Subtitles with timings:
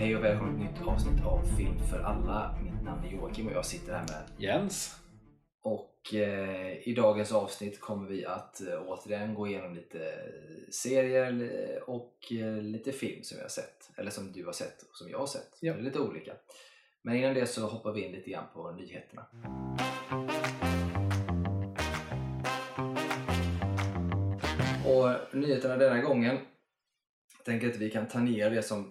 [0.00, 2.58] Hej och välkommen till ett nytt avsnitt av Film för alla.
[2.62, 4.96] Mitt namn är Joakim och jag sitter här med Jens.
[5.62, 9.98] och eh, i dagens avsnitt kommer vi att eh, återigen gå igenom lite
[10.70, 13.90] serier li- och eh, lite film som vi har sett.
[13.96, 15.58] Eller som du har sett och som jag har sett.
[15.60, 15.72] Ja.
[15.72, 16.32] Det är lite olika.
[17.02, 19.26] Men innan det så hoppar vi in lite grann på nyheterna.
[24.86, 26.38] Och nyheterna denna gången
[27.36, 28.86] jag tänker att vi kan ta ner det som eh,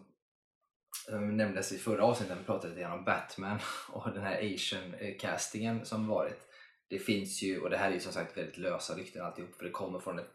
[1.08, 3.59] nämndes i förra avsnittet när vi pratade lite grann om Batman
[3.90, 6.48] och den här Asian-castingen som varit.
[6.90, 9.66] Det finns ju, och det här är ju som sagt väldigt lösa rykten alltihop för
[9.66, 10.31] det kommer från ett,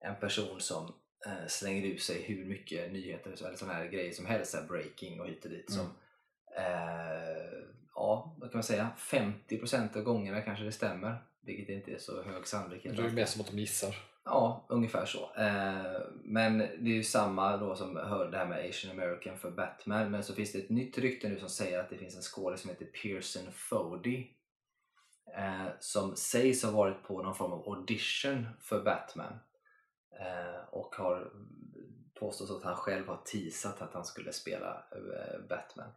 [0.00, 0.94] en person som
[1.26, 5.20] eh, slänger ut sig hur mycket nyheter eller sådana här grejer som helst, här breaking
[5.20, 5.72] och hit och dit.
[5.72, 5.86] Som,
[6.56, 7.62] eh,
[7.94, 11.24] ja, vad kan man säga, 50% av gångerna kanske det stämmer.
[11.42, 12.96] Vilket inte är så hög sannolikhet.
[12.96, 14.13] Det är mer som att de gissar.
[14.24, 15.34] Ja, ungefär så.
[15.36, 19.50] Eh, men det är ju samma då som hörde det här med Asian American för
[19.50, 20.10] Batman.
[20.10, 22.58] Men så finns det ett nytt rykte nu som säger att det finns en skådespelare
[22.58, 24.26] som heter Pearson Fody.
[25.36, 29.38] Eh, som sägs ha varit på någon form av audition för Batman.
[30.20, 31.32] Eh, och har
[32.14, 34.84] påstått att han själv har teasat att han skulle spela
[35.48, 35.90] Batman.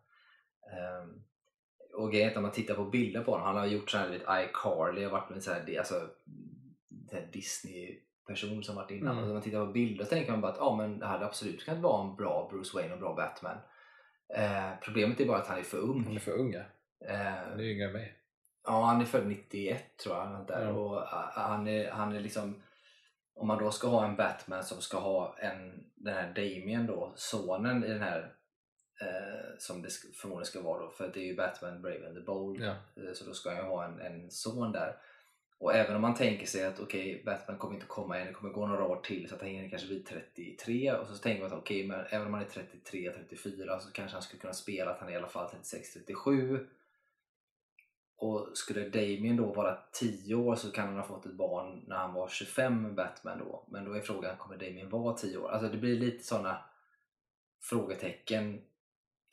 [0.71, 1.23] Ehm,
[1.93, 4.07] och grejen är att om man tittar på bilder på honom, han har gjort sådana
[4.07, 6.09] här lite iCarly och varit med så här, alltså,
[7.33, 9.11] Disney person som varit innan.
[9.11, 9.17] Mm.
[9.17, 11.25] Och när man tittar på bilder så tänker man bara att ja, men det hade
[11.25, 13.57] absolut kunnat vara en bra Bruce Wayne och bra Batman.
[14.35, 16.15] Eh, problemet är bara att han är för ung.
[16.15, 16.59] är för unga.
[17.05, 18.13] Eh, De är yngre än mig.
[18.63, 20.45] Ja, han är född 91 tror jag.
[20.47, 20.61] Där.
[20.61, 20.71] Ja.
[20.71, 22.61] Och ah, han, är, han är liksom
[23.37, 27.13] om man då ska ha en Batman som ska ha en, den här Damien då,
[27.15, 28.33] sonen i den här
[29.01, 29.89] eh, som det
[30.21, 32.75] förmodligen ska vara då, för det är ju Batman Brave and the Bold Ja.
[32.95, 34.95] Eh, så då ska han ju ha en, en son där.
[35.59, 38.53] Och även om man tänker sig att okej, Batman kommer inte komma än, det kommer
[38.53, 41.51] gå några år till så att han hinner kanske bli 33 och så tänker man
[41.51, 44.91] att okej, men även om han är 33, 34 så kanske han skulle kunna spela
[44.91, 46.67] att han är i alla fall 36, 37
[48.17, 51.95] och skulle Damien då vara 10 år så kan han ha fått ett barn när
[51.95, 53.63] han var 25 med Batman då.
[53.67, 55.49] Men då är frågan, kommer Damien vara 10 år?
[55.49, 56.57] Alltså det blir lite sådana
[57.61, 58.61] frågetecken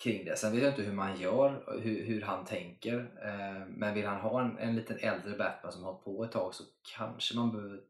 [0.03, 0.37] kring det.
[0.37, 2.99] Sen vet jag inte hur man gör, hur, hur han tänker.
[3.25, 6.55] Eh, men vill han ha en, en liten äldre Batman som har på ett tag
[6.55, 6.65] så
[6.97, 7.81] kanske man behöver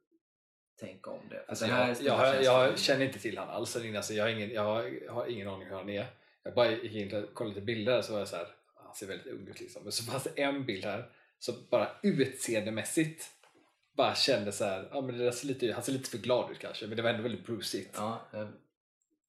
[0.81, 1.45] tänka om det.
[1.49, 3.77] Alltså, jag, jag, jag känner inte till han alls.
[3.77, 4.65] eller Alltså, jag, har ingen, jag
[5.09, 6.07] har ingen aning hur han är.
[6.43, 8.47] Jag bara gick in och kollade lite bilder så var jag så här,
[8.85, 9.83] han ser väldigt ung ut liksom.
[9.83, 13.31] Men så fanns det en bild här som bara utseendemässigt
[13.97, 16.59] bara kände så här, ja men det ser lite, han ser lite för glad ut
[16.59, 17.95] kanske men det var ändå väldigt brucigt.
[17.97, 18.49] Ja, eh,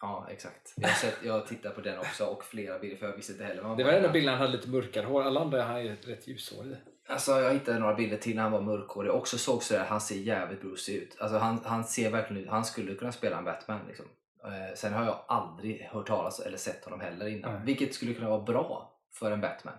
[0.01, 0.73] ja, exakt.
[0.75, 3.31] Jag har, sett, jag har tittat på den också och flera bilder för jag visste
[3.31, 3.61] inte heller.
[3.61, 5.77] vad man Det var den enda bilden han hade lite mörkare hår, alla andra han
[5.77, 6.75] är rätt ljushårig.
[7.07, 10.01] Alltså jag hittade några bilder till när han var mörkhårig och också såg sådär, han
[10.01, 11.17] ser jävligt Bruce ut.
[11.19, 14.05] Alltså han, han ser verkligen ut, han skulle kunna spela en Batman liksom.
[14.43, 17.53] Eh, sen har jag aldrig hört talas eller sett honom heller innan.
[17.53, 17.61] Nej.
[17.65, 19.73] Vilket skulle kunna vara bra för en Batman.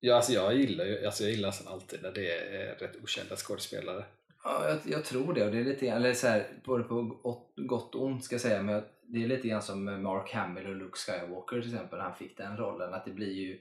[0.00, 3.36] Ja, alltså jag gillar ju, alltså jag gillar nästan alltid när det är rätt okända
[3.36, 4.04] skådespelare.
[4.44, 5.44] Ja, jag, jag tror det.
[5.44, 7.02] Och det är lite eller så här, både på
[7.56, 8.62] gott, och ont ska jag säga.
[8.62, 11.98] Men det är lite grann som Mark Hamill och Luke Skywalker till exempel.
[11.98, 12.94] När han fick den rollen.
[12.94, 13.58] Att det blir ju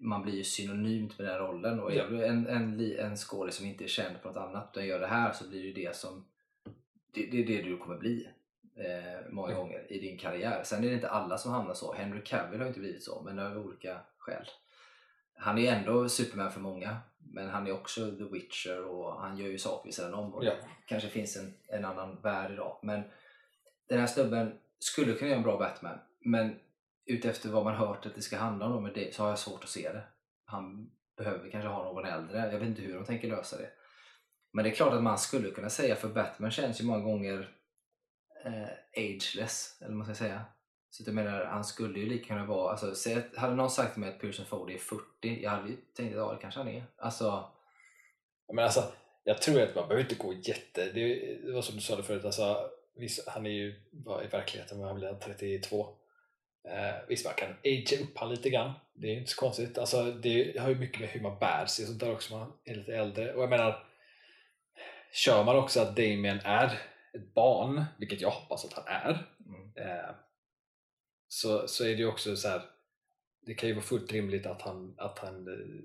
[0.00, 1.80] man blir ju synonymt med den rollen.
[1.80, 2.04] Och Ja.
[2.04, 5.32] en, en, en skådespelare som inte är känd på något annat utan gör det här
[5.32, 6.24] så blir det det som
[7.14, 8.28] det, det är det du kommer bli
[8.76, 9.58] eh, många Ja.
[9.58, 10.62] gånger i din karriär.
[10.64, 11.92] Sen är det inte alla som hamnar så.
[11.94, 14.46] Henry Cavill har inte blivit så, men av olika skäl.
[15.38, 19.48] Han är ändå Superman för många, men han är också The Witcher och han gör
[19.48, 20.34] ju saker vid sidan om.
[20.34, 20.50] Och Ja.
[20.50, 22.78] det kanske finns en, en annan värld idag.
[22.82, 23.02] Men
[23.88, 26.58] den här snubben skulle kunna göra en bra Batman, men
[27.06, 29.64] utefter vad man hört att det ska handla om med det, så har jag svårt
[29.64, 30.02] att se det.
[30.44, 32.38] Han behöver kanske ha någon äldre.
[32.52, 33.70] Jag vet inte hur de tänker lösa det.
[34.52, 37.50] Men det är klart att man skulle kunna säga, för Batman känns ju många gånger
[38.44, 40.44] eh, ageless, eller vad man ska säga.
[40.90, 43.92] Så jag menar, han skulle ju lika kunna vara, alltså, säg att, hade någon sagt
[43.92, 46.60] till mig att Pearson Ford är 40, jag hade ju tänkt att ja, det kanske
[46.60, 46.84] han är.
[46.96, 47.50] Alltså,
[48.52, 48.92] Men alltså,
[49.24, 50.92] jag tror att man behöver inte gå jätte...
[50.92, 52.70] Det, var som du sa det förut, alltså,
[53.26, 53.68] han är ju
[54.24, 55.96] i verkligheten vad han blir 32.
[56.68, 58.72] Eh, visst, man kan agea upp han lite grann.
[58.94, 59.78] Det är ju inte så konstigt.
[59.78, 62.36] Alltså, det har ju mycket med hur man bär sig och sånt där också.
[62.36, 63.34] Man är lite äldre.
[63.34, 63.86] Och jag menar,
[65.12, 66.66] kör man också att Damien är
[67.14, 70.14] ett barn, vilket jag hoppas att han är, mm, eh,
[71.28, 72.62] så, så är det ju också så här.
[73.46, 75.76] Det kan ju vara fullt rimligt att han, att han eh,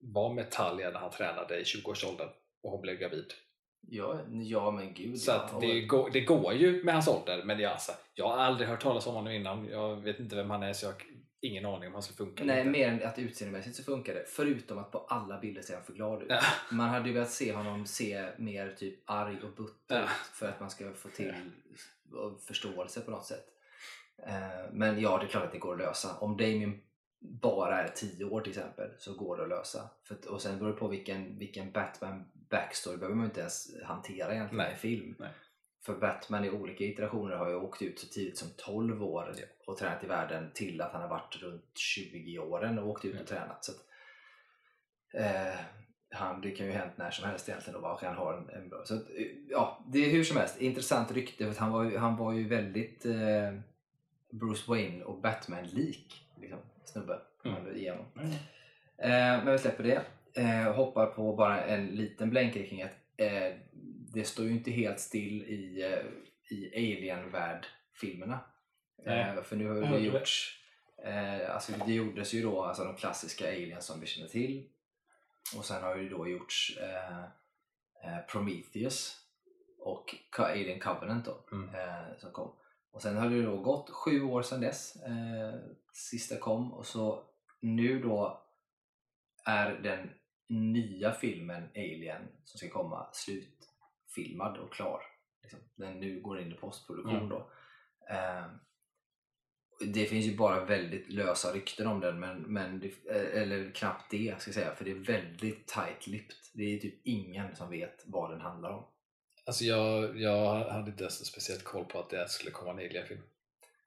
[0.00, 2.28] var med Talia när han tränade i 20-årsåldern
[2.62, 3.32] och hon blev gravid.
[3.90, 5.20] Ja, ja men gud.
[5.20, 5.58] Så ja.
[5.60, 8.82] det, går, det går ju med hans ålder, men jag, alltså, jag har aldrig hört
[8.82, 9.68] talas om honom innan.
[9.68, 11.02] Jag vet inte vem han är, så jag har
[11.40, 12.44] ingen aning om han ska funka.
[12.44, 12.70] Nej, inte.
[12.70, 14.24] mer än att utseendemässigt så funkar det.
[14.28, 16.28] Förutom att på alla bilder ser han för glad ut.
[16.30, 16.40] Ja.
[16.72, 20.02] Man hade ju velat se honom se mer typ arg och butter Ja.
[20.02, 21.34] ut för att man ska få till
[22.46, 23.44] förståelse på något sätt.
[24.26, 26.16] Eh, men ja, det är klart att det går att lösa.
[26.18, 26.80] Om Damien
[27.20, 29.90] bara är 10 år till exempel så går det att lösa.
[30.04, 34.34] För, och sen beror det på vilken, vilken Batman backstory behöver man inte ens hantera
[34.34, 35.14] egentligen Nej, i film.
[35.18, 35.30] nej.
[35.82, 39.34] För Batman i olika iterationer har ju åkt ut så tidigt som 12 år
[39.66, 43.20] och tränat i världen till att han har varit runt 20 åren och åkt ut
[43.20, 43.64] och tränat.
[43.64, 43.78] Så att,
[45.14, 45.60] eh,
[46.10, 48.84] han, det kan ju hänt när som helst egentligen och han har en, en bra...
[48.84, 52.16] Så att, eh, ja, det är hur som helst intressant rykte för han var, han
[52.16, 53.54] var ju väldigt eh,
[54.30, 57.20] Bruce Wayne och Batman-lik liksom, snubbe.
[57.44, 57.56] Mm.
[57.56, 57.76] Mm.
[57.76, 58.04] Igenom.
[58.98, 60.02] Eh, men vi släpper det.
[60.42, 63.52] Eh, hoppar på bara en liten blänkare kring att eh,
[64.14, 68.40] det står ju inte helt still i, eh, i Alien-värld-filmerna.
[69.06, 69.98] Eh, för nu har det det.
[69.98, 70.60] gjorts,
[71.04, 74.68] eh, alltså det gjordes ju då alltså de klassiska Aliens som vi känner till.
[75.56, 77.18] Och sen har ju då gjorts eh,
[78.04, 79.16] eh, Prometheus
[79.78, 81.74] och Alien Covenant då, Mm.
[81.74, 82.52] eh, som kom.
[82.90, 85.54] Och sen har det då gått sju år sedan dess, eh,
[85.98, 87.24] sista kom och så
[87.60, 88.42] nu då
[89.46, 90.10] är den
[90.48, 95.02] nya filmen Alien som ska komma slutfilmad och klar.
[95.42, 95.60] Liksom.
[95.76, 97.28] Den nu går in i postproduktion Mm.
[97.28, 97.50] då.
[98.10, 98.46] Eh,
[99.94, 104.10] det finns ju bara väldigt lösa rykten om den, men, men det, eh, eller knappt
[104.10, 106.34] det ska jag säga, för det är väldigt tight-lipped.
[106.54, 108.84] Det är typ ingen som vet vad den handlar om.
[109.46, 113.22] Alltså jag, jag hade inte ens speciellt koll på att det skulle komma en Alien-film.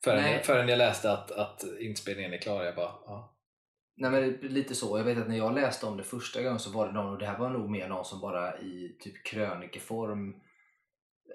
[0.04, 0.34] Förrän, Nej.
[0.34, 3.38] jag, förrän jag läste att, att inspelningen är klar, jag bara ja.
[3.96, 4.98] Nej men lite så.
[4.98, 7.18] Jag vet att när jag läste om det första gången så var det någon, och
[7.18, 10.36] det här var nog mer någon som bara i typ krönikeform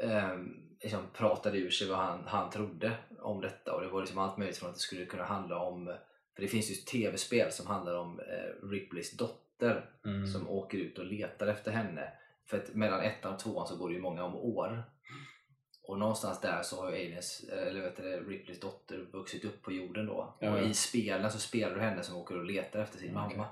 [0.01, 0.37] eh,
[0.83, 3.75] liksom pratade ur sig vad han, han trodde om detta.
[3.75, 5.87] Och det var liksom allt möjligt från att det skulle kunna handla om,
[6.35, 10.27] för det finns ju tv-spel som handlar om eh, Ripleys dotter Mm.
[10.27, 12.13] som åker ut och letar efter henne.
[12.47, 14.83] För att mellan ettan och tvåan så går det ju många om år.
[15.87, 19.73] Och någonstans där så har ju Aliens, eller vet du, Ripleys dotter vuxit upp på
[19.73, 20.35] jorden då.
[20.41, 20.63] Ja, och ja.
[20.63, 23.47] i spelen så spelar du henne som åker och letar efter sin Mm, mamma.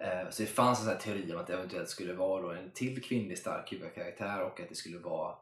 [0.00, 2.70] Eh, Så det fanns en sån här teori om att det eventuellt skulle vara en
[2.70, 5.36] till kvinnlig stark huvudkaraktär och att det skulle vara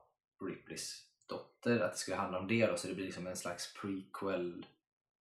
[0.44, 1.80] Ripleys dotter.
[1.80, 4.66] Att det skulle handla om det då, så det blir liksom en slags prequel.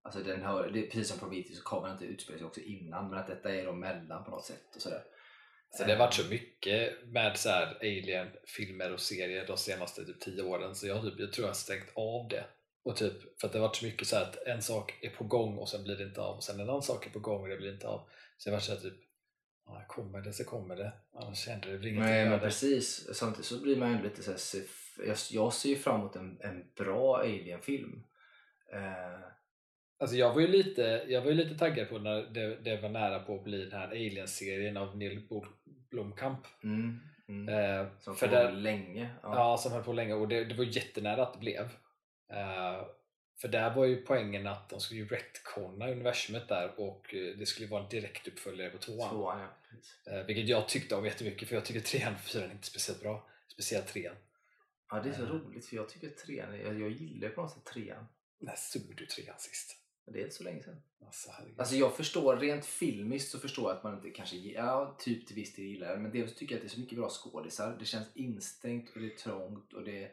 [0.02, 3.10] Alltså den hör, det precis som Prometheus så kommer den inte utspela sig också innan
[3.10, 5.04] men att detta är då mellan på något sätt och sådär.
[5.70, 7.50] Så det har varit så mycket med så
[7.82, 11.56] Alien-filmer och serier de senaste typ 10 åren så jag, typ, jag tror jag har
[11.56, 12.46] stängt av det.
[12.84, 15.10] Och typ, för att det har varit så mycket så här att en sak är
[15.10, 17.20] på gång och sen blir det inte av och sen en annan sak är på
[17.20, 18.10] gång och det blir inte av.
[18.38, 19.00] Så det har varit så här typ,
[19.66, 22.14] ja, kommer det så kommer det, annars händer det blir ingenting.
[22.14, 24.66] Nej men precis, samtidigt så blir man ju lite så här,
[25.08, 28.04] jag, jag ser ju fram emot en, en bra Alien-film.
[28.74, 29.37] Eh,
[30.00, 32.90] Alltså jag var ju lite, jag var ju lite taggad på när det, det var
[32.90, 35.28] nära på att bli den här Alien-serien av Neil
[35.90, 36.40] Blomkamp.
[36.64, 37.50] mm, mm.
[37.50, 39.10] Eh, Som för där, länge.
[39.24, 39.36] Ja.
[39.36, 41.62] Ja, som höll på länge och det, det var jättenära att det blev.
[42.34, 42.86] Eh,
[43.42, 47.46] för där var ju poängen att de skulle ju retconna universumet där och eh, det
[47.46, 49.10] skulle vara en direkt uppföljare på tvåan.
[49.10, 50.14] Tvåan, ja.
[50.14, 53.02] Eh, vilket jag tyckte om jättemycket för jag tycker trean och fyran är inte speciellt
[53.02, 53.28] bra.
[53.48, 54.16] Speciellt trean.
[54.92, 55.30] Ja, det är så Eh.
[55.30, 58.08] roligt för jag tycker trean, jag, jag gillar på något sätt trean.
[58.40, 59.77] När såg du trean sist?
[60.08, 60.82] Men det är inte så länge sedan.
[61.06, 61.32] Alltså.
[61.58, 65.36] Alltså jag förstår, rent filmiskt så förstår jag att man inte kanske, ja typ till
[65.36, 65.98] viss del gillar det.
[65.98, 67.76] Men dels tycker jag att det är så mycket bra skådisar.
[67.80, 70.12] Det känns instängt och det är trångt och det är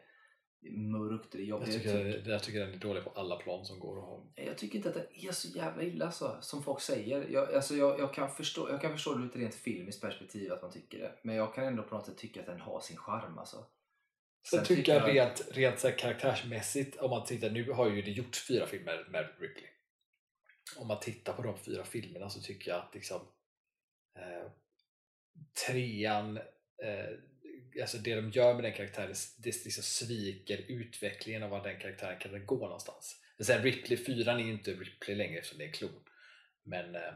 [0.71, 1.75] mörkt och det är jag, jobbigt.
[1.75, 4.27] tycker, jag tycker den är dålig på alla plan som går att ha.
[4.35, 7.29] Jag tycker inte att det är så jävla illa så, som folk säger.
[7.31, 10.53] Jag, alltså jag, jag, kan förstå, jag kan förstå det ur ett rent filmiskt perspektiv
[10.53, 11.13] att man tycker det.
[11.23, 13.39] Men jag kan ändå på något sätt tycka att den har sin charm.
[13.39, 13.67] Alltså.
[14.51, 18.11] Sen tycker jag rent, rent så här karaktärsmässigt, om man tittar, nu har ju det
[18.11, 19.74] gjorts fyra filmer med Ripley.
[20.77, 23.21] Om man tittar på de fyra filmerna så tycker jag att liksom
[24.17, 24.51] eh,
[25.67, 26.37] trean,
[26.83, 31.81] eh, alltså det de gör med den karaktären, det liksom sviker utvecklingen av vad den
[31.81, 33.21] karaktären kan gå någonstans.
[33.41, 36.05] Sen Ripley, fyran är ju inte Ripley längre eftersom det är en klon.
[36.63, 37.15] Men eh,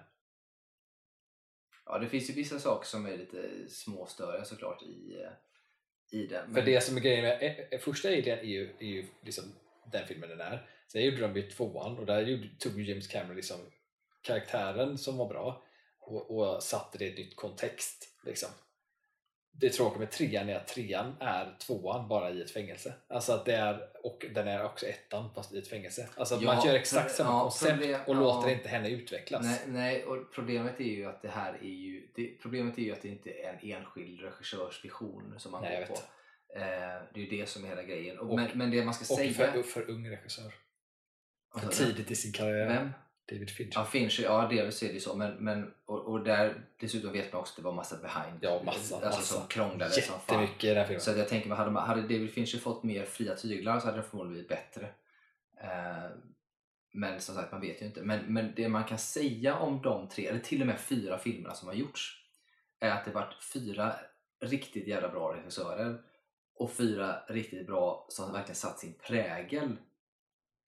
[1.88, 6.54] Ja, det finns ju vissa saker som är lite småstöriga såklart i, eh, i den.
[6.54, 9.44] För det som är grejen med eh, eh, första Alien är ju, är ju liksom
[9.92, 10.66] den filmen den är.
[10.92, 13.56] Sen gjorde de ju tvåan och där tog James Cameron liksom
[14.22, 15.62] karaktären som var bra
[16.00, 18.08] och, och satte det i ett nytt kontext.
[18.24, 18.48] Liksom.
[19.52, 22.94] Det tråkiga med trean är att trean är tvåan bara i ett fängelse.
[23.08, 26.08] Alltså att det är, och den är också ettan fast i ett fängelse.
[26.16, 28.20] Alltså Ja, man gör exakt samma ja, koncept problem- och ja.
[28.20, 29.42] låter inte henne utvecklas.
[29.44, 32.92] Nej, nej, och problemet är ju att det här är ju det, Problemet är ju
[32.92, 36.00] att det inte är en enskild regissörs vision som man Nej, går på.
[36.54, 36.60] Eh,
[37.14, 38.18] det är ju det som är hela grejen.
[38.18, 39.52] Och, Och- men, men det man ska och säga...
[39.52, 40.54] för, för ung regissör.
[41.52, 42.66] För Alltså, tidigt i sin karriär.
[42.66, 42.90] Vem?
[43.28, 43.72] David Fincher.
[43.74, 45.16] Ja, Fincher, ja delvis är det ju så.
[45.16, 48.38] Men, men, och, och där, dessutom vet man också att det var massa behind.
[48.40, 49.34] Ja, massa, alltså, massa.
[49.34, 50.48] Som krånglade som fan.
[50.60, 51.00] I den filmen.
[51.00, 54.02] Så jag tänker, hade, man, hade David Fincher fått mer fria tyglar så hade det
[54.02, 54.88] förmodligen blivit bättre.
[55.60, 56.10] Eh,
[56.92, 58.02] men som sagt, man vet ju inte.
[58.02, 61.54] Men, men det man kan säga om de tre, eller till och med fyra filmerna
[61.54, 62.24] som har gjorts,
[62.80, 63.94] är att det varit fyra
[64.40, 66.00] riktigt jävla bra regissörer
[66.54, 69.76] och fyra riktigt bra som verkligen satt sin prägel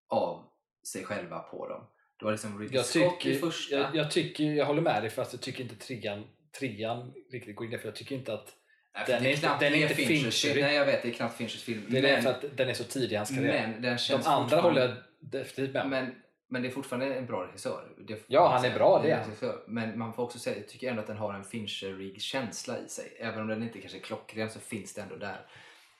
[0.08, 0.49] av
[0.86, 1.86] sig själva på dem.
[2.18, 3.76] Det var liksom Ridley Jag Scott i tycker, första.
[3.76, 6.24] jag, jag, tycker, jag håller med dig fast jag tycker inte trean,
[6.58, 8.54] trean riktigt går in där för jag tycker inte att
[8.94, 10.54] Nej, den är knappt den är det inte Finchers Fincher.
[10.54, 10.66] film.
[10.66, 11.82] Nej, jag vet, det är knappt Finchers film.
[11.88, 13.68] det är men, för att den är så tidig i hans karriär.
[13.72, 15.88] men den De känns andra fortfarande- håller jag definitivt med.
[15.88, 16.14] Men,
[16.48, 17.88] men det är fortfarande en bra regissör.
[18.26, 19.62] Ja, han är bra, det är regissör.
[19.66, 22.88] Men man får också säga, jag tycker ändå att den har en Fincherig känsla i
[22.88, 23.16] sig.
[23.20, 25.46] Även om den inte kanske är klockren så finns det ändå där.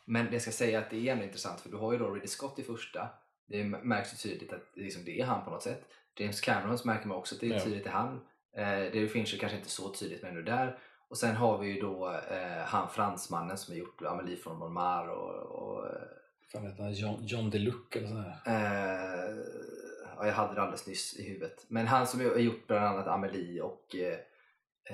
[0.05, 2.27] Men det ska säga att det är ändå intressant för du har ju då Ridley
[2.29, 3.09] Scott i första.
[3.51, 5.83] Det märks ju tydligt att det, liksom, det är han på något sätt.
[6.19, 7.61] James Camerons märker man också att det är Ja.
[7.61, 8.21] tydligt det är han.
[8.57, 10.79] Eh, David Fincher kanske inte så tydligt men ändå där.
[11.09, 15.11] Och sen har vi ju då eh, han fransmannen som har gjort Amelie från Montmartre
[15.13, 15.87] och, och
[16.53, 16.93] Fan heter han?
[16.93, 18.37] John, John DeLuc eller sådär.
[18.47, 19.37] Eh,
[20.17, 21.65] ja, jag hade det alldeles nyss i huvudet.
[21.69, 24.19] Men han som har gjort bland annat Amelie och eh,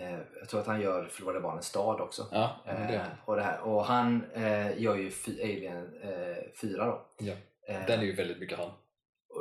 [0.04, 2.28] eh, jag tror att han gör Förlorade barnens stad också.
[2.32, 3.60] Ja, ja, det Eh, och, det här.
[3.60, 7.06] och han eh, gör ju Alien eh, 4 då.
[7.18, 7.34] Ja.
[7.68, 8.70] Eh, Den är ju väldigt mycket han.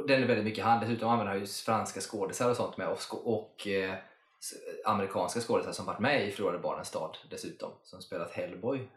[0.07, 0.79] den är väldigt mycket han.
[0.81, 3.93] Dessutom använder han ju franska skådisar och sånt med och, och eh,
[4.85, 7.71] amerikanska skådisar som varit med i Förlorade barnens stad dessutom.
[7.83, 8.79] Som spelat Hellboy.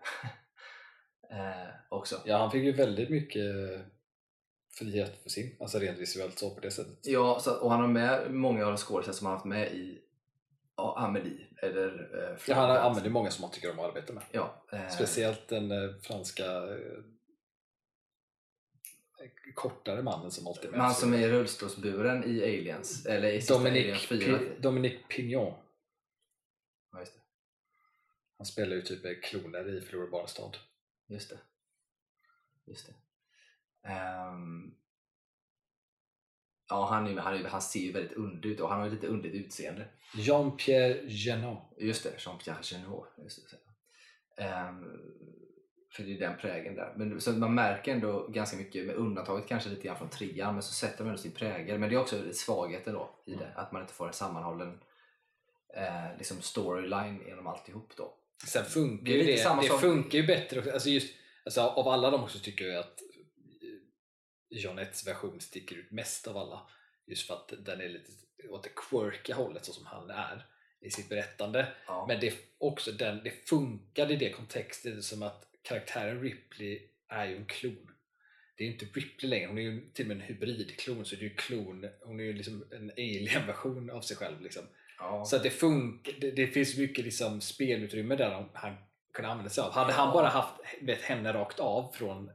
[1.30, 2.16] eh, också.
[2.24, 3.44] Ja, han fick ju väldigt mycket
[4.78, 6.98] frihet för sin, alltså rent visuellt så på det sättet.
[7.02, 9.98] Ja, så, och han har med många av de skådespelare som han haft med i
[10.76, 11.46] ja, Amelie.
[11.62, 11.88] Eller,
[12.30, 14.22] eh, Ja, han använder många som man tycker om att arbeta med.
[14.32, 16.98] Ja, eh, Speciellt den eh, franska eh,
[19.62, 20.80] kortare mannen som alltid är med.
[20.80, 23.06] Han som är rullstolsburen i Aliens.
[23.06, 24.18] Eller i sista Alien Dominic, 4.
[24.38, 25.54] Pi- Dominic Pignon.
[26.92, 27.20] Ja, just det.
[28.38, 30.56] Han spelar ju typ kloner i Förlorade barnens stad.
[31.08, 31.38] Just det.
[32.66, 32.94] Just det.
[33.88, 34.74] Ehm,
[36.68, 39.06] ja, han, är, han, är, han ser ju väldigt underlig ut och han har lite
[39.06, 39.88] underligt utseende.
[40.14, 41.56] Jean-Pierre Genon.
[41.78, 43.08] Just det, Jean-Pierre Genot.
[43.18, 44.42] Just det.
[44.42, 45.00] Ehm,
[45.98, 46.92] för det är den prägen där.
[46.96, 50.62] Men, så man märker ändå ganska mycket, med undantaget kanske lite grann från trean, men
[50.62, 51.78] så sätter de ändå sin prägel.
[51.78, 54.80] Men det är också svagheten då i det, att man inte får en sammanhållen
[55.76, 58.14] eh, liksom storyline genom alltihop då.
[58.46, 60.58] Sen funkar Det ju det, det sak- funkar ju bättre.
[60.58, 60.70] också.
[60.72, 61.14] Alltså just,
[61.44, 66.36] alltså av alla dem också tycker jag att eh, Jonettes version sticker ut mest av
[66.36, 66.60] alla.
[67.06, 68.10] Just för att den är lite
[68.50, 70.46] åt det quirky hållet så som han är
[70.80, 71.68] i sitt berättande.
[71.86, 72.04] Ja.
[72.08, 77.36] Men det, också den, det funkade i det kontextet som att karaktären Ripley är ju
[77.36, 77.90] en klon.
[78.56, 81.20] Det är inte Ripley längre, hon är ju till och med en hybridklon så det
[81.20, 84.40] är ju klon, hon är ju liksom en alien-version av sig själv.
[84.40, 84.62] Liksom.
[84.98, 85.24] ja.
[85.24, 88.76] Så att det funkar, det, det finns mycket liksom spelutrymme där han,
[89.12, 89.72] kunde använda sig av.
[89.72, 92.30] Hade han bara haft vet, henne rakt av från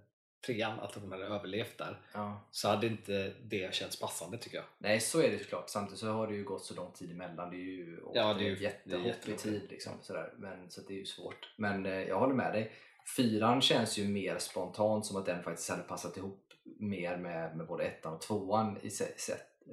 [0.46, 2.48] trean, att hon hade överlevt där, ja.
[2.52, 4.66] så hade inte det känts passande tycker jag.
[4.78, 5.70] Nej, så är det såklart.
[5.70, 7.50] Samtidigt så har det ju gått så lång tid emellan.
[7.50, 9.62] Det är ju Ja, det är ju- ett jättehopp det är i jättelång tid.
[9.70, 10.34] Liksom, sådär.
[10.38, 11.54] Men, så det är ju svårt.
[11.58, 12.72] Men eh, jag håller med dig.
[13.18, 17.68] Fyran känns ju mer spontant som att den faktiskt hade passat ihop mer med, med
[17.68, 19.18] både ettan och tvåan i sätt.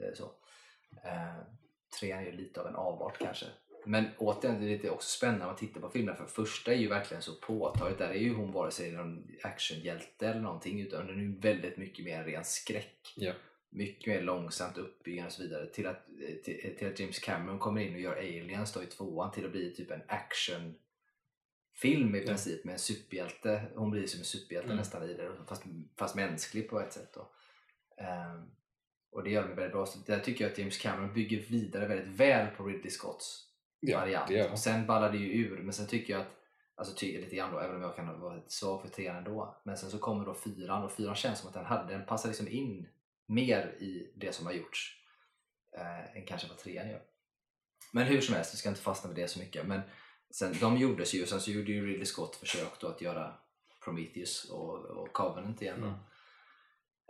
[0.02, 0.24] eh, Så.
[1.04, 1.34] Eh,
[2.00, 3.46] trean är ju lite av en avart kanske.
[3.84, 6.88] Men återigen, det är lite också spännande att titta på filmerna för första är ju
[6.88, 7.98] verkligen så påtagligt.
[7.98, 11.76] Där är ju hon vare sig någon actionhjälte eller någonting utan den är ju väldigt
[11.76, 13.32] mycket mer en ren skräck Ja.
[13.70, 16.06] mycket mer långsamt uppbyggande och så vidare till att,
[16.44, 19.52] till, till att James Cameron kommer in och gör Aliens då i tvåan till att
[19.52, 20.02] bli typ en
[21.80, 22.26] actionfilm i Ja.
[22.26, 23.62] princip med en superhjälte.
[23.74, 24.76] Hon blir som en superhjälte Mm.
[24.76, 25.62] nästan i det fast,
[25.98, 27.14] fast mänsklig på ett sätt.
[27.14, 27.30] Då.
[28.04, 28.50] Ehm,
[29.12, 29.86] och det gör de väldigt bra.
[29.86, 33.46] Så där tycker jag att James Cameron bygger vidare väldigt väl på Ridley Scotts
[33.94, 34.30] variant.
[34.30, 34.52] gör han.
[34.52, 36.36] Och sen ballar det ju ur men sen tycker jag att
[36.74, 39.60] Alltså tycker lite grann då, även om jag kan vara svag för trean ändå.
[39.64, 42.28] Men sen så kommer då fyran och fyran känns som att den, hade, den passar
[42.28, 42.88] liksom in
[43.26, 44.96] mer i det som har gjorts
[45.76, 47.02] eh, än kanske vad trean gör.
[47.92, 49.66] Men hur som helst, vi ska inte fastna med det så mycket.
[49.66, 49.80] Men
[50.30, 53.34] sen, de gjordes ju, sen så gjorde ju Ridley Scott försök då att göra
[53.84, 55.78] Prometheus och, och Covenant igen.
[55.78, 55.94] Mm.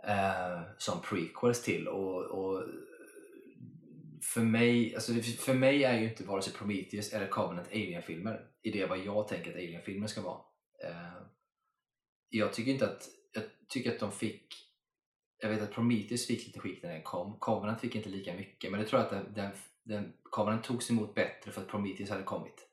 [0.03, 2.63] Eh, som prequels till och, och
[4.33, 8.71] för mig, alltså för mig är ju inte vare sig Prometheus eller Covenant Alien-filmer i
[8.71, 10.41] det vad jag tänker att Alien-filmer ska vara.
[10.83, 11.23] Eh,
[12.29, 14.71] jag tycker inte att, jag tycker att de fick
[15.37, 17.39] jag vet att Prometheus fick lite skit när den kom.
[17.39, 19.51] Covenant fick inte lika mycket men det tror jag att den, den,
[19.83, 22.70] den Covenant togs emot bättre för att Prometheus hade kommit.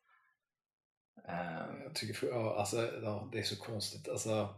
[1.29, 4.09] Eh, Jag tycker, ja, alltså, ja, det är så konstigt.
[4.09, 4.55] Alltså,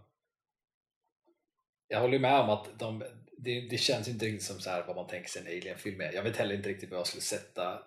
[1.89, 3.05] jag håller med om att de,
[3.39, 6.13] det, det känns inte riktigt som så här vad man tänker sig en alien-film är.
[6.13, 7.83] Jag vet heller inte riktigt vad jag skulle sätta.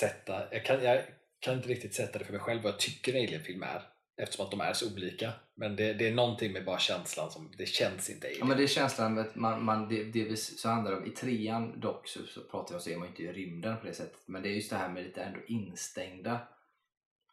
[0.00, 1.02] sätta jag, kan, jag
[1.40, 3.82] kan inte riktigt sätta det för mig själv vad jag tycker en alien-film är.
[4.16, 5.32] eftersom att de är så olika.
[5.56, 8.38] Men det, det är någonting med bara känslan som det känns inte alien.
[8.40, 11.10] Ja, men det är känslan att man, man, det, det vi så handlar om, i
[11.10, 14.20] trean dock så, så pratar om så är man inte i rymden på det sättet.
[14.26, 16.48] Men det är just det här med lite ändå instängda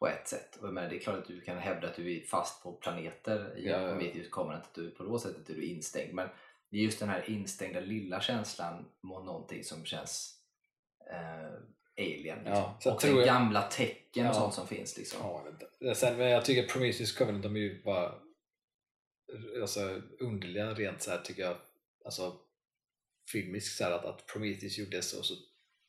[0.02, 0.56] på ett sätt.
[0.56, 2.72] Och jag menar, det är klart att du kan hävda att du är fast på
[2.72, 4.22] planeter i Ja, ja.
[4.30, 6.14] Covenant, att du på det sättet är du instängd.
[6.14, 6.28] Men
[6.70, 10.38] det är just den här instängda lilla känslan mot någonting som känns
[11.10, 11.52] eh,
[11.98, 12.38] alien.
[12.38, 12.74] Liksom.
[12.84, 14.98] Ja, och det jag- gamla tecken och sånt som finns.
[14.98, 15.20] Liksom.
[15.80, 15.94] Ja.
[15.94, 18.14] Sen, men jag tycker Prometheus Covenant, de är ju bara
[19.60, 21.56] alltså, underliga rent så här tycker jag.
[22.04, 22.36] Alltså
[23.32, 25.34] filmiskt så här, att, att Prometheus gjordes och så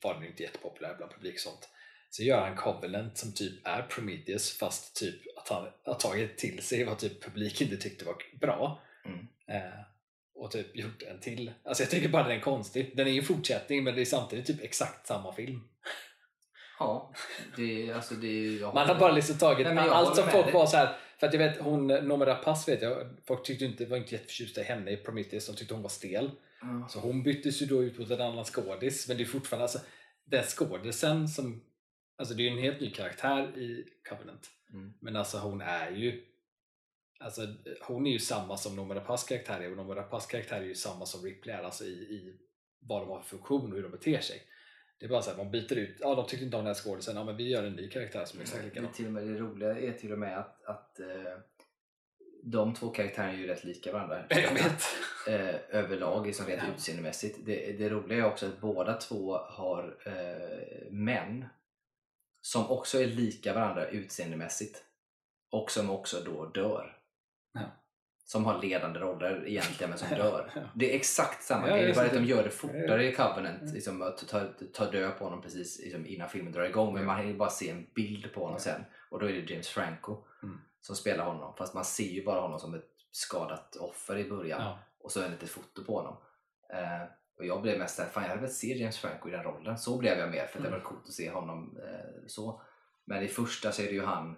[0.03, 1.69] var den inte jättepopulär bland publik och sånt.
[2.13, 6.63] Så gör han Covenant som typ är Prometheus fast typ att han har tagit till
[6.63, 8.81] sig vad typ publik inte tyckte var bra.
[9.05, 9.27] Mm.
[9.47, 9.79] Eh,
[10.35, 11.51] och typ gjort en till.
[11.63, 12.97] Alltså jag tycker bara den är konstig.
[12.97, 15.63] Den är ju en fortsättning men det är samtidigt typ exakt samma film.
[16.79, 17.13] Ja,
[17.57, 20.97] det, alltså det Man har bara liksom tagit Nej, allt som folk var så här.
[21.17, 24.61] För att jag vet hon Noomi Pass vet jag, folk tyckte inte, var inte jätteförtjusta
[24.61, 26.31] i henne i Prometheus, de tyckte hon var stel.
[26.61, 26.87] Ja.
[26.89, 29.07] Så hon byttes ju då ut mot en annan skådis.
[29.07, 29.79] Men det är fortfarande, alltså
[30.25, 31.63] den skådisen som,
[32.17, 34.49] alltså det är ju en helt ny karaktär i Covenant.
[34.73, 34.93] Mm.
[35.01, 36.23] Men alltså hon är ju
[37.19, 37.41] Alltså,
[37.87, 40.75] hon är ju samma som Noomi Rapace karaktär är och Noomi Rapace karaktär är ju
[40.75, 42.37] samma som Ripley är alltså i, i
[42.79, 44.41] vad de har för funktion och hur de beter sig.
[44.99, 46.81] Det är bara så här, man byter ut, ja de tyckte inte om den här
[46.83, 48.91] skådisen, ja men vi gör en ny karaktär som är exakt Det, likadan.
[48.91, 51.07] till och med, det roliga är till och med att, att eh,
[52.43, 54.25] de två karaktärerna är ju rätt lika varandra.
[54.29, 54.83] Jag vet.
[55.27, 56.73] eh, överlag, liksom rent Ja.
[56.75, 57.39] utseendemässigt.
[57.45, 61.45] Det, det roliga är också att båda två har eh, män
[62.45, 64.83] som också är lika varandra utseendemässigt
[65.51, 66.97] och som också då dör.
[67.53, 67.61] Ja.
[68.25, 70.51] Som har ledande roller egentligen men som dör.
[70.55, 70.61] ja.
[70.75, 73.61] Det är exakt samma Ja, grej, bara att de så- gör det fortare i Covenant,
[73.61, 73.73] Mm.
[73.73, 76.93] liksom, att ta, ta död på honom precis liksom, innan filmen drar igång.
[76.93, 79.67] Men man hinner bara se en bild på honom sen och då är det James
[79.67, 80.61] Franco Mm.
[80.81, 81.53] som spelar honom.
[81.57, 84.79] Fast man ser ju bara honom som ett skadat offer i början Ja.
[84.99, 86.17] och så är det ett foto på honom.
[86.73, 89.43] Eh, och jag blev mest såhär, fan jag hade velat se James Franco i den
[89.43, 89.77] rollen.
[89.77, 90.71] Så blev jag mer för att det Mm.
[90.79, 92.61] var coolt att se honom eh, så.
[93.05, 94.35] Men i första så är det ju han,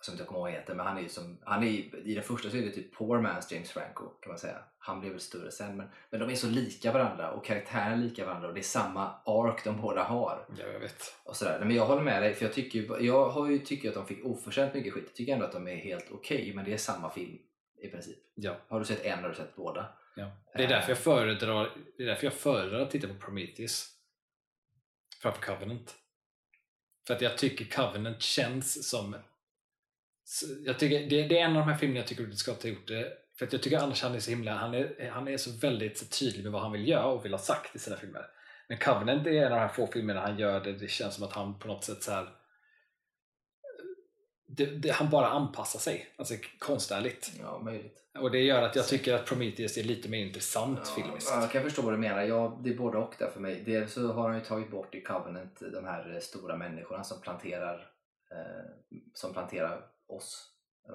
[0.00, 1.66] som inte kommer ihåg heter, men han är ju som, han är,
[2.06, 4.58] i den första så är det typ poor man's James Franco kan man säga.
[4.78, 7.96] Han blev väl större sen men, men de är så lika varandra och karaktären är
[7.96, 10.46] lika varandra och det är samma ark de båda har.
[10.58, 11.14] Ja, jag vet.
[11.24, 11.58] Och sådär.
[11.60, 14.06] Men jag håller med dig, för jag tycker, ju- jag har ju, tycker att de
[14.06, 15.04] fick oförtjänt mycket skit.
[15.06, 17.38] Jag tycker ändå att de är helt okej, men det är samma film
[17.82, 18.18] i princip.
[18.34, 18.56] Ja.
[18.68, 19.86] Har du sett en har du sett båda.
[20.16, 20.30] Ja.
[20.54, 23.90] Det är därför jag föredrar, det är därför jag föredrar att titta på Prometheus
[25.22, 25.94] framför Covenant.
[27.06, 29.16] För att jag tycker Covenant känns som
[30.64, 32.70] jag tycker, det, det är en av de här filmerna jag tycker Ridley Scott har
[32.70, 35.36] gjort det för att jag tycker annars han är så himla han är, han är
[35.36, 37.96] så väldigt så tydlig med vad han vill göra och vill ha sagt i sina
[37.96, 38.26] filmer
[38.68, 41.24] men Covenant är en av de här få filmerna han gör det det känns som
[41.24, 42.28] att han på något sätt så här
[44.56, 47.32] det, det, han bara anpassar sig, alltså konstnärligt.
[47.40, 48.00] Ja, möjligt.
[48.18, 51.30] Och det gör att jag tycker att Prometheus är lite mer intressant filmiskt.
[51.30, 52.22] Ja, jag kan förstå vad du menar.
[52.22, 53.62] Ja, det är både och där för mig.
[53.66, 57.20] Dels så har han ju tagit bort i Covenant de här eh, stora människorna som
[57.20, 57.74] planterar,
[58.30, 60.50] eh, som planterar oss.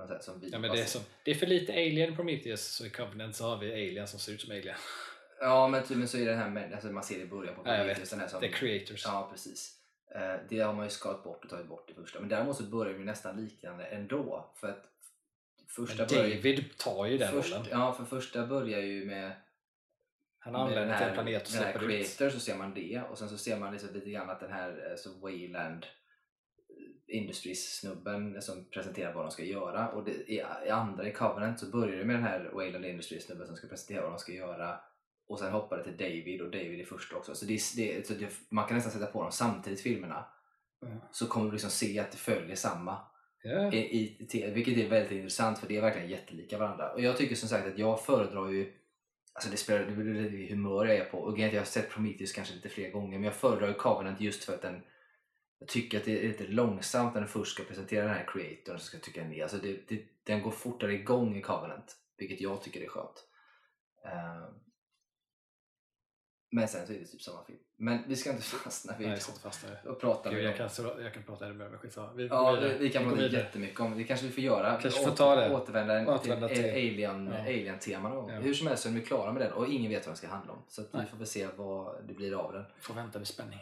[0.08, 2.76] säger, Som vi Ja, men det, är som, det är för lite alien i Prometheus,
[2.76, 4.76] så i Covenant så har vi alien som ser ut som alien.
[5.39, 7.62] ja, men tydligen så är det här med, alltså man ser det i början på
[7.65, 9.06] Ja, jag Prometheus, den här som, The creators.
[9.06, 9.78] Ja, precis.
[10.15, 12.19] Eh, Det har man ju skalat bort och tagit bort i första.
[12.19, 14.54] Men däremot så börjar det nästan liknande ändå.
[14.56, 14.86] För att
[15.67, 17.67] första men börjar David tar ju den först, rollen.
[17.72, 19.32] Ja, för första börjar ju med
[20.39, 21.89] Han den till en planet och släpper ut.
[21.89, 24.52] creator så ser man det och sen så ser man liksom lite grann att den
[24.52, 25.86] här alltså Wayland
[27.08, 31.65] Industries-snubben som presenterar vad de ska göra och det, i, i andra i Covenant så
[31.65, 34.80] börjar det med den här Wayland Industries-snubben som ska presentera vad de ska göra
[35.29, 38.07] och sen hoppar det till David och David i första också så, det, är- det,
[38.07, 40.25] så det, man kan nästan sätta på dem samtidigt filmerna
[40.85, 40.97] Mm.
[41.11, 42.97] så kommer du liksom se att det följer samma
[43.43, 43.73] Ja.
[43.73, 46.93] i, i, te- vilket är väldigt intressant för det är verkligen jättelika varandra.
[46.93, 48.73] Och jag tycker som sagt att jag föredrar ju
[49.33, 51.17] Alltså det spelar det beror i humör jag är på.
[51.19, 54.21] Och är jag har sett Prometheus kanske lite fler gånger men jag föredrar ju Covenant
[54.21, 54.81] just för att den
[55.59, 58.79] jag tycker att det är lite långsamt när den först ska presentera den här creatorn
[58.79, 59.41] så ska tycka ni.
[59.41, 63.25] Alltså det, det, den går fortare igång i Covenant vilket jag tycker är skönt.
[64.05, 64.43] Eh,
[66.49, 67.59] men sen så är det typ samma film.
[67.77, 70.69] Men vi ska inte fastna vid Nej, fastna och prata Gud, jag, kan,
[71.03, 72.13] jag kan prata ännu mer men skitsamma.
[72.13, 74.03] Vi, Ja, vi, vi kan går prata jättemycket om det.
[74.03, 74.81] kanske vi får göra.
[74.81, 75.55] Kanske får ta det.
[75.55, 77.39] Återvända Återvända till, till- Alien, Ja.
[77.41, 78.31] Alien-tema någon gång.
[78.31, 78.39] Ja.
[78.39, 80.27] Hur som helst så är vi klara med den och ingen vet vad den ska
[80.27, 80.59] handla om.
[80.67, 82.63] Så vi får väl se vad det blir av den.
[82.79, 83.59] Får vänta med spänning.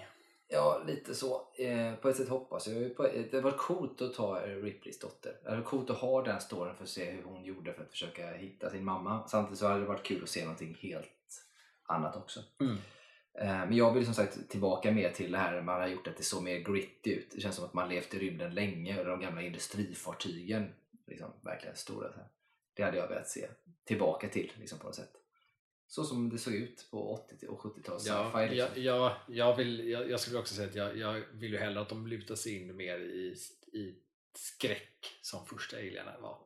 [0.49, 1.41] Ja, lite så.
[1.57, 2.95] Eh, på ett sätt hoppas jag.
[2.97, 5.33] På, det var coolt att ta eh, Ripleys dotter.
[5.43, 7.89] Det var coolt att ha den storyn för att se hur hon gjorde för att
[7.91, 9.27] försöka hitta sin mamma.
[9.27, 11.07] Samtidigt så hade det varit kul att se någonting helt
[11.87, 12.39] annat också.
[12.61, 12.77] Mm.
[13.39, 16.17] Eh, Men jag vill som sagt tillbaka mer till det här man har gjort att
[16.17, 17.31] det såg mer gritty ut.
[17.35, 20.73] Det känns som att man levt i rymden länge och de gamla industrifartygen
[21.07, 22.11] liksom, verkligen stora.
[22.11, 22.27] Så här.
[22.73, 23.47] Det hade jag velat se
[23.85, 25.13] tillbaka till liksom, på något sätt.
[25.87, 28.55] Så som det såg ut på 80 och 70-tals Ja, sci-fi.
[28.55, 28.83] Liksom.
[28.83, 31.81] jag, jag, jag, vill, jag, jag skulle också säga att jag, jag vill ju hellre
[31.81, 33.35] att de lutar sig in mer i,
[33.73, 33.95] i
[34.37, 36.37] skräck som första Alien var.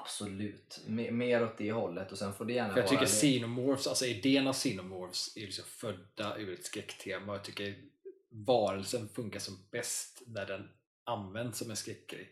[0.00, 0.80] Absolut.
[0.86, 3.06] Me- mer åt det hållet och sen får det gärna För jag tycker.
[3.06, 7.32] Xenomorphs, alltså idén av Xenomorphs är liksom födda ur ett skräcktema.
[7.32, 7.74] Jag tycker
[8.30, 10.68] varelsen funkar som bäst när den
[11.04, 12.30] används som en skräckgrej.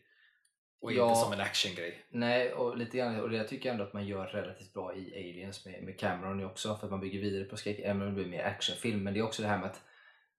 [0.82, 1.08] Och Ja.
[1.08, 2.04] inte som en actiongrej.
[2.10, 5.14] Nej, och lite grann, och det tycker jag ändå att man gör relativt bra i
[5.14, 8.14] Aliens med, med Cameron också för att man bygger vidare på skräck, även om det
[8.14, 9.02] blir mer actionfilm.
[9.02, 9.82] Men det är också det här med att,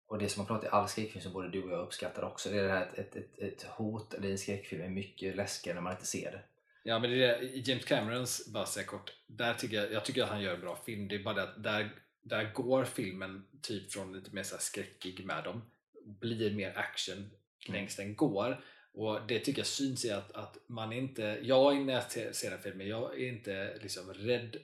[0.08, 2.50] och det som man pratar i all skräckfilm som både du och jag uppskattar också,
[2.50, 5.76] det är det här att ett, ett, ett hot eller en skräckfilm är mycket läskigare
[5.76, 6.42] när man inte ser det.
[6.84, 10.30] Ja men det är James Camerons, bara säga kort, där tycker jag, jag tycker att
[10.30, 11.08] han gör en bra film.
[11.08, 11.90] Det är bara det att där,
[12.22, 15.62] där går filmen typ från lite mer så skräckig med dem,
[16.06, 17.32] blir mer action
[17.68, 18.64] längst den går.
[18.94, 22.62] Och det tycker jag syns i att, att man inte, jag när jag ser- den
[22.62, 24.58] filmen, jag är inte liksom rädd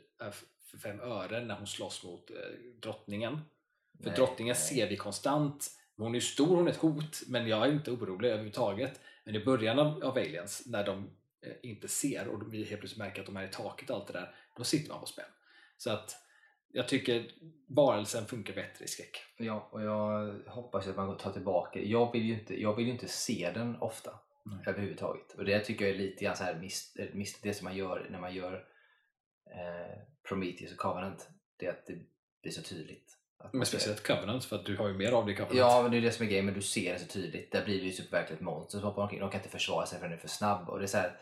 [0.72, 2.36] för fem ören när hon slåss mot eh,
[2.82, 3.40] drottningen.
[3.98, 4.64] För Nej, drottningen nej.
[4.78, 5.68] ser vi konstant.
[5.98, 9.00] Hon är stor, hon är ett hot, men jag är inte orolig överhuvudtaget.
[9.24, 11.10] Men i början av, av Aliens, när de
[11.62, 14.14] inte ser och vi helt plötsligt märker att de är i taket och allt det
[14.14, 15.26] där, då sitter man på spänn.
[15.78, 16.16] Så att
[16.72, 17.32] jag tycker
[17.68, 19.18] varelsen funkar bättre i skräck.
[19.38, 21.80] Ja, och jag hoppas att man tar tillbaka.
[21.80, 24.60] Jag vill ju inte, jag vill inte se den ofta Nej.
[24.68, 25.34] överhuvudtaget.
[25.34, 27.76] Och det tycker jag är lite grann så här miss, eh, miss, det som man
[27.76, 28.54] gör när man gör
[29.46, 29.98] eh,
[30.28, 31.30] Prometheus och Covenant.
[31.58, 32.00] Det är att det
[32.42, 33.17] blir så tydligt.
[33.40, 35.58] Att Men speciellt Covenant, för att du har ju mer av det i Covenant.
[35.58, 37.52] Ja, men det är det som är grejen, men du ser det så tydligt.
[37.52, 39.20] Där blir det ju typ verkligen ett monster som hoppar omkring.
[39.20, 40.70] De kan inte försvara sig för den är för snabb.
[40.70, 41.20] Och det är så här,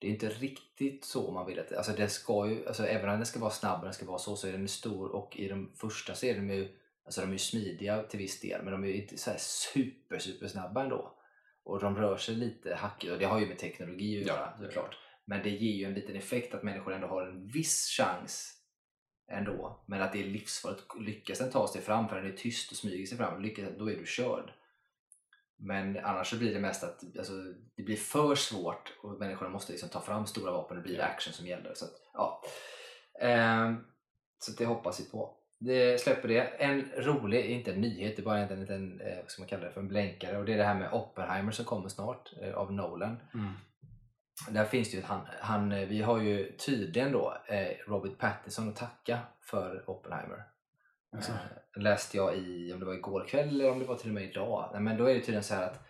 [0.00, 3.10] det är inte riktigt så man vill att det alltså det ska ju, alltså även
[3.10, 5.36] om den ska vara snabb och den ska vara så, så är den stor och
[5.36, 6.68] i de första så är de ju,
[7.04, 9.38] alltså de är ju smidiga till viss del, men de är ju inte så här
[9.38, 11.16] super, super snabba ändå.
[11.64, 14.54] Och de rör sig lite hackigt och det har ju med teknologi att Ja, göra
[14.60, 14.98] är såklart.
[15.24, 18.59] Men det ger ju en liten effekt att människor ändå har en viss chans
[19.30, 19.82] ändå.
[19.86, 20.84] Men att det är livsfarligt.
[21.00, 23.90] Lyckas den ta sig fram för den är tyst och smyger sig fram, lyckas, då
[23.90, 24.52] är du körd.
[25.58, 27.32] Men annars så blir det mest att alltså,
[27.76, 31.00] det blir för svårt och människorna måste liksom ta fram stora vapen och det blir
[31.00, 31.74] action som gäller.
[31.74, 32.42] Så, att, ja.
[33.20, 33.76] Ehm,
[34.38, 35.36] så det hoppas vi på.
[35.58, 36.40] Det släpper det.
[36.40, 39.64] En rolig, inte en nyhet, det är bara en liten, eh, vad ska man kalla
[39.64, 40.38] det för, en blänkare.
[40.38, 43.16] Och det är det här med Oppenheimer som kommer snart eh, av Nolan.
[43.34, 43.52] Mm.
[44.48, 48.68] Där finns det ju han, han, eh, vi har ju tydligen då eh, Robert Pattinson
[48.68, 50.44] att tacka för Oppenheimer.
[51.12, 51.32] Alltså.
[51.32, 54.14] Eh, läste jag i, om det var igår kväll eller om det var till och
[54.14, 54.70] med idag.
[54.72, 55.86] Nej, men då är det tydligen så här att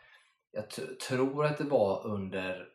[0.52, 0.70] jag
[1.08, 2.68] tror att det var under,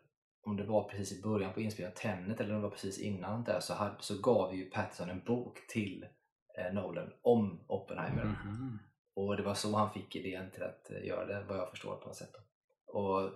[0.43, 2.99] om det var precis i början på inspelningen av Tenet eller om det var precis
[2.99, 6.05] innan där så, hade, så gav ju Pattinson en bok till
[6.57, 8.25] eh, Nolan om Oppenheimer.
[8.25, 8.79] Mhm.
[9.15, 11.95] Och det var så han fick idén till att eh, göra det, vad jag förstår
[11.95, 12.35] på något sätt.
[12.87, 13.31] Och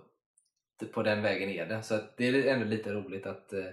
[0.86, 1.82] på den vägen är det.
[1.82, 3.66] Så det är ändå lite roligt att eh,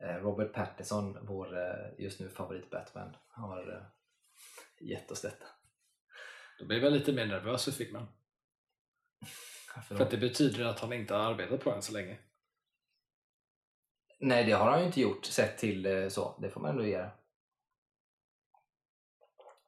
[0.00, 3.90] eh, Robert Pattinson, vår eh, just nu favorit Batman, har
[4.80, 5.46] gett oss detta.
[6.58, 8.06] Då blir jag lite mer nervös för filmen.
[9.88, 10.02] För då?
[10.02, 12.18] att det betyder att han inte har arbetat på den så länge.
[14.18, 16.38] Nej, det har han ju inte gjort sett till så.
[16.42, 17.10] Det får man ändå göra.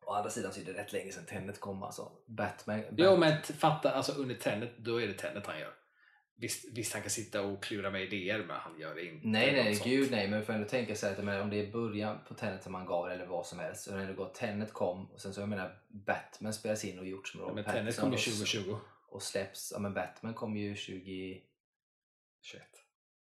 [0.05, 2.13] Å andra sidan så är det rätt länge sedan Tenet kom alltså.
[2.27, 2.85] Batman.
[2.91, 5.75] Jo Bat- men fatta, alltså under Tenet, då är det Tenet han gör.
[6.43, 9.27] Visst, visst han kan sitta och klura med idéer men han gör det inte.
[9.29, 9.91] Nej, nej, sånt.
[9.91, 10.29] gud nej.
[10.29, 12.73] Men vi får ändå tänka sig att menar, om det är början på Tenet som
[12.73, 13.83] man gav eller vad som helst.
[13.85, 17.07] Så har det gått Tenet kom och sen så jag menar Batman spelas in och
[17.07, 18.77] gjorts med Ja, Robert men Tenet kom ju och- 2020.
[19.09, 19.73] och släpps.
[19.73, 21.41] Ja men Batman kom ju 20...
[22.43, 22.63] 21.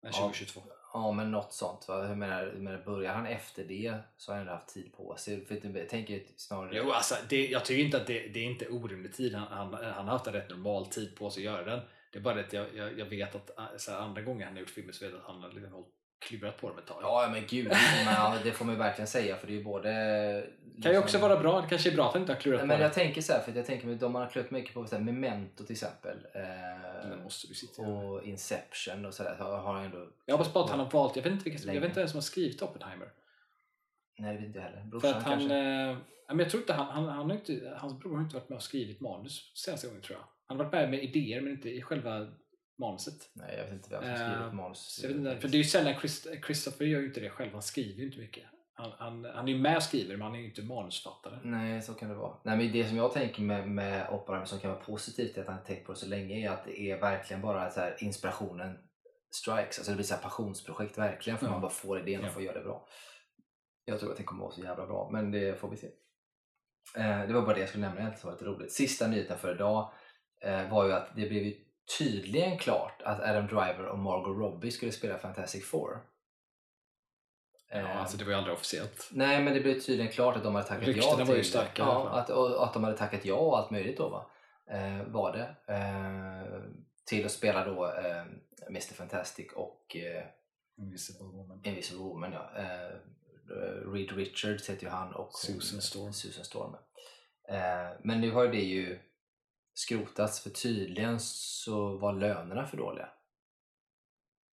[0.04, 0.20] Nej, Ja.
[0.20, 0.62] 2022.
[0.94, 2.08] Ja men något sånt va.
[2.08, 5.16] Jag menar, jag menar börjar han efter det så har han ändå haft tid på
[5.18, 5.46] sig.
[5.46, 6.78] För jag tänker snarare...
[6.78, 9.36] Jo, alltså, det, jag tycker inte att det, det är inte orimlig tid.
[9.36, 11.80] Han, han, han har haft en rätt normal tid på sig att göra den.
[12.12, 14.54] Det är bara det att jag, jag, jag vet att äh, här, andra gånger han
[14.54, 15.86] har gjort filmer så vet jag att han har liksom
[16.20, 16.98] klurat på dem ett tag.
[17.02, 17.68] Ja men gud,
[18.06, 20.48] men, det får man ju verkligen säga för det är ju både...
[20.84, 21.62] kan ju också vara bra.
[21.62, 22.84] Det kanske är bra att han inte har klurat Nej, på men det.
[22.84, 24.96] jag tänker så här, för jag tänker med de man har klurat mycket på, så
[24.96, 26.18] här, Memento till exempel.
[26.34, 28.14] Eh, måste du sitta och...
[28.14, 29.36] och Inception och sådär.
[29.40, 30.08] Har, han ändå...
[30.26, 32.10] Jag hoppas bara att han har valt, jag vet inte, vilka, jag vet inte vem
[32.10, 33.12] som har skrivit Oppenheimer.
[34.18, 34.82] Nej det vet inte jag heller.
[34.82, 35.56] För Brorsan att han, kanske?
[35.56, 38.50] eh, men jag tror inte han, han, han har inte, hans bror har inte varit
[38.50, 40.26] med och skrivit manus senaste gången tror jag.
[40.50, 42.28] Han har varit med med idéer men inte i själva
[42.80, 43.30] manuset.
[43.34, 44.80] Nej jag vet inte vem som Eh, skrivit manus.
[44.80, 47.30] Så jag vet inte, för det är ju sällan Chris, Christopher gör ju inte det
[47.30, 48.44] själv, han skriver ju inte mycket.
[48.74, 51.40] Han, han, han är ju med och skriver men han är ju inte manusfattare.
[51.44, 52.38] Nej, så kan det vara.
[52.44, 55.48] Nej, men det som jag tänker med, med Oppenheimer som kan vara positivt till att
[55.48, 57.98] han har tänkt på det så länge är att det är verkligen bara så här,
[58.04, 58.78] inspirationen
[59.32, 59.78] strikes.
[59.80, 61.52] Alltså det blir så här passionsprojekt verkligen för Ja.
[61.52, 62.32] man bara får idén och Ja.
[62.32, 62.88] får göra det bra.
[63.86, 65.88] Jag tror att det kommer vara så jävla bra, men det får vi se.
[66.98, 68.72] Eh, det var bara det jag skulle nämna egentligen som var lite roligt.
[68.72, 69.90] Sista nyheten för idag eh,
[70.70, 71.56] var ju att det blev ju
[71.98, 76.00] tydligen klart att Adam Driver och Margot Robbie skulle spela Fantastic Four.
[77.72, 79.10] Ja, Eh, alltså det var ju aldrig officiellt.
[79.12, 81.44] Nej, men det blev tydligen klart att de hade tackat ja Ryktena till var ju
[81.44, 84.30] starka ja, att, och, att de hade tackat ja och allt möjligt då va?
[84.72, 85.74] Eh, var det.
[85.74, 86.62] Eh,
[87.06, 88.22] till att spela då eh,
[88.68, 90.24] Mr Fantastic och eh,
[90.78, 91.62] Invisible Woman.
[91.64, 92.52] Invisible Woman ja.
[92.56, 92.96] Eh,
[93.94, 96.14] Reed Richards heter ju han och Susan Storm.
[96.14, 96.76] Susan Storm.
[97.50, 99.00] Eh, men nu har ju det ju
[99.80, 103.10] skrotats för tydligen så var lönerna för dåliga.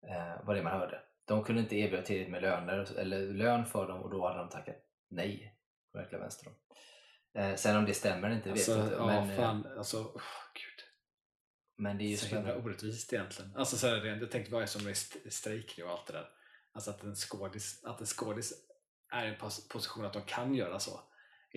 [0.08, 1.02] Eh, var det man hörde.
[1.24, 4.48] De kunde inte erbjuda tillräckligt med löner, eller lön för dem och då hade de
[4.48, 4.76] tackat
[5.08, 5.56] nej.
[5.92, 6.52] På verkliga vänster.
[7.34, 8.94] Eh, sen om det stämmer inte, det vet Alltså, jag inte.
[8.96, 10.22] ja, Men, eh, fan, alltså, oh,
[10.54, 10.84] gud.
[11.76, 13.56] men det är ju så himla orättvist egentligen.
[13.56, 16.28] Alltså, så här, jag tänkte är som med st- strejk nu och allt det där.
[16.72, 18.52] Alltså att en skådis, att en skådis
[19.12, 21.00] är i en pos- position att de kan göra så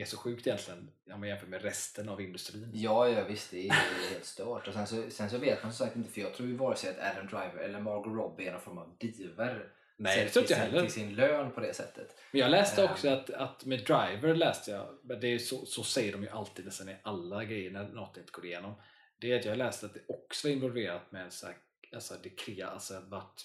[0.01, 2.71] är så sjukt egentligen om man jämför med resten av industrin.
[2.73, 4.67] Ja, ja visst, det är, är helt stört.
[4.67, 6.75] Och sen så, sen så vet man som sagt inte, för jag tror ju vare
[6.75, 9.73] sig att Adam Driver eller Margot Robbie är någon form av diver.
[9.97, 10.81] Nej, det tror inte jag heller.
[10.81, 12.15] Till sin lön på det sättet.
[12.31, 12.91] Men jag läste Ehm.
[12.91, 16.29] också att, att med Driver läste jag, men det är så, så säger de ju
[16.29, 18.73] alltid nästan i alla grejer när något inte går igenom.
[19.21, 21.55] Det är att jag läste att det också var involverat med så här,
[21.93, 23.41] alltså det krea, alltså vart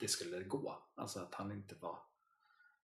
[0.00, 0.82] det skulle gå.
[0.94, 1.98] Alltså att han inte var,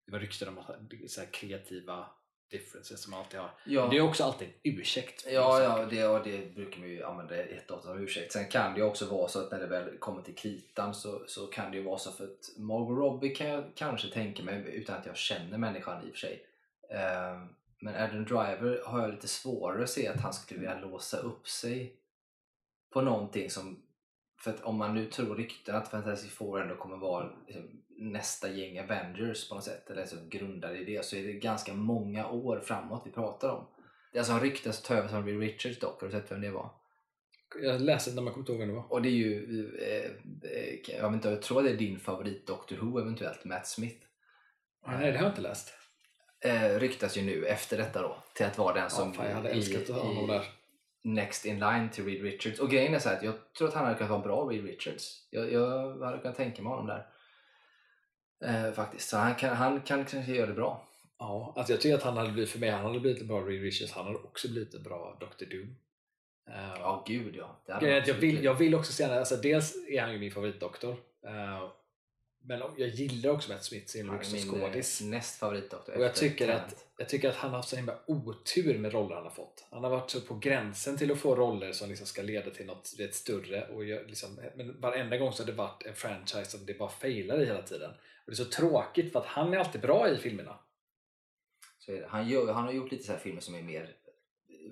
[0.05, 0.75] det var rykten om att
[1.07, 2.09] så kreativa
[2.51, 3.49] differences som man alltid har.
[3.63, 3.87] Ja.
[3.87, 5.25] Det är också alltid en ursäkt.
[5.29, 8.31] Ja, ja det, och det brukar man ju använda jätteofta som ursäkt.
[8.31, 11.23] Sen kan det ju också vara så att när det väl kommer till kritan så,
[11.27, 14.63] så kan det ju vara så för att Margot Robbie kan jag kanske tänka mig
[14.73, 16.45] utan att jag känner människan i och för sig.
[16.89, 17.43] Eh,
[17.79, 21.47] men Adam Driver har jag lite svårare att se att han skulle vilja låsa upp
[21.47, 21.95] sig
[22.89, 23.83] på någonting som
[24.43, 27.63] för att om man nu tror rykten att Fantastic Four ändå kommer vara liksom,
[27.97, 31.73] nästa gäng Avengers på något sätt, eller så grundade i det, så är det ganska
[31.73, 33.67] många år framåt vi pratar om.
[34.11, 36.41] Det är alltså en ryktas ta över som Reed Richards dock, har du sett vem
[36.41, 36.71] det var?
[37.63, 38.91] Jag läste när man kommer inte ihåg vem det var.
[38.91, 40.11] Och det är ju, eh,
[40.51, 43.67] eh, jag, vet inte, jag tror att det är din favorit Doctor Who eventuellt, Matt
[43.67, 44.05] Smith.
[44.83, 45.73] Ah, nej, det har jag inte läst.
[46.43, 49.35] Eh, ryktas ju nu efter detta då till att vara den som Ja, fan, jag
[49.35, 50.60] hade älskat att ha honom där.
[51.03, 52.59] Next in line till Reed Richards.
[52.59, 54.65] Och grejen är så att jag tror att han hade kunnat vara en bra Reed
[54.65, 55.27] Richards.
[55.29, 57.07] Jag, jag hade kunnat tänka mig honom där.
[58.43, 59.09] Eh, faktiskt.
[59.09, 60.87] Så han kan, han kan kanske göra det bra.
[61.19, 63.39] Ja, alltså jag tycker att han hade blivit, för mig, han hade blivit en bra
[63.41, 65.45] Reed Richards, han hade också blivit en bra Dr.
[65.45, 65.75] Doom.
[66.49, 67.79] Eh, Ja, gud ja.
[67.79, 70.95] Det jag, vill, jag vill också henne, alltså dels är han ju min favoritdoktor.
[71.27, 71.69] eh,
[72.43, 75.01] men jag gillar också Matt Smith så är som min skådis.
[75.01, 75.95] eh, näst favoritdoktor.
[75.97, 79.15] Och jag tycker, att, jag tycker att han har haft så himla otur med roller
[79.15, 79.65] han har fått.
[79.69, 82.65] Han har varit så på gränsen till att få roller som liksom ska leda till
[82.65, 83.67] något rätt större.
[83.67, 86.89] Och jag, liksom, men varenda gång så har det varit en franchise som det bara
[86.89, 87.91] failar i hela tiden.
[87.91, 90.59] Och det är så tråkigt för att han är alltid bra i filmerna.
[91.79, 91.99] Så.
[92.07, 93.95] Han, gör, han har gjort lite så här filmer som är mer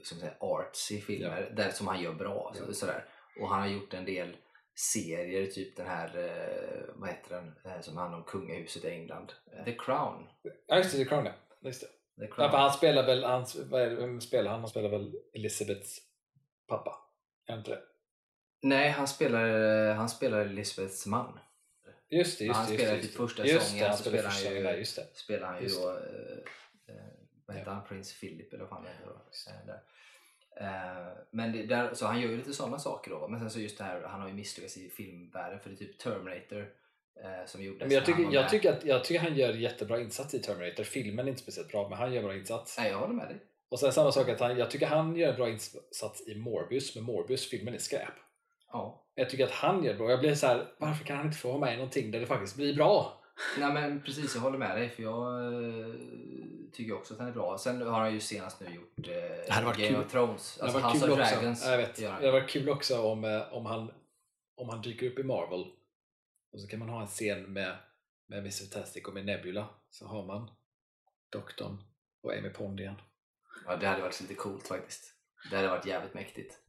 [0.03, 2.53] som säga, artsy filmer, där, som han gör bra.
[2.57, 2.73] Så, Ja.
[2.73, 3.05] sådär.
[3.41, 4.35] Och han har gjort en del
[4.79, 9.33] serier, typ den här, eh, vad heter den, eh, som handlar om kungahuset i England.
[9.53, 10.27] Eh, The Crown.
[10.67, 11.31] Ja just det, The Crown ja.
[11.61, 11.87] Just det.
[11.87, 12.51] The Ja, Crown.
[12.51, 14.59] för han spelar väl, han, vem spelar han?
[14.59, 15.99] Han spelar väl Elizabeths
[16.67, 16.95] pappa?
[17.47, 17.81] Är inte det?
[18.61, 21.39] Nej, han spelar, han spelar Elizabeths man.
[22.09, 22.75] Just det, just han det.
[22.75, 23.17] spelar just typ det.
[23.27, 25.07] första just sången, det, han så spelar spelar första han ju- sången just det.
[25.13, 26.37] Spelar han ju Just då, eh,
[27.45, 29.21] vad heter han, prins Philip eller vad det heter då.
[30.59, 33.27] Eh, men det, där, så han gör ju lite sådana saker då.
[33.27, 35.77] Men sen så just det här, han har ju misslyckats i filmvärlden för det är
[35.77, 36.69] typ Terminator
[37.23, 37.81] eh, som gjordes.
[37.81, 38.49] Men jag tycker, jag, med.
[38.49, 40.83] tycker att, jag tycker han gör jättebra insats i Terminator.
[40.83, 42.77] Filmen är inte speciellt bra, men han gör bra insats.
[42.77, 43.37] Nej, jag håller med dig.
[43.69, 46.95] Och sen samma sak att han, jag tycker han gör en bra insats i Morbius,
[46.95, 48.13] men Morbius-filmen är skräp.
[48.71, 49.05] Ja.
[49.15, 50.09] Jag tycker att han gör bra.
[50.09, 52.25] Jag blir så här, varför kan han inte få vara med i någonting där det
[52.25, 53.18] faktiskt blir bra?
[53.57, 55.93] Nej men precis, jag håller med dig för jag eh,
[56.71, 57.57] tycker också att han är bra.
[57.57, 60.05] Sen har han ju senast nu gjort eh, hade varit Game kul.
[60.05, 60.59] of Thrones.
[60.59, 61.35] Alltså House of också.
[61.35, 61.65] Dragons.
[61.65, 61.95] Ja, jag vet.
[61.95, 63.91] Det hade varit kul också om, eh, om, han,
[64.55, 65.65] om han dyker upp i Marvel
[66.51, 67.75] och så kan man ha en scen med,
[68.27, 68.71] med Mr.
[68.71, 69.67] Fantastic och med Nebula.
[69.89, 70.49] Så har man
[71.29, 71.83] doktorn
[72.21, 72.95] och Amy Pond igen.
[73.65, 75.13] Ja, det hade varit lite coolt faktiskt.
[75.49, 76.59] Det hade varit jävligt mäktigt.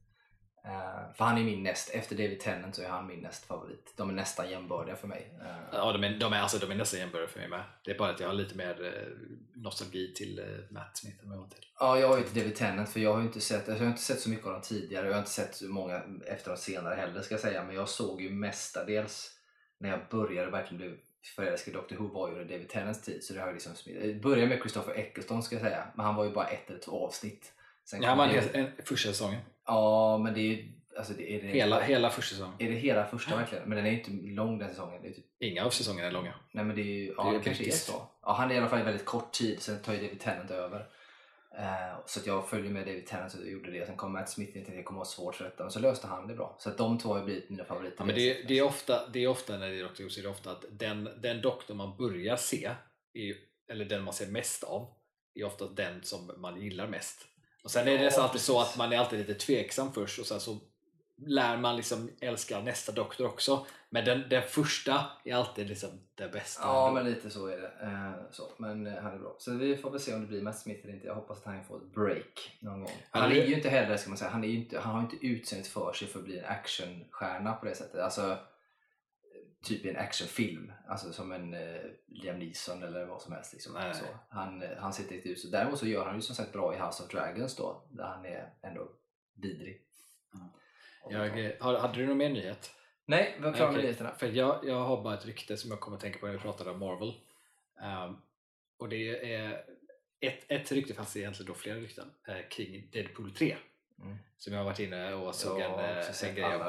[0.63, 3.93] Eh, för han är min näst, efter David Tennant så är han min näst favorit.
[3.97, 5.31] De är nästan jämbördiga för mig.
[5.41, 7.63] Eh, Ja, de är, de är, alltså, de är nästan jämbördiga för mig med.
[7.85, 9.07] Det är bara att jag har lite mer eh,
[9.61, 11.65] nostalgi till Matt Smith än vad jag har till.
[11.79, 13.79] Ja, jag har ju inte David Tennant för jag har ju inte sett, alltså jag
[13.79, 15.05] har inte sett så mycket av dem tidigare.
[15.07, 17.63] Jag har inte sett så många efter de senare heller ska jag säga.
[17.63, 19.31] Men jag såg ju mestadels
[19.77, 20.99] när jag började verkligen bli
[21.35, 23.23] förälskad i Doctor Who var ju under David Tennants tid.
[23.23, 25.87] Så det har ju liksom det började med Christopher Eccleston ska jag säga.
[25.95, 27.53] Men han var ju bara ett eller två avsnitt.
[27.85, 29.41] Sen Ja, det- en, en, första säsongen.
[29.65, 32.55] Ja men det är alltså det är det Hela, hela första säsongen.
[32.59, 33.69] Är det hela första verkligen?
[33.69, 35.01] Men den är ju inte lång den säsongen.
[35.03, 36.33] Det typ, Inga av säsongerna är långa.
[36.51, 38.07] nej men det är ju, ja Det det kanske är så.
[38.21, 40.87] Ja, han är i alla fall väldigt kort tid, sen tar ju David Tennant över.
[41.57, 43.85] Eh, så att jag följde med David Tennant och gjorde det.
[43.85, 45.63] Sen kom Matt Smith och jag tänkte det kommer vara svårt för detta.
[45.63, 46.55] Men så löste han det bra.
[46.59, 47.95] Så att de två har blivit mina favoriter.
[47.99, 50.03] Ja, men det, det, är ofta, det är ofta när det är Dr.
[50.03, 52.71] Who så är det ofta att den, den doktor man börjar se,
[53.13, 53.35] är,
[53.71, 54.93] eller den man ser mest av,
[55.35, 57.27] är ofta den som man gillar mest.
[57.63, 60.25] Och Sen är det Ja, alltid så att man är alltid lite tveksam först och
[60.25, 60.57] sen så
[61.25, 63.65] lär man liksom älska nästa doktor också.
[63.89, 66.61] Men den, den första är alltid liksom det bästa.
[66.63, 67.71] Ja, men lite så är det.
[67.83, 68.43] Eh, så.
[68.57, 69.35] Men eh, han är bra.
[69.39, 71.07] Så vi får väl se om det blir Matt Smith eller inte.
[71.07, 72.91] Jag hoppas att han får ett break någon gång.
[73.11, 75.05] Han Han är- ju inte heller, ska man säga, han, är inte, han har ju
[75.11, 77.99] inte utseendet för sig för att bli en actionstjärna på det sättet.
[78.01, 78.37] Alltså,
[79.63, 80.71] typ i en actionfilm.
[80.87, 83.53] Alltså som en eh, Liam Neeson eller vad som helst.
[83.53, 83.75] Liksom.
[83.93, 84.05] Så.
[84.29, 85.39] Han, eh, han sitter inte ut.
[85.39, 87.83] Så däremot så gör han ju som sagt bra i House of Dragons då.
[87.89, 88.91] Där han är ändå
[89.35, 89.81] vidrig.
[91.09, 92.71] Jag, eh, har- hade du någon mer nyhet?
[93.05, 94.15] Nej, vi var klara med nyheterna.
[94.17, 96.39] För jag, jag har bara ett rykte som jag kommer att tänka på när vi
[96.39, 97.13] pratade om Marvel.
[97.81, 98.15] Ehm,
[98.77, 99.65] och det är
[100.19, 103.57] ett, ett rykte, fast det är egentligen då flera rykten, eh, kring Deadpool 3.
[104.01, 104.17] Mm.
[104.37, 106.61] Som jag har varit inne och såg Jag en, eh, en grej om.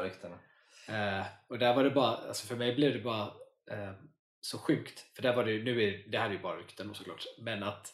[0.89, 3.27] Eh, och där var det bara, alltså för mig blev det bara
[3.71, 3.93] eh,
[4.41, 5.07] så sjukt.
[5.15, 7.25] För där var det, nu är, det här är ju bara rykten såklart.
[7.39, 7.93] Men att,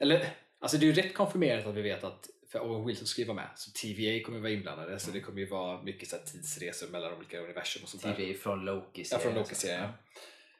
[0.00, 0.26] eller
[0.58, 3.26] alltså det är ju rätt konfirmerat att vi vet att för Owen Wilson ska ju
[3.26, 4.98] vara med, så TVA kommer vara inblandade.
[4.98, 8.14] Så det kommer ju vara mycket så tidsresor mellan olika universum och sånt där.
[8.14, 9.04] TV från Loki.
[9.10, 9.90] Ja, från Loki-serien.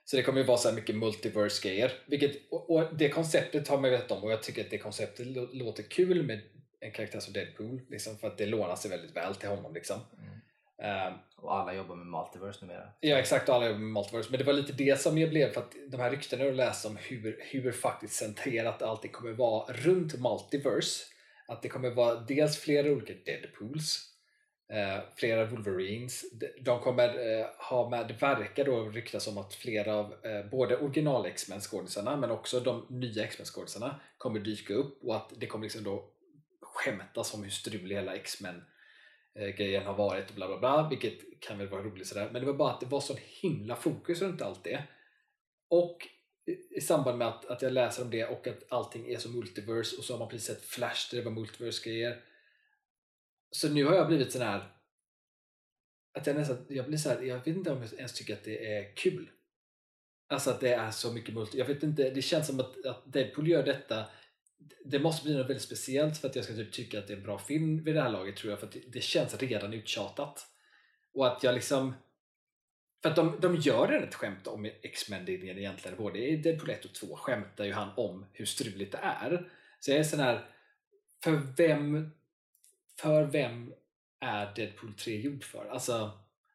[0.04, 1.92] Så det kommer ju vara så här mycket multiverse-grejer.
[2.06, 4.78] Vilket, och, och det konceptet har man ju vetat om och jag tycker att det
[4.78, 6.40] konceptet lå- låter kul med
[6.80, 7.80] en karaktär som Deadpool.
[7.88, 9.74] Liksom, för att det lånar sig väldigt väl till honom.
[9.74, 10.00] Liksom.
[10.18, 10.40] Mm.
[10.82, 12.88] Ehm, Och alla jobbar med multiverse numera.
[13.00, 14.30] Ja exakt, alla jobbar med multiverse.
[14.30, 16.88] Men det var lite det som jag blev för att de här ryktena jag läste
[16.88, 21.04] om hur, hur faktiskt centrerat allting kommer vara runt multiverse.
[21.48, 24.10] Att det kommer vara dels flera olika Deadpools,
[24.72, 26.24] eh, flera Wolverines.
[26.60, 27.08] De- kommer
[27.38, 31.60] eh, ha med, det verkar då ryktas om att flera av eh, både original X-Men
[31.60, 35.84] skådisarna men också de nya X-Men skådisarna kommer dyka upp och att det kommer liksom
[35.84, 36.10] då
[36.62, 38.64] skämtas om hur strulig hela X-Men
[39.38, 42.30] Eh, grejen har varit och bla bla bla, vilket kan väl vara roligt sådär.
[42.32, 44.84] Men det var bara att det var sån himla fokus runt allt det.
[45.70, 46.08] Och
[46.76, 49.96] i- samband med att, att jag läser om det och att allting är så multiverse
[49.96, 52.20] och så har man precis sett Flash där det var multiverse-grejer.
[53.50, 54.70] Så nu har jag blivit sån här
[56.18, 58.44] att jag nästan, jag blir så här, jag vet inte om jag ens tycker att
[58.44, 59.30] det är kul.
[60.28, 63.12] Alltså att det är så mycket multi, jag vet inte, det känns som att, att
[63.12, 64.04] Deadpool gör detta
[64.84, 67.16] det måste bli något väldigt speciellt för att jag ska typ tycka att det är
[67.16, 69.74] en bra film vid det här laget tror jag för att det, det känns redan
[69.74, 70.46] uttjatat.
[71.12, 71.94] Och att jag liksom
[73.04, 76.84] för att de, de gör redan ett skämt om X-Men-linjen egentligen, både i Deadpool 1
[76.84, 79.48] och 2 skämtar ju han om hur struligt det är.
[79.80, 80.44] Så jag är sån här,
[81.24, 82.10] för vem,
[83.00, 83.74] för vem
[84.20, 85.68] är Deadpool 3 gjord för?
[85.70, 86.10] Alltså,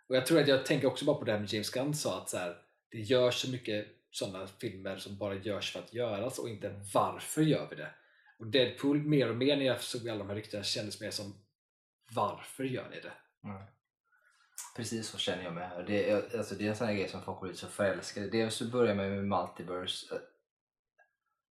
[0.07, 2.21] och jag tror att jag tänker också bara på det här med James Gunn sa
[2.21, 2.57] att så här,
[2.91, 7.41] det görs så mycket sådana filmer som bara görs för att göras och inte varför
[7.41, 7.89] gör vi det?
[8.39, 11.33] Och Deadpool mer och mer när jag såg alla de här ryktena kändes mer som
[12.15, 13.13] varför gör ni det?
[13.43, 13.63] Mm.
[14.75, 15.83] Precis så känner jag med.
[15.87, 18.29] Det är, alltså, det är en sån här grej som folk blir så förälskade.
[18.29, 20.21] Dels så börjar man med multiverse eh,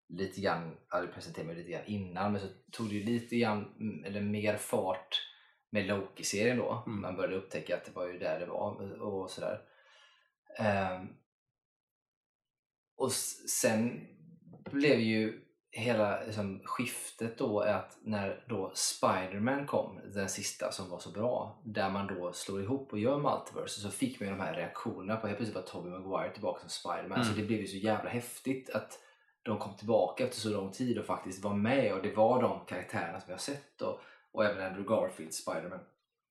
[0.09, 3.75] lite grann, hade presenterat mig lite grann innan, men så tog det ju lite grann,
[3.79, 5.21] mm, eller mer fart
[5.69, 6.83] med Loki-serien då.
[6.87, 7.01] Mm.
[7.01, 9.61] Man började upptäcka att det var ju där det var och sådär.
[10.59, 11.07] Ehm,
[12.95, 14.07] och sen
[14.71, 15.46] blev ju
[15.77, 21.61] hela liksom, skiftet då att när då Spider-Man kom, den sista som var så bra,
[21.65, 25.15] där man då slår ihop och gör multiverse så fick man ju de här reaktionerna
[25.15, 27.21] på helt plötsligt var Tobey Maguire tillbaka som Spider-Man.
[27.21, 27.23] Mm.
[27.23, 28.99] Så det blev ju så jävla häftigt att
[29.43, 32.65] de kom tillbaka efter så lång tid och faktiskt var med och det var de
[32.65, 33.99] karaktärerna som jag har sett och,
[34.31, 35.79] och även Andrew Garfield, Spider-Man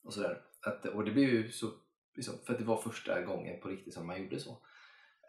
[0.05, 0.41] och sådär.
[0.67, 1.67] Att, och det blev ju så,
[2.15, 4.59] liksom, för att det var första gången på riktigt som man gjorde så.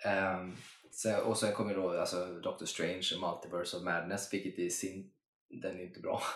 [0.05, 0.55] Ehm,
[0.91, 5.11] sen, och sen kommer då alltså, Doctor Strange, Multiverse of Madness, vilket i sin,
[5.49, 6.21] den är inte bra.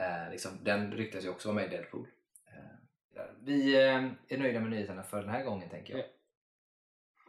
[0.00, 2.06] Eh, liksom, den ryktas ju också vara med i Deadpool.
[2.46, 6.00] Eh, vi eh, är nöjda med nyheterna för den här gången tänker jag.
[6.00, 6.06] Ja.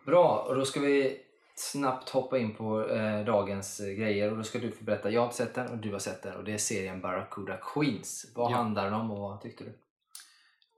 [0.05, 1.21] Bra, och då ska vi
[1.55, 5.11] snabbt hoppa in på eh, dagens eh, grejer och då ska du få berätta.
[5.11, 7.57] Jag har inte sett den och du har sett den och det är serien Barracuda
[7.57, 8.31] Queens.
[8.35, 8.55] Vad Ja.
[8.55, 9.73] handlar den om och vad tyckte du?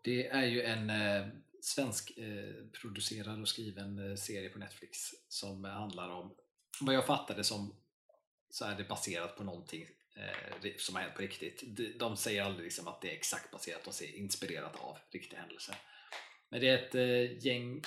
[0.03, 1.27] Det är ju en eh,
[1.61, 6.35] svensk eh, producerad och skriven eh, serie på Netflix som eh, handlar om,
[6.81, 7.75] vad jag fattade som,
[8.49, 11.63] så är det baserat på någonting eh, som har hänt på riktigt.
[11.67, 15.39] De, de säger aldrig liksom att det är exakt baserat, de säger inspirerat av riktiga
[15.39, 15.75] händelser.
[16.49, 17.81] Men det är ett eh, gäng,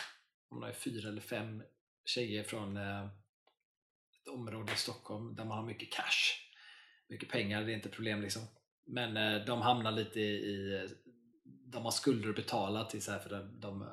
[0.48, 1.62] om det är fyra eller fem
[2.04, 6.40] tjejer från eh, ett område i Stockholm där man har mycket cash.
[7.08, 8.42] Mycket pengar, det är inte problem liksom.
[8.86, 10.88] Men eh, de hamnar lite i, i
[11.74, 13.88] de har skulder att betala till så här för de, de eh,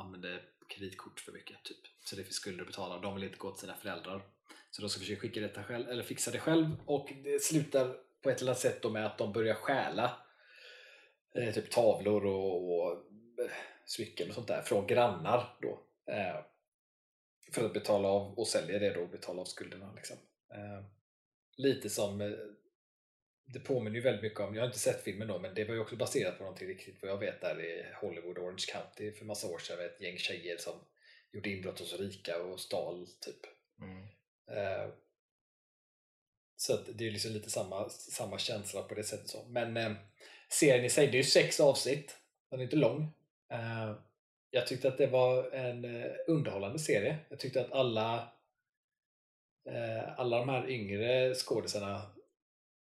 [0.00, 1.78] använder kreditkort för mycket typ.
[2.04, 4.22] Så det finns skulder att betala och de vill inte gå till sina föräldrar.
[4.70, 8.30] Så de ska försöka skicka detta själv, eller fixa det själv och det slutar på
[8.30, 10.16] ett eller annat sätt då med att de börjar stjäla
[11.34, 12.92] eh, typ tavlor och, och
[13.44, 13.50] eh,
[13.86, 15.80] smycken och sånt där från grannar då.
[16.12, 16.40] Eh,
[17.52, 19.92] för att betala av och sälja det då och betala av skulderna.
[19.96, 20.16] Liksom.
[20.50, 20.84] Eh,
[21.56, 22.30] lite som eh,
[23.44, 25.74] det påminner ju väldigt mycket om, jag har inte sett filmen då, men det var
[25.74, 29.24] ju också baserat på någonting riktigt vad jag vet där i Hollywood Orange County för
[29.24, 29.84] massa år sedan.
[29.84, 30.74] Ett gäng tjejer som
[31.32, 33.40] gjorde inbrott hos rika och stal typ.
[33.80, 34.02] Mm.
[34.58, 34.88] Eh,
[36.56, 39.28] så det är liksom lite samma, samma känsla på det sättet.
[39.28, 39.44] Så.
[39.48, 39.92] Men eh,
[40.48, 42.16] serien i sig, det är ju sex avsnitt.
[42.50, 43.02] Den är inte lång.
[43.52, 43.96] Eh,
[44.50, 47.18] jag tyckte att det var en eh, underhållande serie.
[47.28, 48.32] Jag tyckte att alla
[49.68, 52.02] eh, alla de här yngre skådisarna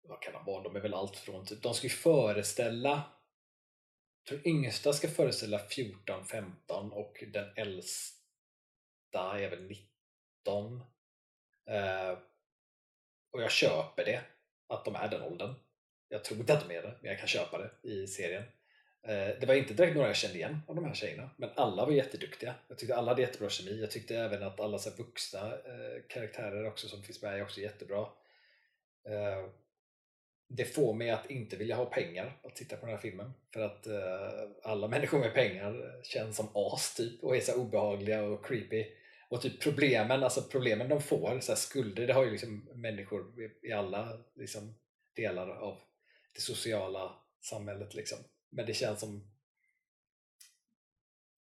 [0.09, 0.63] vad kan de vara?
[0.63, 3.03] De är väl allt från typ, de ska ju föreställa
[4.29, 8.19] jag tror yngsta ska föreställa 14-15 och den äldsta
[9.39, 10.81] är väl 19
[11.69, 12.17] eh,
[13.31, 14.21] och jag köper det
[14.67, 15.53] att de är den åldern.
[16.09, 18.43] Jag tror inte att de är det, men jag kan köpa det i serien.
[19.03, 21.85] Eh, det var inte direkt några jag kände igen av de här tjejerna men alla
[21.85, 22.55] var jätteduktiga.
[22.67, 23.81] Jag tyckte alla hade jättebra kemi.
[23.81, 27.61] Jag tyckte även att alla så vuxna eh, karaktärer också som finns med är också
[27.61, 28.01] jättebra.
[29.09, 29.49] Eh,
[30.51, 33.33] det får mig att inte vilja ha pengar att titta på den här filmen.
[33.53, 38.23] För att uh, alla människor med pengar känns som as typ och är så obehagliga
[38.23, 38.85] och creepy.
[39.29, 43.33] Och typ problemen, alltså problemen de får, så skulder, det har ju liksom människor
[43.63, 44.75] i alla liksom,
[45.15, 45.81] delar av
[46.35, 47.93] det sociala samhället.
[47.93, 48.17] Liksom.
[48.49, 49.31] Men det känns som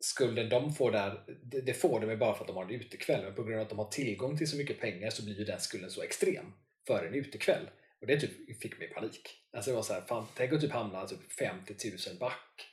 [0.00, 3.24] skulden de får där, det, det får de bara för att de har en utekväll.
[3.24, 5.44] Men på grund av att de har tillgång till så mycket pengar så blir ju
[5.44, 6.52] den skulden så extrem
[6.86, 7.68] för en utekväll.
[8.02, 9.30] Och det typ fick mig panik.
[9.52, 11.74] Alltså det var så här, fan, tänk att typ hamna typ 50
[12.08, 12.68] 000 back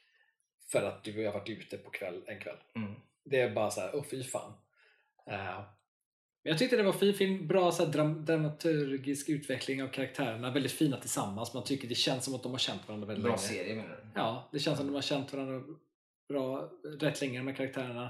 [0.72, 2.58] för att du har varit ute på kväll, en kväll.
[2.76, 2.96] Mm.
[3.26, 4.52] Det är bara så här, åh fy fan.
[5.28, 5.62] Uh,
[6.44, 10.52] men jag tyckte det var fin film, bra så här, dram dramaturgisk utveckling av karaktärerna,
[10.52, 11.54] väldigt fina tillsammans.
[11.54, 13.48] Man tycker det känns som att de har känt varandra väldigt Bra länge.
[13.48, 14.20] serie menar du?
[14.20, 15.64] Ja, det känns som att de har känt varandra
[16.28, 18.04] bra, rätt länge de här karaktärerna.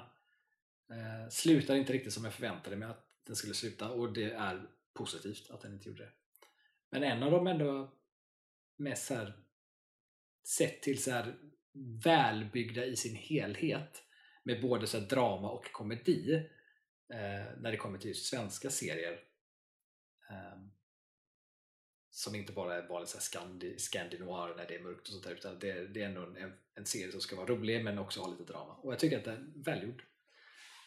[0.91, 4.61] Uh, slutar inte riktigt som jag förväntade mig att den skulle sluta och det är
[4.93, 6.11] positivt att den inte gjorde det.
[6.89, 7.93] Men en av dem ändå
[8.77, 9.43] mest så här,
[10.57, 11.37] sett till så här
[12.03, 14.03] välbyggda i sin helhet
[14.43, 16.35] med både så drama och komedi
[17.13, 19.19] eh, när det kommer till just svenska serier
[20.29, 20.59] eh,
[22.11, 25.59] som inte bara är vanlig skandi, skandinoir när det är mörkt och sånt där utan
[25.59, 28.53] det, det är ändå en, en serie som ska vara rolig men också ha lite
[28.53, 28.73] drama.
[28.73, 30.03] Och jag tycker att den är välgjord.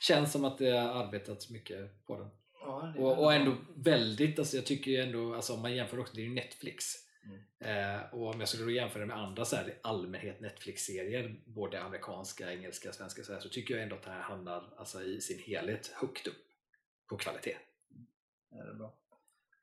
[0.01, 2.31] Känns som att det har arbetats mycket på den.
[2.65, 6.15] Ja, och, och ändå väldigt, alltså jag tycker ju ändå, alltså om man jämför också,
[6.15, 6.85] det är ju Netflix.
[7.25, 7.97] Mm.
[7.97, 12.53] Eh, och om jag skulle då jämföra med andra så här, allmänhet Netflix-serier, både amerikanska,
[12.53, 15.39] engelska, svenska, så, här, så tycker jag ändå att det här hamnar alltså, i sin
[15.39, 16.47] helhet högt upp
[17.09, 17.57] på kvalitet.
[18.51, 18.95] Ja, det, är bra.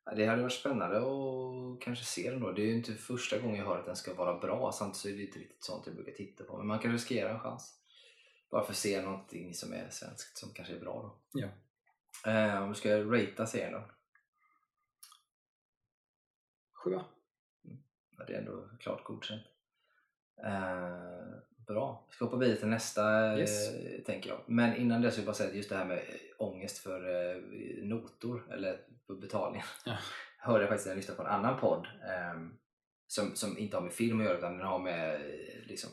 [0.05, 2.51] Ja, det hade varit spännande att kanske se den då.
[2.51, 4.71] Det är ju inte första gången jag hör att den ska vara bra.
[4.71, 6.57] Samtidigt så är det inte riktigt sånt jag brukar titta på.
[6.57, 7.75] Men man kan riskera en chans.
[8.51, 11.39] Bara för att se någonting som är svenskt som kanske är bra då.
[11.39, 11.47] Ja.
[12.26, 13.84] Eh, om du ska ratea serien då?
[16.74, 17.05] Sjua.
[18.18, 19.43] Ja, det är ändå klart godkänt.
[20.45, 22.05] Eh, bra.
[22.10, 23.74] Vi ska hoppa vidare till nästa Yes.
[23.74, 24.39] eh, tänker jag.
[24.45, 26.03] Men innan det så vill jag bara säga just det här med eh,
[26.38, 27.41] ångest för eh,
[27.84, 28.80] notor eller
[29.22, 29.66] betalningar.
[29.86, 29.97] Ja.
[30.38, 32.57] hörde jag faktiskt när jag lyssnade på en annan podd ehm,
[33.07, 35.89] som, som inte har med film att göra utan den har med eh, liksom,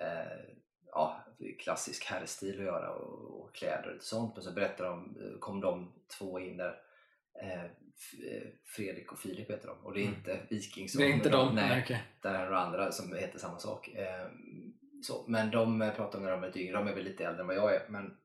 [0.00, 1.21] eh, ja,
[1.58, 4.34] klassisk herrstil att göra och, och kläder och lite sånt.
[4.34, 6.80] Men så berättar de, kom de två in där
[7.42, 10.14] eh, eh, Fredrik och Filip heter de och det är Mm.
[10.18, 11.02] inte Vikingsson.
[11.02, 11.54] Det är inte de.
[11.54, 12.02] Nej, Nej, okej.
[12.22, 13.88] där är några andra som heter samma sak.
[13.88, 14.26] Eh,
[15.02, 17.24] så, men de eh, pratar om när de var lite yngre, de är väl lite
[17.24, 17.88] äldre än vad jag är.
[17.88, 18.16] Men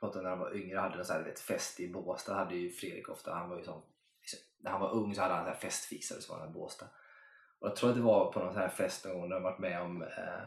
[0.00, 2.34] pratar om när de var yngre hade en så här, vet, fest i Båstad.
[2.34, 3.34] hade ju Fredrik ofta.
[3.34, 3.82] Han var ju sån,
[4.20, 6.86] liksom, när han var ung så hade han en festfixare så var i Båstad.
[7.58, 9.42] Och jag tror att det var på någon sån här fest någon gång där de
[9.42, 10.42] varit med om eh,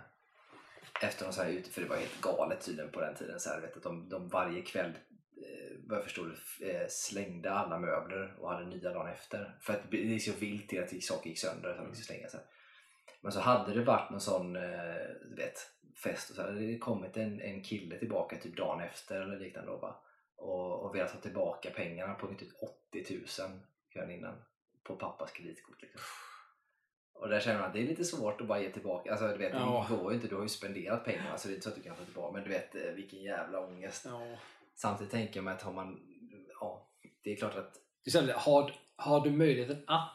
[1.02, 3.40] efter någon sån här för det var helt galet tydligen på den tiden.
[3.40, 6.32] Så här, vet, att de, de varje kväll eh, vad jag förstod
[6.62, 9.58] eh, slängde alla möbler och hade nya dagen efter.
[9.62, 12.30] För att det är så vilt till att saker gick sönder så de fick slänga
[12.30, 12.40] sig.
[13.22, 14.62] Men så hade det varit någon sån eh,
[15.30, 15.58] du vet,
[16.04, 19.72] fest och så hade det kommit en, en kille tillbaka typ dagen efter eller liknande
[19.72, 20.02] va?
[20.38, 22.50] och, och velat ha tillbaka pengarna på typ
[22.92, 24.36] 80 000 kvällen innan
[24.84, 25.82] på pappas kreditkort.
[25.82, 26.02] Liksom.
[27.16, 29.12] Och där känner man att det är lite svårt att bara ge tillbaka.
[29.12, 29.88] Alltså du vet, Ja.
[29.90, 30.28] det går ju inte.
[30.28, 32.34] Du har ju spenderat pengarna så det är inte så att du kan få tillbaka.
[32.34, 34.06] Men du vet eh, vilken jävla ångest.
[34.06, 34.22] Ja.
[34.76, 36.00] Samtidigt tänker jag mig att har man,
[36.60, 36.88] ja,
[37.24, 37.82] det är klart att
[38.36, 40.12] Har, har du möjligheten att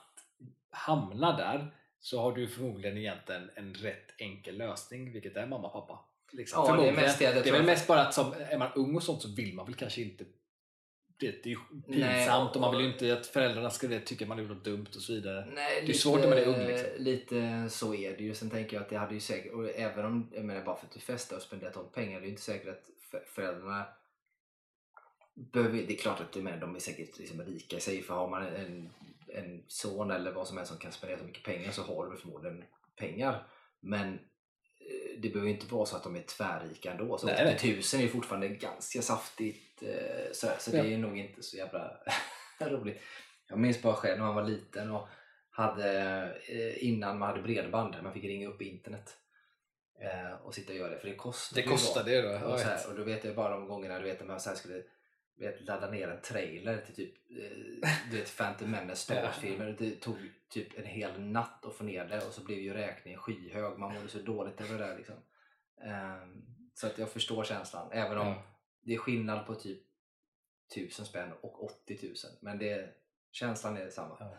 [0.71, 5.73] hamna där så har du förmodligen egentligen en rätt enkel lösning, vilket är mamma och
[5.73, 6.05] pappa.
[6.33, 6.65] Liksom.
[6.67, 8.97] Ja, det är mest det det är väl mest bara att som, är man ung
[8.97, 10.25] och sånt så vill man väl kanske inte
[11.21, 11.59] det, det är
[11.93, 14.65] pinsamt och man vill ju inte att föräldrarna ska det, tycka att man gjort något
[14.65, 15.47] dumt och så vidare.
[15.55, 16.89] Nej, Det är svårt när man är ung, liksom.
[16.99, 18.35] Lite så är det ju.
[18.35, 20.87] Sen tänker jag att det hade ju säkert, och även om, jag menar bara för
[20.87, 23.87] att du festar och spenderar de pengar, det är ju inte säkert att för- föräldrarna
[25.35, 28.29] behöver, det är klart att menar, de är säkert liksom rika i sig, för har
[28.29, 28.91] man en,
[29.29, 32.17] en son eller vad som helst som kan spendera så mycket pengar så har du
[32.17, 32.65] förmodligen
[32.97, 33.47] pengar.
[33.81, 34.19] Men
[35.23, 37.19] det behöver ju inte vara så att de är tvärrika ändå.
[37.19, 37.55] Så Nej, nej.
[37.57, 39.83] 80 000 är ju fortfarande ganska saftigt.
[39.83, 40.83] eh, Så, så Ja.
[40.83, 41.97] det är nog inte så jävla
[42.61, 43.01] roligt.
[43.49, 45.09] Jag minns bara själv när man var liten och
[45.51, 45.93] hade
[46.49, 49.17] eh, innan man hade bredband, man fick ringa upp internet
[50.03, 50.99] eh, och sitta och göra det.
[50.99, 52.47] För det kostade Det ju kostar det då.
[52.47, 54.83] Och, här, och då vet jag bara de gångerna du vet, när man så skulle
[55.47, 59.77] vet, ladda ner en trailer till typ eh, du vet, Phantom Menace Star Wars-filmer.
[59.79, 60.17] Det tog
[60.49, 63.79] typ en hel natt att få ner det och så blev ju räkningen skyhög.
[63.79, 65.17] Man mådde så dåligt över det där liksom.
[65.85, 66.43] Ehm,
[66.75, 67.93] så att jag förstår känslan.
[67.93, 68.43] Även om Ja.
[68.83, 69.83] det är skillnad på typ
[70.75, 72.15] 1000 spänn och 80 000.
[72.41, 72.95] Men det,
[73.33, 74.17] känslan är detsamma.
[74.21, 74.37] Ja.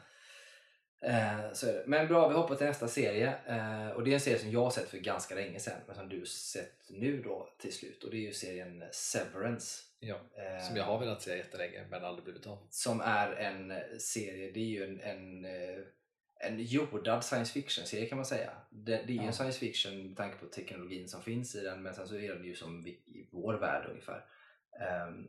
[1.08, 1.84] Eh, så det.
[1.88, 3.34] Men bra, vi hoppar till nästa serie.
[3.46, 5.82] Eh, och det är en serie som jag har sett för ganska länge sedan.
[5.88, 8.04] Men som du sett nu då till slut.
[8.04, 9.84] Och det är ju serien Severance.
[10.04, 12.68] Ja, Eh, som jag har velat säga jättelänge men aldrig blivit av.
[12.70, 15.80] Som är en eh, serie, det är ju en, en, eh,
[16.40, 18.52] en jordad science fiction-serie kan man säga.
[18.70, 19.24] Det, det är ju Ja.
[19.24, 22.34] en science fiction med tanke på teknologin som finns i den men sen så är
[22.36, 24.26] den ju som vi- i vår värld ungefär.
[24.82, 25.28] Ehm,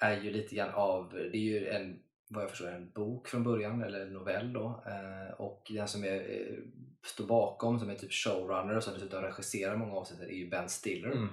[0.00, 3.44] är ju lite grann av, det är ju en, vad jag förstår, en bok från
[3.44, 4.82] början eller en novell då.
[4.86, 6.56] Eh, och den som är, eh,
[7.04, 10.68] står bakom, som är typ showrunner och som dessutom regisserar många avsnitt är ju Ben
[10.68, 11.10] Stiller.
[11.12, 11.28] Mm.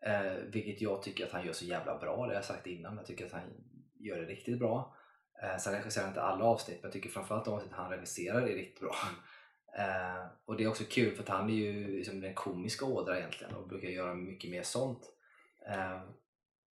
[0.00, 2.96] Eh, vilket jag tycker att han gör så jävla bra, det har jag sagt innan.
[2.96, 3.50] Jag tycker att han
[3.98, 4.96] gör det riktigt bra.
[5.42, 8.42] Eh, sen regisserar han inte alla avsnitt, men jag tycker framförallt de avsnitt han regisserar
[8.42, 8.94] är riktigt bra.
[9.78, 13.18] Eh, och det är också kul för att han är ju liksom den komiska ådra
[13.18, 15.12] egentligen och brukar göra mycket mer sånt.
[15.66, 16.02] Eh,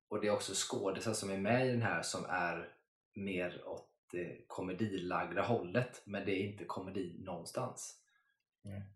[0.08, 2.70] och det är också skådisar som är med i den här som är
[3.14, 8.02] mer åt det komedilagda hållet, men det är inte komedi någonstans.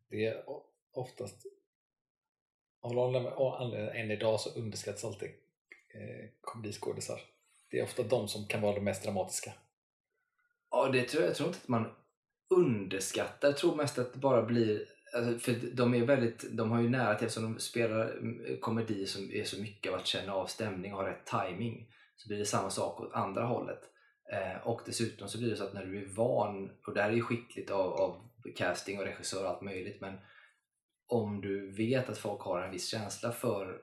[0.09, 0.43] Det är
[0.91, 1.45] oftast
[2.81, 3.15] av någon
[3.61, 5.29] anledning än idag så underskattas alltid
[5.93, 7.21] eh, komediskådisar.
[7.71, 9.51] Det är ofta de som kan vara de mest dramatiska.
[10.71, 11.91] Ja, det tror jag, jag tror inte att man
[12.49, 13.47] underskattar.
[13.47, 14.85] Jag tror mest att det bara blir...
[15.15, 19.05] Alltså, för de är väldigt, de har ju nära till, eftersom de spelar mm, komedi
[19.05, 22.37] som är så mycket av att känna av stämning och ha rätt timing så blir
[22.37, 23.81] det samma sak åt andra hållet.
[24.31, 27.09] Eh, och dessutom så blir det så att när du är van, och det här
[27.09, 28.21] är ju skickligt av, av
[28.55, 30.13] casting och regissör och allt möjligt, men
[31.09, 33.81] om du vet att folk har en viss känsla för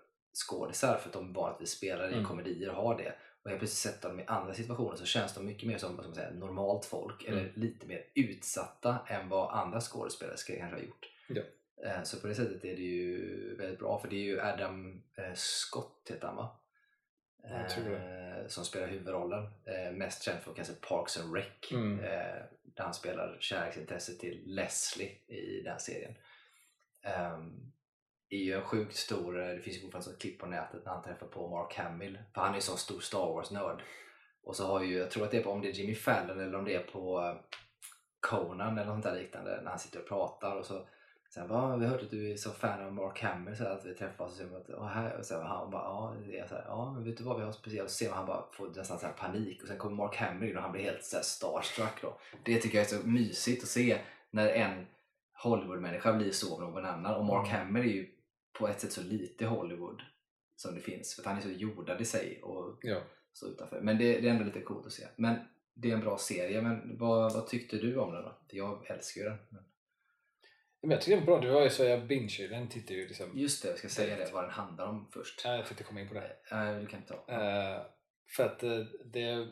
[0.48, 2.24] skådisar för att de vanligtvis spelar i Mm.
[2.24, 5.46] komedier och har det och helt plötsligt sätter dem i andra situationer så känns de
[5.46, 7.52] mycket mer som man säga, normalt folk eller Mm.
[7.54, 11.06] lite mer utsatta än vad andra skådespelare ska kanske ha gjort.
[11.28, 11.42] Ja.
[11.84, 15.02] Eh, Så på det sättet är det ju väldigt bra för det är ju Adam
[15.14, 16.56] eh, Scott heter han va?
[17.44, 19.48] Eh, Som spelar huvudrollen.
[19.92, 21.96] Mest känd för kanske Parks and Rec Mm.
[21.96, 22.48] där
[22.84, 26.14] han spelar kärleksintresse till Leslie i den serien.
[27.06, 27.72] Um,
[28.28, 30.92] är ju en sjukt stor, eh, det finns ju fortfarande ett klipp på nätet när
[30.92, 33.82] han träffar på Mark Hamill, för han är ju sån stor Star Wars-nörd.
[34.42, 36.40] Och så har ju, jag tror att det är på, om det är Jimmy Fallon
[36.40, 37.36] eller om det är på eh,
[38.20, 40.86] Conan eller något där liknande, när han sitter och pratar och så
[41.36, 43.64] Sen bara, ah, vi har hört att du är så fan av Mark Hamill så
[43.64, 46.38] här, att vi träffas och så, att, och här, och så han bara, ja, det
[46.38, 47.84] är så här, ja, men vet du vad vi har speciellt?
[47.84, 50.16] Och så ser man han bara får nästan så här panik och sen kommer Mark
[50.16, 52.18] Hamill in och han blir helt så här starstruck då.
[52.44, 53.98] Det tycker jag är så mysigt att se
[54.30, 54.86] när en
[55.42, 57.60] Hollywood-människa blir så av någon annan och Mark Mm.
[57.66, 58.08] Hamill är ju
[58.58, 60.02] på ett sätt så lite Hollywood
[60.56, 63.00] som det finns för han är så jordad i sig och Ja.
[63.32, 63.80] så utanför.
[63.80, 65.06] Men det, det är ändå lite coolt att se.
[65.16, 65.36] Men
[65.74, 68.38] det är en bra serie, men vad, vad tyckte du om den då?
[68.50, 69.38] Jag älskar ju den.
[69.50, 69.64] Men
[70.82, 73.06] Men jag tycker det är bra, det var ju så jag binge den tittar ju
[73.08, 73.30] liksom.
[73.34, 75.42] just det, jag ska säga det, vad den handlar om först.
[75.44, 76.36] Ja, Jag tänkte komma in på det.
[76.52, 77.32] Nej, du kan inte ta.
[77.32, 77.82] Eh,
[78.36, 79.48] för att eh, det,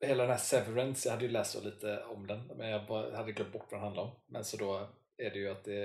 [0.00, 3.16] hela den här Severance, jag hade ju läst så lite om den men jag bara,
[3.16, 4.10] hade glömt bort vad den handlar om.
[4.26, 4.88] Men så då
[5.26, 5.84] är det ju att det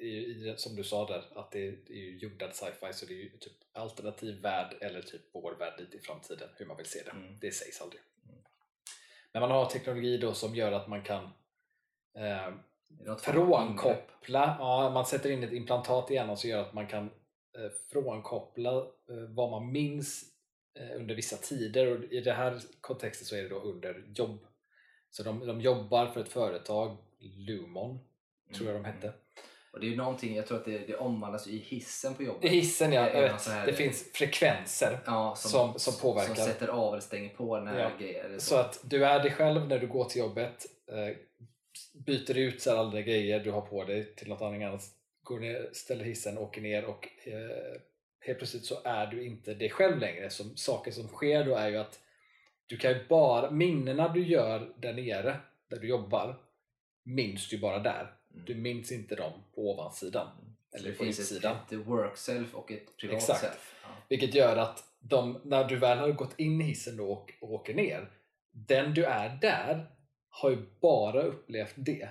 [0.00, 3.30] är som du sa där, att det är ju jordad sci-fi så det är ju
[3.30, 7.10] typ alternativ värld eller typ vår värld lite i framtiden, hur man vill se det.
[7.10, 7.38] Mm.
[7.40, 8.02] Det sägs aldrig.
[9.32, 11.24] Men man har teknologi då som gör att man kan
[12.14, 12.54] eh,
[13.20, 17.04] frånkoppla, ja, man sätter in ett implantat i hjärnan som gör att man kan
[17.58, 20.24] eh, frånkoppla eh, vad man minns
[20.74, 24.46] eh, under vissa tider och i det här kontexten så är det då under jobb.
[25.10, 28.07] Så de, de jobbar för ett företag, Lumon,
[28.54, 29.12] tror jag de hette.
[29.72, 32.44] Och det är ju någonting, jag tror att det, det omvandlas i hissen på jobbet.
[32.44, 34.98] I hissen ja, jag vet, här- det finns frekvenser.
[35.06, 36.34] Ja, som- som påverkar.
[36.34, 37.90] Som sätter av eller stänger på när Ja.
[38.00, 41.16] grejer eller Så att du är dig själv när du går till jobbet, eh,
[42.06, 44.82] byter ut så alla grejer du har på dig till något annat,
[45.22, 47.80] går ner, ställer hissen, åker ner och eh,
[48.26, 50.30] helt plötsligt så är du inte dig själv längre.
[50.30, 51.98] Så saker som sker då är ju att
[52.66, 55.36] du kan ju bara, minnena du gör där nere,
[55.70, 56.36] där du jobbar,
[57.04, 58.14] minns du bara där.
[58.34, 58.44] Mm.
[58.46, 60.28] Du minns inte dem på ovansidan.
[60.70, 61.56] Så Eller det på finns insidan.
[61.56, 63.40] ett, ett work self och ett privat Exakt.
[63.40, 63.74] self.
[63.82, 63.88] Ja.
[64.08, 67.52] Vilket gör att de, när du väl har gått in i hissen då och, och
[67.52, 68.10] åker ner,
[68.50, 69.86] den du är där
[70.28, 72.08] har ju bara upplevt det.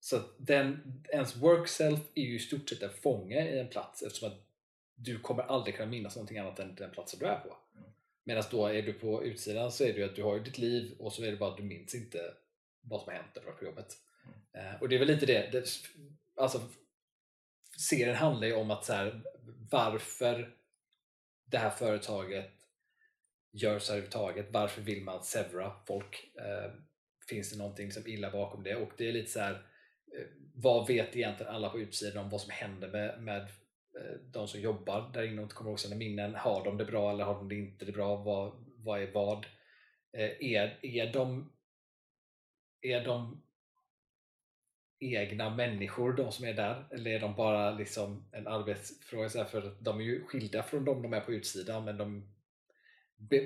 [0.00, 4.02] Så den, ens work self är ju i stort sett en fånge i en plats
[4.02, 4.46] eftersom att
[4.94, 7.56] du kommer aldrig kunna minnas någonting annat än den platsen du är på.
[7.78, 7.90] Mm.
[8.24, 10.96] Medan då är du på utsidan så är det ju att du har ditt liv
[10.98, 12.34] och så är det bara att du minns inte
[12.80, 13.96] vad som har hänt när du var på jobbet.
[14.24, 14.66] Mm.
[14.66, 15.68] Eh, och det är väl lite det, det
[16.36, 16.60] alltså
[17.78, 19.22] serien handlar ju om att så här,
[19.70, 20.54] varför
[21.46, 22.52] det här företaget
[23.52, 24.46] gör så här överhuvudtaget.
[24.50, 26.30] Varför vill man sevra folk?
[26.34, 26.72] Eh,
[27.28, 28.76] finns det någonting som illa bakom det?
[28.76, 29.52] Och det är lite så här,
[30.18, 34.48] eh, vad vet egentligen alla på utsidan om vad som händer med, med eh, de
[34.48, 36.34] som jobbar där inne och inte kommer ihåg sina minnen?
[36.34, 38.16] Har de det bra eller har de det inte det bra?
[38.16, 39.46] Vad, vad är vad?
[40.12, 41.52] Eh, är, är de
[42.80, 43.42] är de
[45.12, 49.58] egna människor de som är där eller är de bara liksom en arbetsfråga så för
[49.58, 52.34] att de är ju skilda från de de är på utsidan men de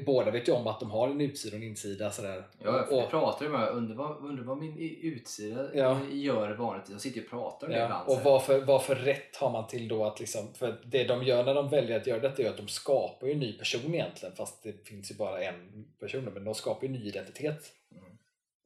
[0.06, 2.46] båda vet ju om att de har en utsida och en insida sådär.
[2.64, 5.98] Ja, för och, vi pratar ju med undrar undrar vad min utsida Ja.
[6.12, 6.96] gör vanligtvis.
[6.96, 8.08] De sitter ju och pratar om det ja, ibland.
[8.08, 11.22] och vad för, vad för rätt har man till då att liksom, för det de
[11.22, 13.94] gör när de väljer att göra detta är att de skapar ju en ny person
[13.94, 17.72] egentligen fast det finns ju bara en person men de skapar ju en ny identitet.
[17.92, 18.04] Mm.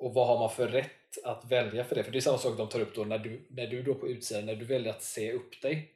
[0.02, 2.04] Och vad har man för rätt att välja för det?
[2.04, 4.08] För det är samma sak de tar upp då när du, när du då på
[4.08, 5.92] utsidan, när du väljer att se upp dig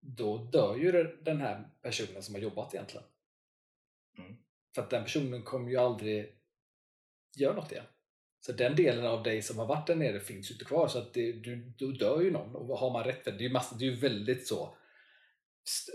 [0.00, 3.06] då dör ju den här personen som har jobbat egentligen.
[4.18, 4.36] Mm.
[4.74, 6.36] För att den personen kommer ju aldrig
[7.36, 7.84] göra något igen.
[8.40, 10.98] Så den delen av dig som har varit där nere finns ju inte kvar så
[10.98, 12.56] att det, du, då dör ju någon.
[12.56, 13.32] Och har man rätt för?
[13.32, 14.76] Det är ju, massa, det är ju väldigt så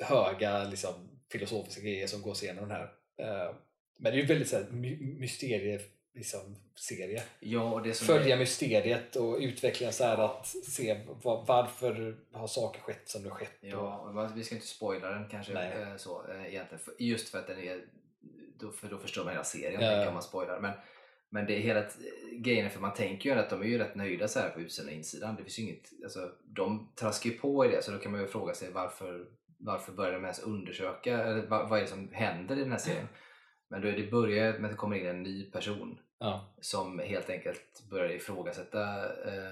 [0.05, 2.93] höga liksom, filosofiska grejer som går igenom den här.
[3.17, 3.55] Eh,
[3.97, 5.81] men det är ju väldigt så här, my, mysterie
[6.17, 7.23] liksom, serie.
[7.39, 13.09] Ja, Följa är, mysteriet och utvecklingen så här att se va- varför har saker skett
[13.09, 13.57] som det skett.
[13.61, 15.81] Ja, och vi ska inte spoila den kanske Nej.
[15.81, 16.83] eh, så eh, egentligen.
[16.99, 17.81] Just för att den är
[18.59, 20.59] då, för då förstår man hela serien Ja, tänker om man spoilar.
[20.59, 20.71] Men,
[21.29, 21.83] men det är hela
[22.31, 24.89] grejen för man tänker ju att de är ju rätt nöjda så här på utsidan
[24.89, 25.35] och insidan.
[25.35, 28.27] Det finns inget, alltså, de traskar ju på i det så då kan man ju
[28.27, 29.25] fråga sig varför,
[29.57, 31.23] varför börjar de ens undersöka?
[31.23, 33.07] Eller vad, vad är det som händer i den här serien?
[33.69, 36.53] Men då det börjar med att det kommer in en ny person Ja.
[36.61, 39.51] som helt enkelt börjar ifrågasätta eh,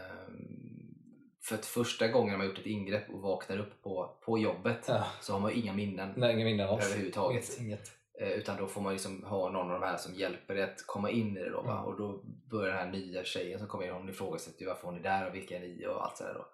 [1.44, 4.86] för att första gången man har gjort ett ingrepp och vaknar upp på, på jobbet
[4.88, 5.08] Ja.
[5.22, 7.58] så har man inga minnen Nej, ingen minnen överhuvudtaget.
[7.60, 7.92] Inget.
[8.22, 10.88] Eh, utan då får man liksom ha någon av de här som hjälper dig att
[10.88, 11.50] komma in i det.
[11.50, 11.62] Då?
[11.62, 11.78] Mm.
[11.78, 15.04] Och då börjar den här nya tjejen som kommer in, hon ifrågasätter varför hon är
[15.04, 16.34] där och vilka är ni och allt sådär.
[16.34, 16.46] Då.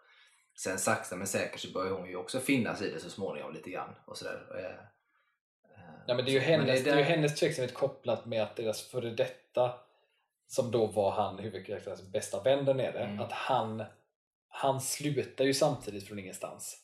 [0.56, 3.70] Sen sakta men säkert så börjar hon ju också finnas i det så småningom lite
[3.70, 3.90] grann.
[4.06, 4.46] Och sådär.
[4.58, 4.72] Eh, eh,
[6.12, 8.56] Ja, men det är ju hennes, men det är där- hennes tveksamhet kopplat med att
[8.56, 9.74] deras före detta
[10.48, 13.20] som då var han huvudkaraktärens bästa vän där nere, Mm.
[13.20, 13.84] att han,
[14.48, 16.78] han slutar ju samtidigt från ingenstans.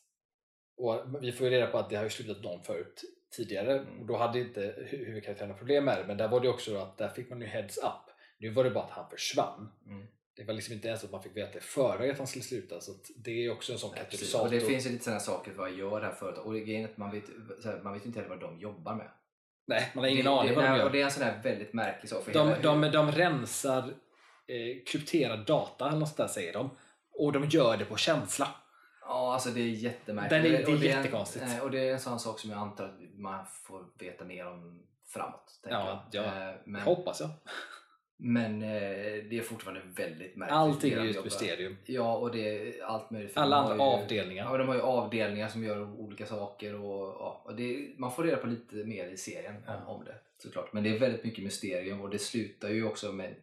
[0.78, 3.02] Och vi får ju reda på att det har ju slutat någon förut
[3.36, 4.00] tidigare Mm.
[4.00, 6.78] och då hade inte hu- huvudkaraktären några problem med det men där var det också
[6.78, 8.14] att där fick man ju heads up.
[8.40, 9.72] Nu var det bara att han försvann.
[9.86, 10.08] Mm.
[10.38, 12.92] Det var liksom inte ens att man fick veta förväg att han skulle sluta så
[13.16, 14.46] det är också en sån katalysator.
[14.46, 16.84] Och det finns ju lite sådana saker för vad gör det här företaget och grejen
[16.86, 17.24] är att man vet,
[17.66, 19.12] här, man vet inte heller vad de jobbar med.
[19.68, 20.86] Nej, man har ingen det, aning det, vad de gör.
[20.86, 22.24] Och det är en sån här väldigt märklig sak.
[22.24, 23.84] För De, hela, de, de rensar
[24.48, 26.70] eh, krypterad data eller något där säger de.
[27.14, 28.48] Och de gör det på känsla.
[29.02, 30.30] Ja, alltså det är jättemärkligt.
[30.44, 31.46] Den är- det är Och en- jättekonstigt.
[31.48, 34.48] nej, Och det är en sån sak som jag antar att man får veta mer
[34.48, 34.84] om
[35.14, 35.60] framåt.
[35.70, 36.26] Ja, jag.
[36.26, 36.50] ja.
[36.50, 37.30] Eh, Men, Hoppas jag.
[38.20, 38.70] Men eh,
[39.30, 40.56] det är fortfarande väldigt märkligt.
[40.58, 41.78] Allting är ju ett mysterium.
[41.86, 42.40] Ja, och det
[42.78, 43.38] är allt möjligt.
[43.38, 44.46] Alla andra ju- avdelningar.
[44.52, 48.24] Ja, de har ju avdelningar som gör olika saker och, ja, och det, man får
[48.24, 49.86] reda på lite mer i serien Ja.
[49.88, 50.74] om, det såklart.
[50.74, 53.36] Men det är väldigt mycket mysterium och det slutar ju också med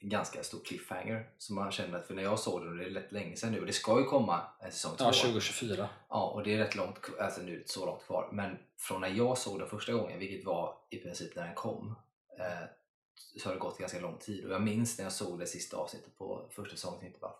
[0.00, 2.84] en ganska stor cliffhanger som man känner att för när jag såg den, och det
[2.84, 5.04] är rätt länge sedan nu och det ska ju komma en säsong två.
[5.04, 5.88] Ja, 2024.
[6.08, 8.58] Ja, och det är rätt långt, alltså nu är det inte så långt kvar, men
[8.78, 11.94] från när jag såg den första gången, vilket var i princip när den kom,
[12.38, 12.44] eh,
[13.40, 14.44] så har det gått ganska lång tid.
[14.46, 17.34] Och jag minns när jag såg det sista avsnittet på första säsongen, tänkte bara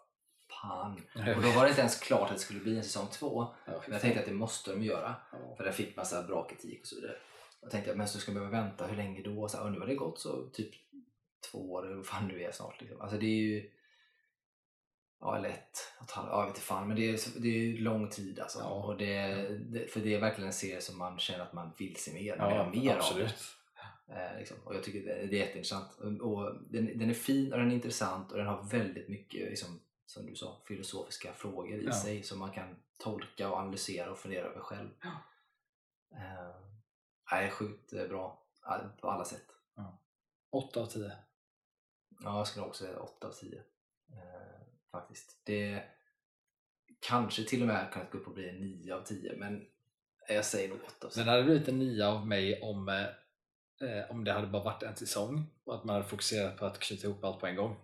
[0.62, 1.00] fan.
[1.36, 3.72] Och då var det inte ens klart att det skulle bli en säsong två, Ja,
[3.82, 5.54] men jag tänkte att det måste de göra, Ja.
[5.56, 7.16] för den fick massa bra kritik och så vidare.
[7.60, 9.48] Jag tänkte, men så ska man behöva vänta, hur länge då?
[9.48, 10.70] Så, nu har det gått så typ
[11.50, 12.80] två år, eller vad fan nu är snart.
[12.80, 13.00] Liksom.
[13.00, 13.70] Alltså det är ju
[15.24, 16.88] Ja, eller ett och ett halvt, ja, jag vet inte fan.
[16.88, 18.58] Men det är, det är ju lång tid alltså.
[18.58, 18.68] Ja.
[18.70, 19.26] Och det,
[19.58, 22.36] det, för det är verkligen en serie som man känner att man vill se mer,
[22.36, 23.22] man Ja, vill ha mer absolut.
[23.24, 23.61] av det.
[24.08, 24.56] Eh, liksom.
[24.64, 25.92] Och jag tycker det, är jätteintressant.
[25.98, 29.50] Och, och den, den är fin och den är intressant och den har väldigt mycket,
[29.50, 31.92] liksom, som du sa, filosofiska frågor i Ja.
[31.92, 34.88] sig som man kan tolka och analysera och fundera över själv.
[36.14, 36.54] Eh,
[37.32, 38.42] nej, sjukt eh, bra.
[38.64, 39.46] Ja, På alla sätt.
[40.50, 41.12] 8 av 10.
[42.24, 43.58] Ja, jag skulle också säga 8 av 10.
[43.58, 45.40] Eh, faktiskt.
[45.44, 45.82] Det
[47.00, 49.66] kanske till och med kunnat gå upp och bli en 9 av 10, men
[50.28, 51.20] jag säger nog 8 av 10.
[51.24, 53.06] Den hade blivit en 9 av mig om,
[53.82, 56.78] eh, om det hade bara varit en säsong och att man hade fokuserat på att
[56.78, 57.76] knyta ihop allt på en gång.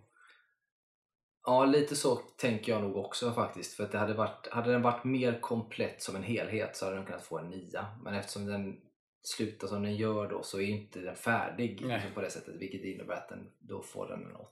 [1.45, 3.73] Ja, lite så tänker jag nog också faktiskt.
[3.73, 6.97] För att det hade, varit, hade den varit mer komplett som en helhet så hade
[6.97, 7.85] den kunnat få en 9.
[8.03, 8.81] Men eftersom den
[9.23, 11.95] slutar som den gör då så är inte den färdig Nej.
[11.95, 12.55] liksom på det sättet.
[12.55, 14.49] Vilket innebär att den, då får den en 8.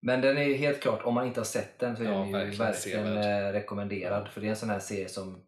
[0.00, 2.26] Men den är helt klart, om man inte har sett den så är Ja, den
[2.26, 4.28] ju verkligen verkligen, eh, rekommenderad.
[4.28, 5.44] För det är en sån här serie som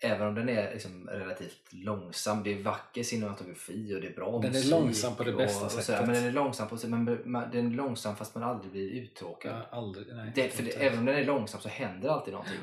[0.00, 4.32] Även om den är liksom relativt långsam, det är vacker cinematografi och det är bra
[4.38, 5.84] Den är musik långsam på det och- bästa och sådär.
[5.84, 6.06] sättet.
[6.06, 9.52] Men den är långsam, på, men man- den är långsam fast man aldrig blir uttråkad.
[9.52, 12.58] Har aldrig, nej, Det, för det, även om den är långsam så händer alltid någonting.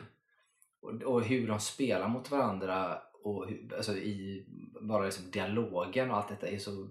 [0.81, 4.45] Och, och hur de spelar mot varandra och hur, alltså i
[4.81, 6.87] bara liksom dialogen och allt detta är så,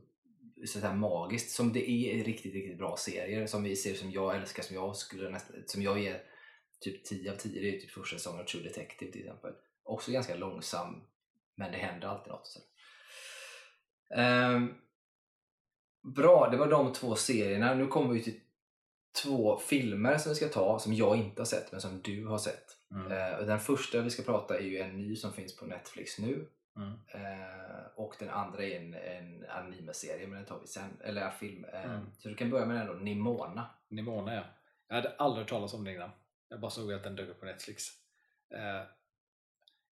[0.66, 1.50] så här magiskt.
[1.50, 4.76] Som det är i riktigt, riktigt bra serier som vi ser som jag älskar, som
[4.76, 6.22] jag skulle nästan, som jag ger
[6.80, 7.60] typ 10 av 10.
[7.60, 9.52] Det är typ första säsongen av True Detective till exempel.
[9.92, 11.02] Också ganska långsam,
[11.54, 12.46] men det händer alltid något.
[12.46, 12.60] Så.
[14.14, 14.74] Ehm,
[16.14, 17.74] bra, det var de två serierna.
[17.74, 18.40] Nu kommer vi till
[19.22, 22.38] två filmer som vi ska ta som jag inte har sett men som du har
[22.38, 22.64] sett.
[22.90, 23.12] Mm.
[23.12, 26.18] Eh, och den första vi ska prata är ju en ny som finns på Netflix
[26.18, 26.48] nu.
[26.76, 26.92] Mm.
[27.14, 31.00] Eh, och den andra är en, en anime-serie men den tar vi sen.
[31.00, 31.64] Eller film.
[31.64, 32.06] Eh, Mm.
[32.18, 33.66] Så du kan börja med den då, Nimona.
[33.88, 34.44] Nimona ja.
[34.88, 36.10] Jag hade aldrig hört talas om den innan.
[36.48, 37.84] Jag bara såg att den dök upp på Netflix.
[38.54, 38.82] Eh,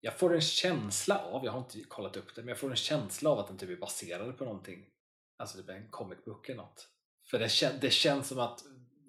[0.01, 2.76] jag får en känsla av, jag har inte kollat upp det, men jag får en
[2.76, 4.86] känsla av att den typ är baserad på någonting.
[5.36, 6.88] Alltså typ en comic book eller något.
[7.30, 8.61] För det, kän, det känns som att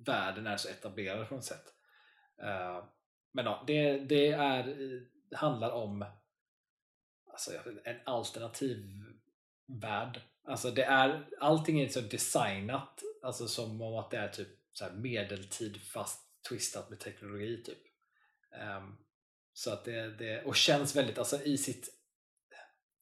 [0.05, 1.73] världen är så etablerad på något sätt.
[2.43, 2.85] Uh,
[3.31, 4.63] men ja, det, det är,
[5.29, 6.05] det handlar om
[7.31, 7.51] alltså,
[7.83, 8.77] en alternativ
[9.67, 10.21] värld.
[10.43, 14.83] Alltså det är, allting är så designat alltså som om att det är typ så
[14.83, 17.79] här medeltid fast twistat med teknologi typ.
[18.77, 18.97] Um,
[19.53, 21.89] så att det, det, och känns väldigt, alltså i sitt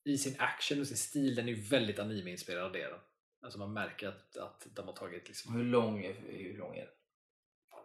[0.06, 3.00] i sin action och sin stil, den är ju väldigt anime-inspirerad det är den.
[3.43, 6.86] Alltså man märker att, att de har tagit liksom Hur lång är, hur lång är
[6.86, 6.93] den?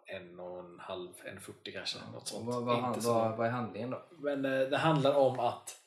[0.07, 1.99] en och en halv, en 40 kanske.
[2.13, 2.47] något Och sånt.
[2.47, 4.09] vad, vad, han- så vad, vad är handlingen då?
[4.11, 5.81] Men eh, det handlar om att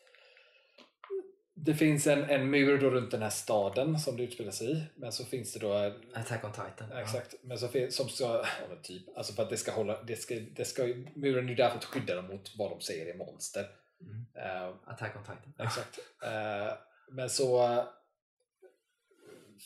[1.67, 4.83] det finns en, en mur då runt den här staden som det utspelar sig i.
[4.95, 6.89] Men så finns det då en, Attack on Titan.
[6.91, 8.25] Ja, Exakt, men så fin- som ska,
[8.69, 10.83] ja, typ, alltså för att det ska hålla, det ska, det ska,
[11.15, 13.65] muren är ju där för att skydda dem mot vad de säger är monster.
[14.01, 14.25] Mm.
[14.33, 15.53] Eh, Attack on Titan.
[15.65, 15.99] exakt.
[16.23, 16.77] Eh,
[17.11, 17.83] men så,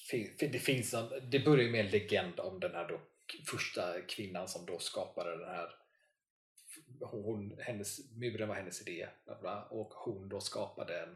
[0.09, 3.01] fin, det finns någon, det börjar ju med en legend om den här då,
[3.51, 5.69] första kvinnan som då skapade den här,
[7.01, 11.15] hon, hennes, muren var hennes idé, bla bla, och hon då skapade en,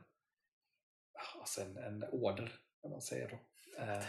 [1.40, 2.52] alltså en, en order,
[2.82, 3.36] kan man säga då.
[3.84, 4.04] Eh.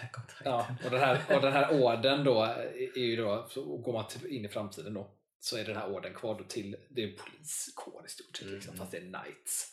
[0.45, 2.43] Ja, och den här, och den här orden då
[2.95, 5.91] är ju då, så går man till- in i framtiden då, så är den här
[5.91, 8.79] orden kvar då till, det är en poliskår i stort sett, liksom, Mm.
[8.79, 9.73] fast det är knights.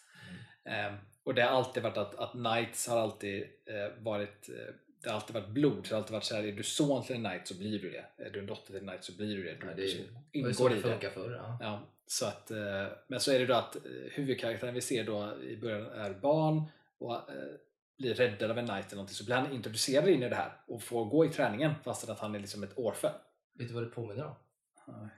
[0.66, 4.74] Ehm, och det har alltid varit att, att knights har alltid eh, varit, eh,
[5.04, 7.16] det har alltid varit blod, det har alltid varit så här, är du son till
[7.16, 9.36] en knight så blir du det, är du en dotter till en knight så blir
[9.38, 9.54] du det.
[9.54, 11.10] Du, Ja, det är ingår det i det.
[11.12, 11.32] förr.
[11.38, 11.58] Ja.
[11.62, 13.82] Ja, så att, eh, men så är det då att eh,
[14.12, 16.64] huvudkaraktären vi ser då i början är barn
[17.04, 17.56] och eh,
[17.98, 20.52] blir räddad av en knight eller någonting så blir han introducerad in i det här
[20.68, 23.14] och får gå i träningen fastän att han är liksom ett orphan.
[23.60, 24.36] Vet du vad det påminner om?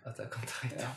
[0.03, 0.79] Attack on Titan.
[0.81, 0.89] Ja.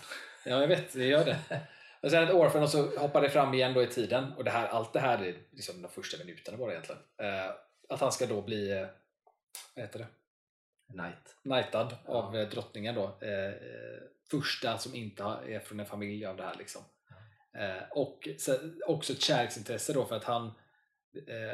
[0.44, 1.38] Ja, jag vet, det gör det.
[2.00, 4.50] Och sen ett orphan och så hoppar det fram igen då i tiden och det
[4.50, 7.02] här, allt det här är liksom de första minuterna bara egentligen.
[7.16, 7.50] Eh,
[7.88, 8.86] att han ska då bli, eh,
[9.74, 10.06] vad heter det?
[10.92, 11.36] Knight.
[11.42, 13.18] knightad av eh, drottningen då.
[14.30, 16.82] Första som inte är från en familj av det här liksom.
[17.90, 20.52] Och så, också ett kärleksintresse då för att han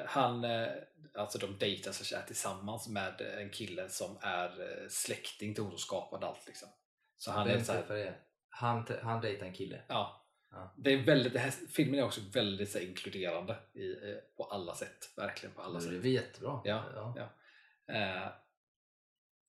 [0.07, 0.69] han, eh,
[1.15, 6.47] alltså de dejtar så tillsammans med en kille som är eh, släkting till skapade allt
[6.47, 6.69] liksom.
[7.17, 8.15] Så han är så här, det?
[8.49, 9.83] Han, han dejtar en kille.
[9.89, 10.21] ja.
[10.51, 10.75] Ja.
[10.77, 14.45] Det är väldigt, det här, filmen är också väldigt så här, inkluderande i, eh, på
[14.45, 15.13] alla sätt.
[15.17, 15.93] Verkligen på alla Det sätt.
[16.05, 16.61] är jättebra.
[16.65, 16.85] Ja,
[17.17, 17.29] ja.
[17.95, 18.29] Eh,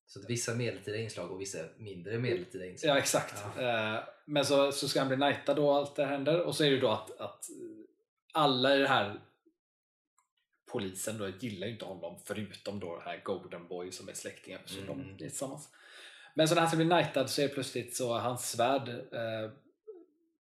[0.05, 2.95] Så att vissa medeltida inslag och vissa mindre medeltida inslag.
[2.95, 3.43] Ja exakt.
[3.59, 6.71] Eh, Men så, så ska han bli knightad och allt det händer och så är
[6.71, 7.45] det då att, att
[8.33, 9.21] alla i det här
[10.79, 14.59] polisen då gillar ju inte honom förutom då den här Golden Boy som är släktingen
[14.65, 14.87] så Mm.
[14.87, 15.69] de är tillsammans.
[16.35, 19.51] Men så när han ska bli knightad så är det plötsligt så hans svärd eh,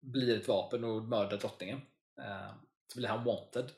[0.01, 1.81] blir ett vapen och mördar drottningen.
[2.19, 2.55] Eh,
[2.93, 3.71] så blir han wanted.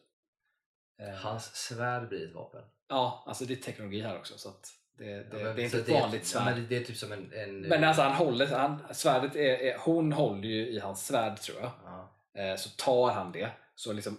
[1.01, 2.63] Eh, Hans svärd blir ett vapen.
[2.89, 4.67] Ja, alltså det är teknologi här också så att
[4.99, 6.55] det, det, Ja, men- det är inte ett vanligt ja, svärd.
[6.57, 7.33] men det är typ som en...
[7.33, 11.41] en Men alltså han håller, han, svärdet är, är, hon håller ju i hans svärd
[11.41, 11.71] tror jag.
[11.85, 12.13] ja.
[12.43, 14.19] Eh, så tar han det, så liksom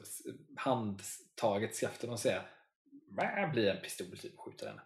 [0.55, 2.41] handtaget, skaftet man säga,
[3.53, 4.81] blir en pistol typ och skjuter henne.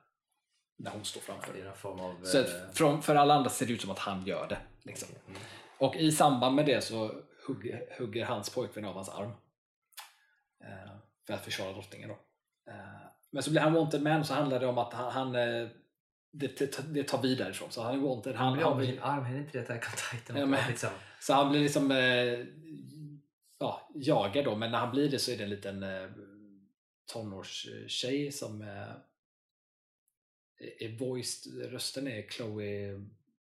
[0.77, 1.73] När hon står framför.
[1.75, 2.23] Form av...
[2.23, 4.57] Så eh, från, för alla andra ser det ut som att han gör det.
[4.83, 5.09] Liksom.
[5.27, 5.41] mm.
[5.77, 9.31] Och i samband med det så hugger, hugger hans pojkvän av hans arm.
[10.63, 10.91] Eh,
[11.27, 12.15] för att försvara drottningen då.
[12.71, 12.75] Eh,
[13.31, 15.67] men så blir han wanted man och så handlar det om att han, han eh,
[16.31, 17.71] det, det, det tar vid därifrån.
[17.71, 18.35] Så han är wanted.
[18.35, 20.37] Han, Han blir av med sin arm, är det inte det Attack on Titan?
[20.37, 20.93] Ja, men- Skitsamma.
[21.19, 21.97] så han blir liksom eh,
[23.61, 24.55] ja, jagad då.
[24.55, 26.09] Men när han blir det så är det en liten eh,
[27.13, 28.93] tonårstjej som eh,
[30.79, 31.71] är voiced.
[31.71, 32.91] Rösten är Chloe,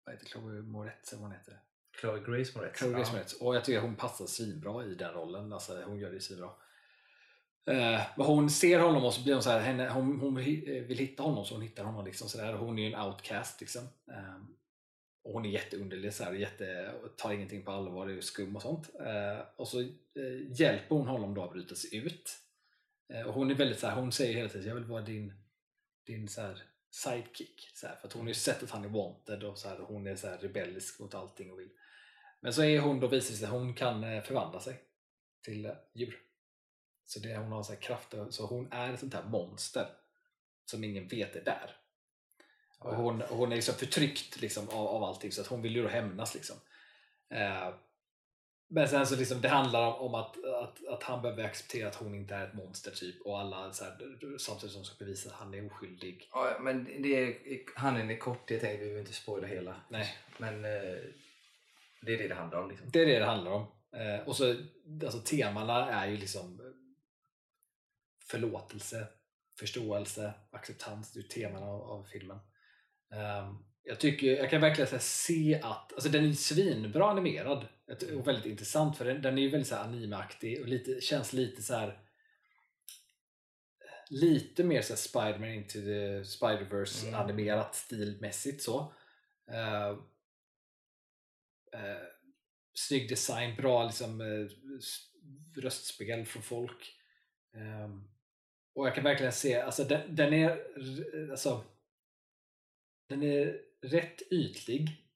[0.05, 1.59] vad heter Chloe Moretz eller vad hon heter.
[1.99, 2.79] Chloe Grace Moretz.
[2.79, 3.13] Chloe Grace ja.
[3.13, 3.33] Moretz.
[3.33, 5.53] Och jag tycker hon passar svinbra i den rollen.
[5.53, 6.49] Alltså, hon gör det svinbra.
[7.65, 10.85] Eh, men hon ser honom och så blir hon så här, henne, hon, hon vill
[10.87, 12.05] vill hitta honom så hon hittar honom.
[12.05, 12.53] Liksom, så där.
[12.53, 13.61] Hon är ju en outcast.
[13.61, 13.81] Liksom.
[14.07, 14.37] Eh,
[15.23, 18.89] och hon är jätteunderlig, så här, jätte, tar ingenting på allvar, är skum och sånt.
[18.99, 22.37] Eh, och så eh, hjälper hon honom då att bryta sig ut.
[23.13, 25.33] Eh, och hon är väldigt så här, hon säger hela tiden jag vill vara din,
[26.05, 27.69] din så här, sidekick.
[27.73, 29.77] Så här, för att hon har ju sett att han är wanted och så här,
[29.77, 31.69] hon är så här rebellisk mot allting och vill
[32.43, 34.83] men så är hon då visar det sig att hon kan eh, förvandla sig
[35.43, 36.19] till eh, djur.
[37.05, 39.87] Så det, hon har så här kraft, så hon är ett sånt här monster
[40.65, 41.75] som ingen vet är där.
[42.83, 45.83] Och hon, hon är liksom förtryckt liksom av, av allting så att hon vill ju
[45.83, 46.35] då hämnas.
[46.35, 46.55] Liksom.
[47.33, 47.73] Eh,
[48.69, 52.15] men sen så liksom, det handlar om, att, att, att han behöver acceptera att hon
[52.15, 55.53] inte är ett monster typ och alla så här, samtidigt som ska bevisa att han
[55.53, 56.29] är oskyldig.
[56.31, 57.35] Ja, men det är
[57.75, 59.75] handlingen i korthet, tänkte vi, vi vill inte spoila hela.
[59.89, 60.17] Nej.
[60.37, 60.99] Men eh,
[62.01, 62.69] det är det det handlar om.
[62.69, 62.89] Liksom.
[62.91, 63.65] Det är det det handlar om.
[63.95, 64.55] Eh, och så,
[65.03, 66.73] alltså temana är ju liksom
[68.25, 69.07] förlåtelse,
[69.59, 71.11] förståelse, acceptans.
[71.11, 72.39] Det är teman av, av filmen.
[73.13, 77.67] Ehm, jag, tycker, jag kan verkligen här, se att, alltså den är svinbra animerad
[78.15, 81.33] och väldigt intressant för den, den är ju väldigt så här animeaktig och lite, känns
[81.33, 81.99] lite så här
[84.09, 87.19] lite mer så Spider-Man into the Spider-Verse Mm.
[87.19, 88.93] animerat stilmässigt så.
[89.51, 89.91] Uh,
[91.75, 92.03] uh,
[92.73, 94.21] snygg design, bra liksom,
[94.79, 95.07] s-
[95.61, 96.95] röstspel från folk.
[97.55, 98.03] Ehm,
[98.75, 100.63] och jag kan verkligen se, alltså den, den är
[101.31, 101.63] alltså,
[103.07, 105.07] den är rätt ytlig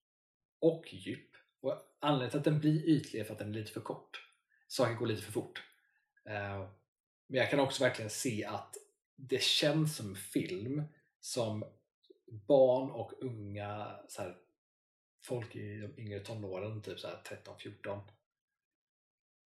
[0.59, 1.29] och djup.
[1.61, 4.27] Och anledningen till att den blir ytlig är för att den är lite för kort.
[4.67, 5.63] Saker går lite för fort.
[6.25, 6.69] Eh,
[7.27, 8.77] men jag kan också verkligen se att
[9.15, 10.83] det känns som en film
[11.19, 11.65] som
[12.25, 14.37] barn och unga så här,
[15.23, 18.01] folk i de yngre tonåren, typ 13-14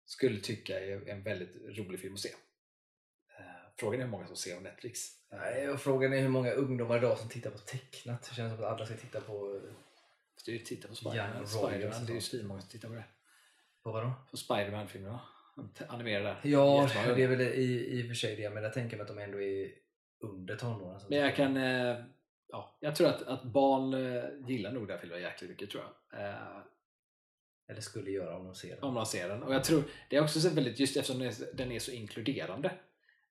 [0.05, 2.35] skulle tycka är en väldigt rolig film att se.
[3.79, 5.09] Frågan är hur många som ser på Netflix.
[5.33, 8.23] Nej, och frågan är hur många ungdomar idag som tittar på tecknat.
[8.29, 9.55] Det känns som att alla ska titta på...
[9.57, 9.71] eh,
[10.47, 11.47] Det är ju titta på Spiderman.
[11.47, 13.05] Spiderman det är ju svinmånga som tittar på det.
[13.83, 14.13] På vadå?
[14.31, 15.21] På Spiderman-filmerna.
[15.89, 16.37] Animerade.
[16.43, 17.15] Ja, Jättemånga.
[17.15, 18.51] det är väl i, i och för sig det.
[18.51, 19.71] Men jag tänker mig att de ändå är
[20.21, 21.01] under tonåren.
[21.09, 21.57] Men jag kan...
[21.57, 21.97] Eh,
[22.49, 26.21] ja, jag tror att, att barn eh, gillar nog den filmen jäkligt mycket tror jag.
[26.29, 26.59] Eh,
[27.69, 28.85] Eller skulle göra om de ser den.
[28.85, 29.43] om de ser den.
[29.43, 32.71] Och jag tror, det är också så väldigt, just eftersom den är så inkluderande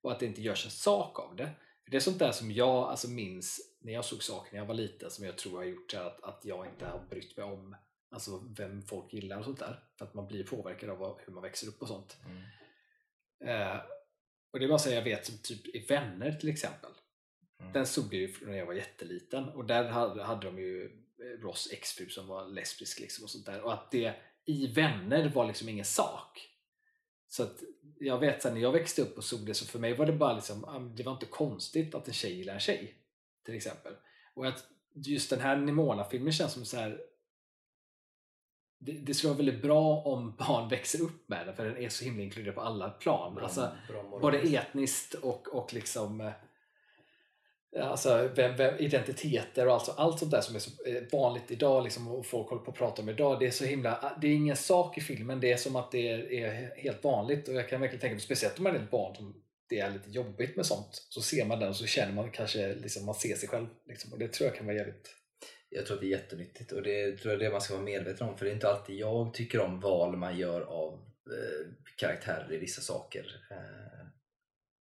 [0.08, 1.50] och att det inte görs en sak av det.
[1.84, 4.66] För det är sånt där som jag alltså minns när jag såg saker när jag
[4.66, 7.76] var liten som jag tror har gjort att, att jag inte har brytt mig om
[8.10, 9.82] alltså vem folk gillar och sånt där.
[9.98, 12.16] För att man blir påverkad av hur man växer upp och sånt.
[12.24, 12.42] Mm.
[13.72, 13.80] Eh,
[14.52, 16.90] och det är bara så jag vet som typ i Vänner till exempel.
[17.60, 17.72] Mm.
[17.72, 21.42] Den såg jag ju när jag var jätteliten och där hade, hade de ju eh,
[21.42, 23.60] Ross exfru som var lesbisk liksom och sånt där.
[23.60, 26.47] Och att det i Vänner var liksom ingen sak.
[27.28, 27.62] Så att
[28.00, 30.12] jag vet sen när jag växte upp och såg det så för mig var det
[30.12, 32.94] bara liksom, ah, det var inte konstigt att en tjej gillar en tjej.
[33.44, 33.92] Till exempel.
[34.34, 34.64] Och att
[34.94, 37.00] just den här Nimona-filmen känns som så här
[38.78, 41.88] det, det skulle vara väldigt bra om barn växer upp med den för den är
[41.88, 43.34] så himla inkluderad på alla plan.
[43.34, 46.32] Bra, Alltså, bra både etniskt och, och liksom eh,
[47.76, 51.84] Alltså vem, vem, identiteter och alltså, allt sånt där som är så eh, vanligt idag
[51.84, 53.40] liksom, och folk håller på att prata om idag.
[53.40, 55.90] Det är så himla, ah, det är ingen sak i filmen, det är som att
[55.90, 58.80] det är, är helt vanligt och jag kan verkligen tänka mig, speciellt om man är
[58.80, 61.86] ett barn som det är lite jobbigt med sånt, så ser man den och så
[61.86, 64.76] känner man kanske, liksom, man ser sig själv liksom, och det tror jag kan vara
[64.76, 65.14] jävligt
[65.70, 68.28] Jag tror att det är jättenyttigt och det tror jag det man ska vara medveten
[68.28, 70.92] om för det är inte alltid jag tycker om val man gör av
[71.26, 73.46] eh, karaktärer i vissa saker.
[73.50, 74.07] Eh,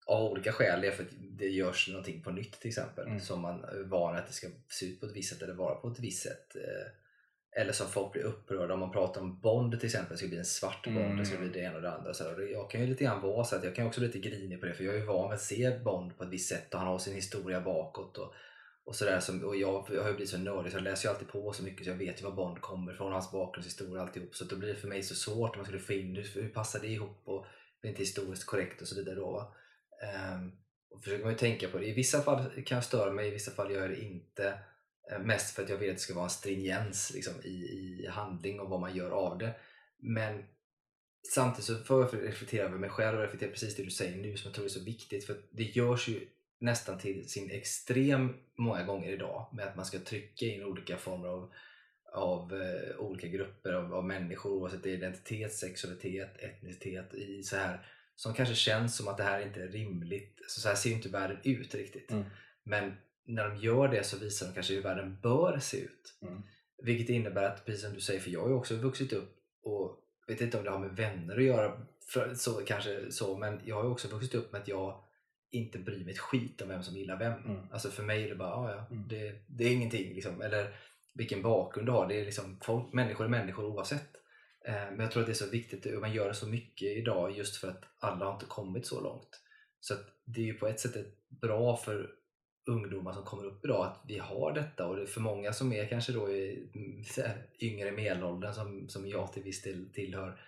[0.06, 3.20] av olika skäl, det är för att det görs någonting på nytt till exempel Mm.
[3.20, 5.74] som man är van att det ska se ut på ett visst sätt eller vara
[5.74, 6.56] på ett visst sätt.
[6.56, 10.28] Eh, eller som folk blir upprörda om man pratar om Bond till exempel, det ska
[10.28, 11.16] bli en svart Bond, Mm.
[11.16, 12.14] det ska bli det ena och det andra.
[12.14, 14.60] Så jag kan ju lite grann vara så att jag kan också bli lite grinig
[14.60, 16.74] på det för jag är ju van vid att se Bond på ett visst sätt
[16.74, 18.18] och han har sin historia bakåt.
[18.18, 18.32] Och,
[18.84, 21.12] och, sådär som, och jag, jag har ju blivit så nördig så jag läser ju
[21.14, 24.08] alltid på så mycket så jag vet ju var Bond kommer ifrån, hans bakgrundshistoria och
[24.08, 24.34] alltihop.
[24.36, 26.80] Så då blir det för mig så svårt om man skulle få in hur, passar
[26.80, 27.46] det ihop och
[27.80, 29.14] det är inte historiskt korrekt och så vidare.
[29.14, 29.54] Då, va?
[30.02, 30.52] Ehm,
[30.90, 31.86] och försöker man ju tänka på det.
[31.86, 34.58] I vissa fall kan jag störa mig, i vissa fall gör jag det inte.
[35.10, 38.06] Eh, mest för att jag vill att det ska vara en stringens liksom, i, i
[38.10, 39.54] handling och vad man gör av det.
[39.98, 40.44] Men
[41.34, 44.36] samtidigt så får jag reflektera över mig själv och reflektera precis det du säger nu
[44.36, 45.24] som jag tror är så viktigt.
[45.24, 46.28] För att det görs ju
[46.58, 51.28] nästan till sin extrem många gånger idag med att man ska trycka in olika former
[51.28, 51.52] av,
[52.12, 57.56] av uh, olika grupper av, av människor oavsett det är identitet, sexualitet, etnicitet i så
[57.56, 57.86] här
[58.16, 60.40] som kanske känns som att det här inte är rimligt.
[60.48, 62.10] Så, så här ser inte världen ut riktigt.
[62.10, 62.24] Mm.
[62.64, 62.92] Men
[63.26, 66.14] när de gör det så visar de kanske hur världen bör se ut.
[66.22, 66.42] Mm.
[66.82, 69.98] Vilket innebär att, precis som du säger, för jag har ju också vuxit upp och
[70.26, 73.76] vet inte om det har med vänner att göra, för, så, kanske så, men jag
[73.76, 75.04] har ju också vuxit upp med att jag
[75.50, 77.32] inte bryr mig ett skit om vem som gillar vem.
[77.32, 77.60] Mm.
[77.70, 79.08] Alltså för mig är det bara, ah, ja, Mm.
[79.08, 80.14] det, det är ingenting.
[80.14, 80.42] Liksom.
[80.42, 80.74] Eller
[81.14, 82.08] vilken bakgrund du har.
[82.08, 84.16] Det är liksom, folk, människor är människor oavsett.
[84.64, 86.96] Eh, men jag tror att det är så viktigt, och man gör det så mycket
[86.96, 89.40] idag just för att alla har inte kommit så långt.
[89.80, 89.94] Så
[90.24, 92.10] det är ju på ett sätt bra för
[92.66, 95.72] ungdomar som kommer upp idag att vi har detta och det är för många som
[95.72, 96.70] är kanske då i
[97.60, 100.40] yngre medelåldern som, som jag till viss del tillhör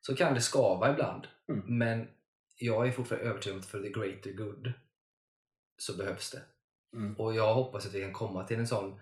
[0.00, 1.26] så kan det skava ibland.
[1.48, 1.78] Mm.
[1.78, 2.08] Men
[2.56, 4.72] jag är fortfarande övertygad om att för the greater good
[5.78, 6.42] så behövs det.
[6.96, 7.14] Mm.
[7.14, 9.00] Och jag hoppas att vi kan komma till en sån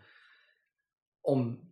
[1.23, 1.71] om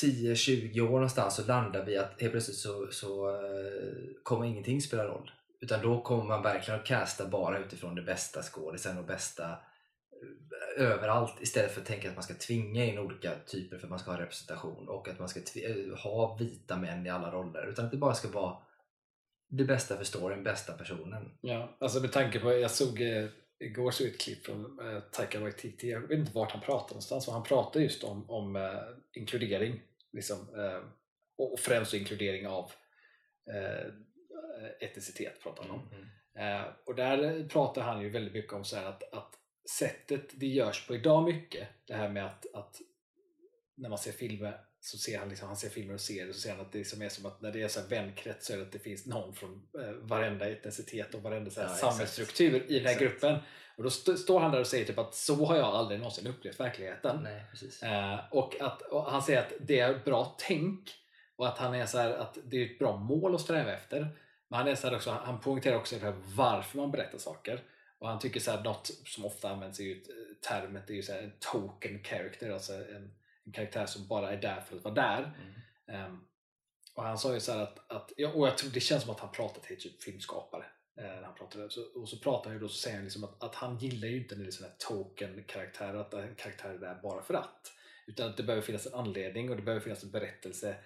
[0.00, 5.04] 10-20 år någonstans så landar vi att helt plötsligt så, så eh, kommer ingenting spela
[5.04, 5.30] roll.
[5.60, 9.50] Utan då kommer man verkligen att casta bara utifrån det bästa skådisen och bästa
[10.78, 13.90] eh, överallt istället för att tänka att man ska tvinga in olika typer för att
[13.90, 17.66] man ska ha representation och att man ska eh, ha vita män i alla roller.
[17.66, 18.56] Utan att det bara ska vara
[19.48, 21.30] det bästa för storyn, bästa personen.
[21.40, 23.00] Ja, alltså med tanke på, jag såg
[23.62, 26.88] igår såg jag ett klipp från eh, Taika Waititi, jag vet inte vart han pratar
[26.88, 28.80] någonstans, och han pratar just om, om eh,
[29.12, 29.80] inkludering.
[30.12, 30.80] Liksom, eh,
[31.36, 32.72] och främst inkludering av
[33.54, 33.86] eh,
[34.80, 35.88] etnicitet pratar han om.
[36.38, 39.38] Eh, och där pratar han ju väldigt mycket om så att, att
[39.78, 42.76] sättet det görs på idag mycket, det här med att, att
[43.74, 46.40] när man ser filmer så ser han liksom, han ser filmer och ser det så
[46.40, 47.88] ser han att det liksom är som att när det är så här
[48.56, 51.92] det att det finns någon från eh, varenda etnicitet och varenda så här Ja, exakt.
[51.92, 53.00] samhällsstruktur i den här Exakt.
[53.00, 53.38] gruppen.
[53.76, 56.26] Och då st- står han där och säger typ att så har jag aldrig någonsin
[56.26, 57.22] upplevt verkligheten.
[57.22, 57.44] Nej.
[57.82, 60.90] Eh, och, att, och han säger att det är bra tänk
[61.36, 64.00] och att han är så här, att det är ett bra mål att sträva efter.
[64.48, 66.00] Men han, är så också, han poängterar också det
[66.34, 67.62] varför man berättar saker.
[67.98, 71.02] Och han tycker så här, något som ofta används är ju eh, termet är ju
[71.02, 73.14] så här, en token character, alltså en,
[73.46, 75.22] en karaktär som bara är där för att vara där.
[75.22, 76.04] Mm.
[76.04, 76.24] Ehm,
[76.94, 79.32] och han sa ju så att, att och jag tror det känns som att han
[79.32, 80.64] pratar till typ filmskapare.
[80.98, 81.70] eh, När han pratade.
[81.70, 84.08] Så, och så pratar han ju då så säger han liksom att, att han gillar
[84.08, 87.34] ju inte när det är sådana här token-karaktärer, att en karaktär är där bara för
[87.34, 87.72] att.
[88.06, 90.76] Utan att det behöver finnas en anledning och det behöver finnas en berättelse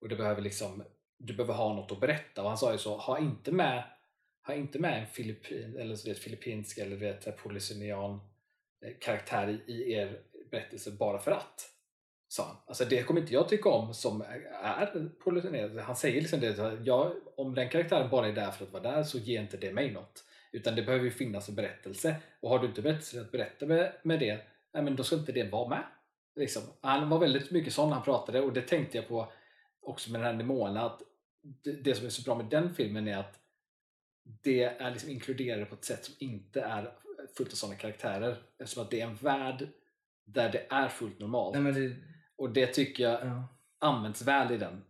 [0.00, 0.84] och det behöver liksom,
[1.18, 2.42] du behöver ha något att berätta.
[2.42, 3.84] Och han sa ju så, ha inte med,
[4.46, 9.92] ha inte med en filippin, eller så vet, filippinsk eller vet, eh, karaktär i, i
[9.92, 11.68] er berättelse bara för att
[12.32, 12.56] sa han.
[12.66, 15.78] Alltså det kommer inte jag tycka om som är polynesian.
[15.78, 18.82] Han säger liksom det, så ja, om den karaktären bara är där för att vara
[18.82, 20.24] där så ger inte det mig något.
[20.52, 22.16] Utan det behöver ju finnas en berättelse.
[22.40, 24.40] Och har du inte berättelse att berätta med, med det,
[24.74, 25.82] nej, men då ska inte det vara med.
[26.36, 26.62] Liksom.
[26.80, 29.32] Han var väldigt mycket sån när han pratade och det tänkte jag på
[29.82, 30.82] också med den här Nimona.
[30.82, 31.02] Att
[31.64, 33.38] det, det som är så bra med den filmen är att
[34.42, 36.92] det är liksom inkluderade på ett sätt som inte är
[37.36, 38.36] fullt av sådana karaktärer.
[38.58, 39.68] Eftersom att det är en värld
[40.24, 41.54] där det är fullt normalt.
[41.54, 41.96] Nej, men det,
[42.36, 43.48] och det tycker jag ja.
[43.78, 44.82] används väl i den.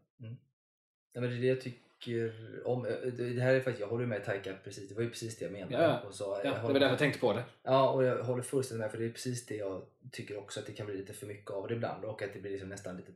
[1.15, 2.33] Nej, men det är det jag tycker
[2.67, 2.83] om.
[3.17, 4.89] Det här är faktiskt, jag håller med Taika precis.
[4.89, 5.85] Det var ju precis det jag menade.
[5.85, 7.45] Ja, och så, Ja, jag det var därför jag tänkte på det.
[7.63, 9.83] Ja, och jag håller fullständigt med för det är precis det jag
[10.13, 12.39] tycker också att det kan bli lite för mycket av det ibland och att det
[12.41, 13.13] blir liksom nästan lite,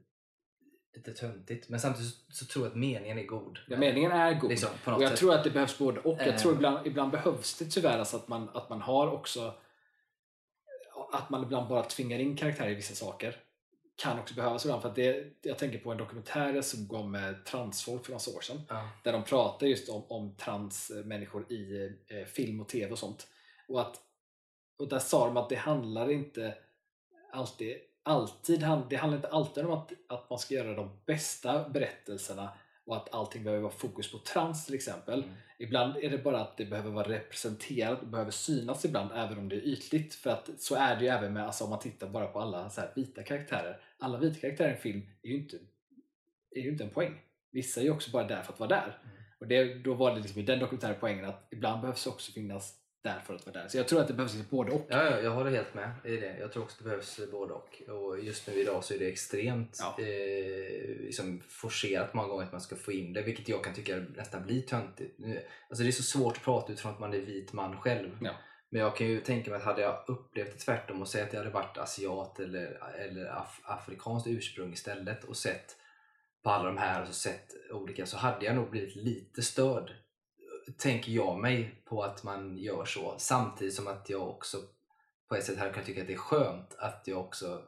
[0.94, 1.68] lite töntigt.
[1.68, 3.58] Men samtidigt så, så tror jag att meningen är god.
[3.68, 4.50] Ja, meningen är god.
[4.50, 5.18] Liksom, på något och jag sätt.
[5.18, 6.18] tror att det behövs både och.
[6.20, 6.36] Jag Eh.
[6.36, 9.54] tror ibland, ibland behövs det tyvärr alltså att, man, att man har också
[11.12, 13.36] att man ibland bara tvingar in karaktärer i vissa saker.
[13.96, 14.82] Kan också behövas ibland.
[14.82, 18.36] För att det, jag tänker på en dokumentär jag såg om eh, transfolk för några
[18.36, 18.62] år sedan.
[18.68, 18.88] Ja.
[19.04, 23.26] Där de pratar just om, om transmänniskor i eh, film och tv och sånt.
[23.68, 24.00] Och, att,
[24.78, 26.54] och där sa de att det handlar inte
[27.32, 28.66] alltid, alltid det
[28.96, 32.52] handlar inte alltid om att, att man ska göra de bästa berättelserna
[32.86, 35.22] och att allting behöver vara fokus på trans till exempel.
[35.22, 35.34] Mm.
[35.58, 39.48] Ibland är det bara att det behöver vara representerat och behöver synas ibland även om
[39.48, 40.14] det är ytligt.
[40.14, 42.70] För att så är det ju även med, alltså om man tittar bara på alla
[42.70, 43.80] så här vita karaktärer.
[43.98, 45.56] Alla vita karaktärer i en film är ju inte,
[46.50, 47.14] är ju inte en poäng.
[47.50, 48.98] Vissa är ju också bara där för att vara där.
[49.02, 49.16] Mm.
[49.38, 52.74] Och det, då var det liksom i den dokumentära poängen att ibland behövs också finnas
[53.06, 53.68] där för att vara där.
[53.68, 54.86] Så jag tror att det behövs både och.
[54.88, 56.38] Ja, ja, jag håller helt med i det.
[56.38, 57.82] Jag tror också det behövs både och.
[57.88, 59.96] Och just nu idag så är det extremt Ja.
[59.98, 63.96] eh, liksom forcerat många gånger att man ska få in det, vilket jag kan tycka
[64.16, 65.18] nästan blir töntigt.
[65.68, 68.18] Alltså det är så svårt att prata utifrån att man är vit man själv.
[68.22, 68.30] Ja.
[68.70, 71.32] Men jag kan ju tänka mig att hade jag upplevt det tvärtom och säga att
[71.32, 75.76] jag hade varit asiat eller, eller af, afrikanskt ursprung istället och sett
[76.42, 79.92] på alla de här och så sett olika så hade jag nog blivit lite störd
[80.78, 84.58] tänker jag mig på att man gör så samtidigt som att jag också
[85.28, 87.62] på ett sätt här kan tycka att det är skönt att jag också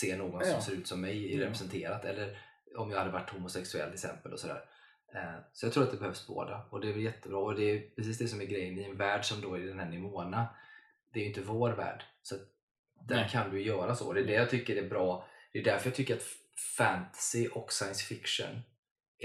[0.00, 0.52] ser någon Ja.
[0.52, 1.44] som ser ut som mig Ja.
[1.46, 2.38] representerat eller
[2.76, 4.64] om jag hade varit homosexuell till exempel och sådär.
[5.14, 7.62] Eh, Så jag tror att det behövs båda och det är väl jättebra och det
[7.70, 10.46] är precis det som är grejen i en värld som då är den här Nimona.
[11.12, 12.34] Det är ju inte vår värld så
[13.00, 13.28] där Nej.
[13.32, 14.12] kan du göra så.
[14.12, 15.26] Det är det jag tycker är bra.
[15.52, 16.22] Det är därför jag tycker att
[16.76, 18.60] fantasy och science fiction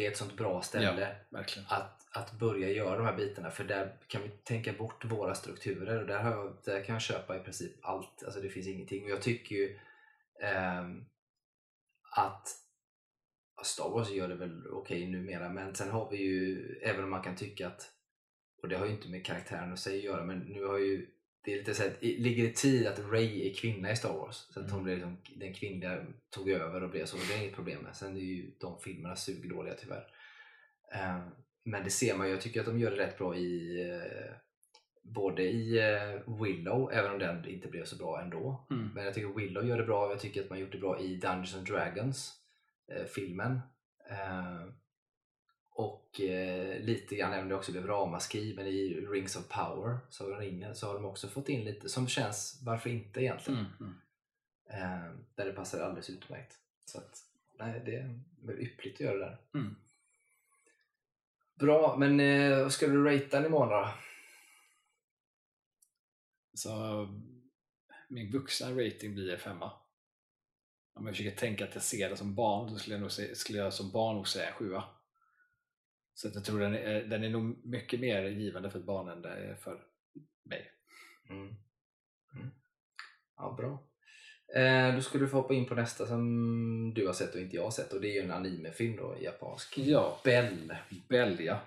[0.06, 1.68] är ett sånt bra ställe Verkligen.
[1.70, 6.02] att, att börja göra de här bitarna för där kan vi tänka bort våra strukturer
[6.02, 8.24] och där, jag, där kan jag köpa i princip allt.
[8.24, 9.80] Alltså det finns ingenting och jag tycker ju
[10.42, 11.06] ehm,
[12.12, 12.50] att
[13.58, 17.10] ja, Star Wars gör det väl okej numera men sen har vi ju, även om
[17.10, 17.92] man kan tycka att
[18.62, 21.08] och det har ju inte med karaktären och sig att göra men nu har ju
[21.50, 24.36] det är lite så i- ligger i tid att Ray är kvinna i Star Wars
[24.36, 24.72] så att Mm.
[24.72, 27.96] hon blev liksom, den kvinnliga tog över och blev så, det är inget problem med.
[27.96, 30.08] Sen är ju de filmerna sugdåliga tyvärr.
[30.94, 31.20] Eh,
[31.64, 34.32] men det ser man ju, jag tycker att de gör det rätt bra i eh,
[35.04, 38.68] både i eh, Willow, även om den inte blev så bra ändå.
[38.72, 38.90] Mm.
[38.96, 41.16] Men jag tycker Willow gör det bra jag tycker att man gjort det bra i
[41.16, 42.34] Dungeons and Dragons
[42.92, 43.60] eh, filmen.
[44.10, 44.62] Eh,
[45.80, 49.98] och eh, lite grann, även om det också blev ramaskri, men i Rings of Power,
[50.20, 53.60] om ringen, så har de också fått in lite som känns, varför inte egentligen?
[53.60, 53.72] Mm.
[53.80, 53.96] Mm.
[54.66, 56.58] Eh, där det passar alldeles utmärkt.
[56.86, 57.24] Så att,
[57.60, 59.38] nej, det är yppligt att göra det där.
[59.54, 59.76] Mm.
[61.56, 63.90] Bra, men eh, vad ska du ratea Nimona då?
[66.54, 67.08] Så
[68.08, 69.72] min vuxna rating blir femma.
[70.94, 73.36] Om jag försöker tänka att jag ser det som barn, då skulle jag, nog säga,
[73.36, 74.84] skulle jag som barn nog säga en sjua.
[76.22, 79.22] Så jag tror den är, den är nog mycket mer givande för ett barn än
[79.22, 79.82] det är för
[80.44, 80.72] mig.
[81.30, 81.48] Mm.
[82.36, 82.50] Mm.
[83.38, 83.84] Ja, bra.
[84.62, 87.56] Eh, då skulle du få hoppa in på nästa som du har sett och inte
[87.56, 89.78] jag har sett och det är ju en animefilm då, japansk.
[89.78, 90.76] Ja, Bell.
[91.10, 91.60] Belgia.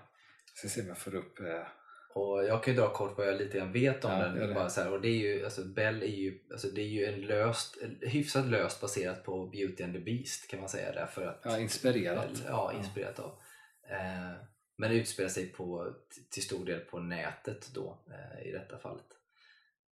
[0.54, 1.40] Ska se om jag får upp...
[1.40, 1.66] Eh,
[2.14, 4.48] Och jag kan ju dra kort vad jag lite grann vet om Ja, den.
[4.48, 4.54] det.
[4.54, 7.04] Bara så här, och det är ju, alltså Bell är ju, alltså det är ju
[7.04, 11.40] en löst, hyfsat löst baserat på Beauty and the Beast kan man säga därför att
[11.44, 12.28] ja, inspirerat.
[12.32, 13.32] Bell, ja, inspirerat av.
[13.92, 14.32] Eh,
[14.76, 15.94] men det utspelar sig på,
[16.30, 19.06] till stor del på nätet då eh, i detta fallet.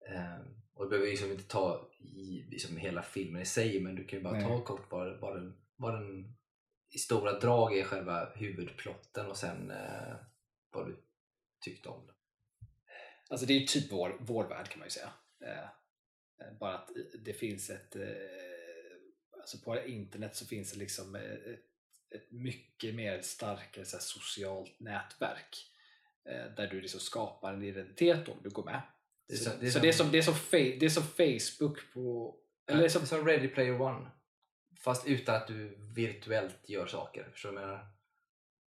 [0.09, 0.39] Eh,
[0.75, 4.19] och det behöver liksom inte ta i liksom hela filmen i sig men du kan
[4.19, 4.45] ju bara Nej.
[4.45, 6.37] ta kort vad, vad, den, vad den
[6.91, 9.73] i stora drag är själva huvudplotten och sen
[10.71, 11.05] vad du
[11.65, 12.15] tyckte om den.
[13.31, 15.13] Alltså det är ju typ vår, vår värld kan man ju säga.
[16.61, 16.91] Bara att
[17.25, 17.97] det finns ett...
[19.41, 21.17] Alltså på internet så finns det liksom
[22.15, 25.57] ett, mycket mer starkare så här, socialt nätverk.
[26.29, 28.83] Eh, där du liksom skapar en identitet om du går med.
[29.29, 30.77] Det är så, så- det är så som- det, är som, det, är som fa-
[30.81, 32.35] det är som Facebook på...
[32.67, 34.07] Eller det är som, som Ready Player One
[34.85, 37.29] fast utan att du virtuellt gör saker.
[37.33, 37.87] Förstår du vad jag menar?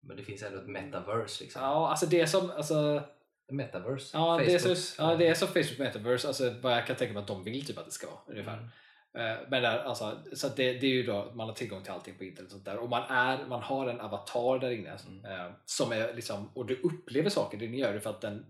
[0.03, 1.61] Men det finns ändå ett metaverse liksom.
[1.61, 2.51] ja, alltså det är som...
[2.51, 3.03] Alltså,
[3.51, 4.17] Metaverse.
[4.17, 6.27] ja, det är så, ja, det är som Facebook Metaverse.
[6.27, 8.19] Alltså, vad jag kan tänka mig att de vill typ att det ska vara.
[8.27, 8.57] Ungefär.
[8.57, 8.69] Mm.
[9.13, 12.17] Eh, Men där, alltså, så det, det är ju då man har tillgång till allting
[12.17, 12.77] på internet och sånt där.
[12.77, 15.25] Och man, är, man har en avatar där inne Mm.
[15.25, 17.57] eh, som är liksom, och du upplever saker.
[17.57, 18.45] Det ni gör det för att den,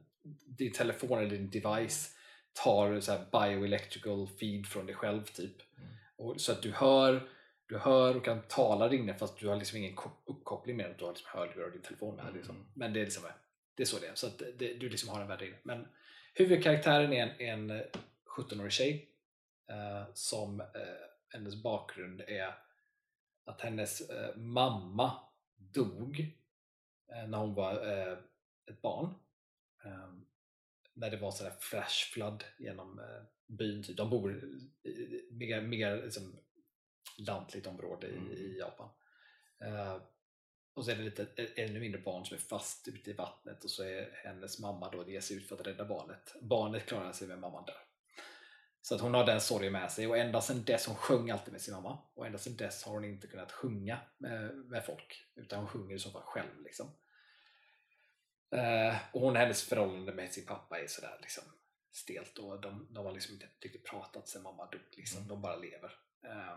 [0.58, 2.16] din telefon eller din device
[2.64, 5.56] tar så bioelectrical feed från dig själv typ.
[5.78, 5.90] Mm.
[6.18, 7.30] Och, så att du hör,
[7.68, 10.86] du hör och kan tala där inne fast du har liksom ingen ko- uppkoppling med
[10.92, 12.24] att du har liksom hörlurar och din telefon med.
[12.26, 12.36] Mm.
[12.38, 12.66] Liksom.
[12.74, 13.24] Men det är, liksom,
[13.76, 14.16] det är så det är.
[14.16, 15.58] Så att det, du liksom har en värld där inne.
[15.64, 15.88] Men
[16.34, 17.84] huvudkaraktären är en, en
[18.38, 19.08] 17-årig tjej
[20.14, 20.68] som eh,
[21.30, 22.56] hennes bakgrund är
[23.46, 25.20] att hennes eh, mamma
[25.56, 26.20] dog
[27.12, 28.18] eh, när hon var eh,
[28.72, 29.14] ett barn.
[29.86, 30.14] Eh,
[30.94, 33.84] när det var sådär flash flood genom eh, byn.
[33.84, 33.98] typ.
[33.98, 34.44] De bor
[34.84, 36.40] i mer, mer liksom,
[37.18, 38.32] lantligt område i, Mm.
[38.32, 38.90] i Japan.
[39.64, 39.98] Eh,
[40.74, 43.70] och så är det lite ännu mindre barn som är fast ute i vattnet och
[43.72, 46.36] så är hennes mamma då ger sig ut för att rädda barnet.
[46.42, 47.91] Barnet klarar sig men mamman dör.
[48.82, 51.52] Så att hon har den sorgen med sig och ända sedan dess, hon sjöng alltid
[51.52, 55.26] med sin mamma och ända sedan dess har hon inte kunnat sjunga med, med folk
[55.36, 56.64] utan hon sjunger i så fall själv.
[56.64, 56.88] Liksom.
[58.56, 61.44] Eh, och hon hennes förhållande med sin pappa är sådär liksom
[61.92, 64.82] stelt och de, de har liksom inte riktigt pratat sedan mamma dog.
[64.98, 65.18] Liksom.
[65.18, 65.30] Mm.
[65.30, 65.92] De bara lever.
[66.24, 66.56] Eh,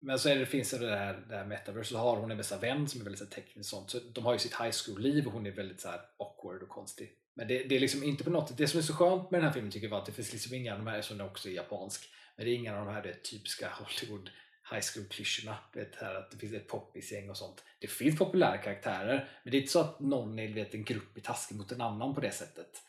[0.00, 2.58] men så är det, finns det här, det här metaverse, så har hon en bästa
[2.58, 3.90] vän som är väldigt så här, tekniskt sånt.
[3.90, 6.68] Så de har ju sitt high school-liv och hon är väldigt så här, awkward och
[6.68, 7.19] konstig.
[7.34, 9.46] Men det, det är liksom inte på något Det som är så skönt med den
[9.46, 11.26] här filmen tycker jag var att det finns liksom inga av de här, som den
[11.26, 14.30] också är japansk, men det är inga av de här det typiska Hollywood
[14.70, 15.52] high school-klyschorna.
[15.52, 17.64] Att det finns ett poppisgäng och sånt.
[17.80, 21.16] Det finns populära karaktärer, men det är inte så att någon är vet, en grupp
[21.16, 22.82] är taskig mot en annan på det sättet.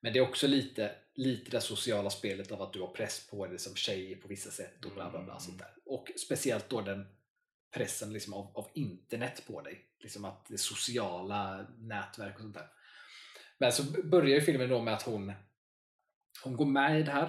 [0.00, 3.46] Men det är också lite, lite det sociala spelet av att du har press på
[3.46, 5.32] dig som tjej på vissa sätt och bla bla bla.
[5.32, 5.40] Mm.
[5.40, 5.74] Sånt där.
[5.84, 7.06] Och speciellt då den
[7.74, 9.84] pressen liksom av, av internet på dig.
[9.98, 12.68] Liksom att det sociala nätverk och sånt där.
[13.58, 15.32] Men så börjar ju filmen då med att hon,
[16.44, 17.28] hon går med i det här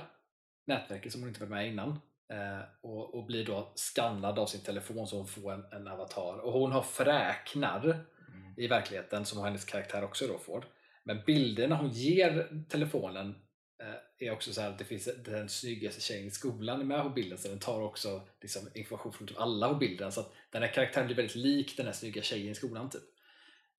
[0.67, 1.89] nätverket som hon inte var med innan.
[2.33, 6.37] Eh, och, och blir då skannad av sin telefon så hon får en, en avatar.
[6.37, 8.53] Och hon har fräknar Mm.
[8.57, 10.65] i verkligheten som hennes karaktär också då får.
[11.03, 13.35] Men bilderna hon ger telefonen
[13.83, 17.03] eh, är också så här att det finns den snyggaste tjejen i skolan är med
[17.03, 20.33] på bilden så den tar också liksom, information från typ alla på bilden så att
[20.49, 23.03] den här karaktären blir väldigt lik den här snygga tjejen i skolan typ.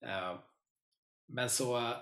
[0.05, 0.39] Eh,
[1.27, 1.93] men så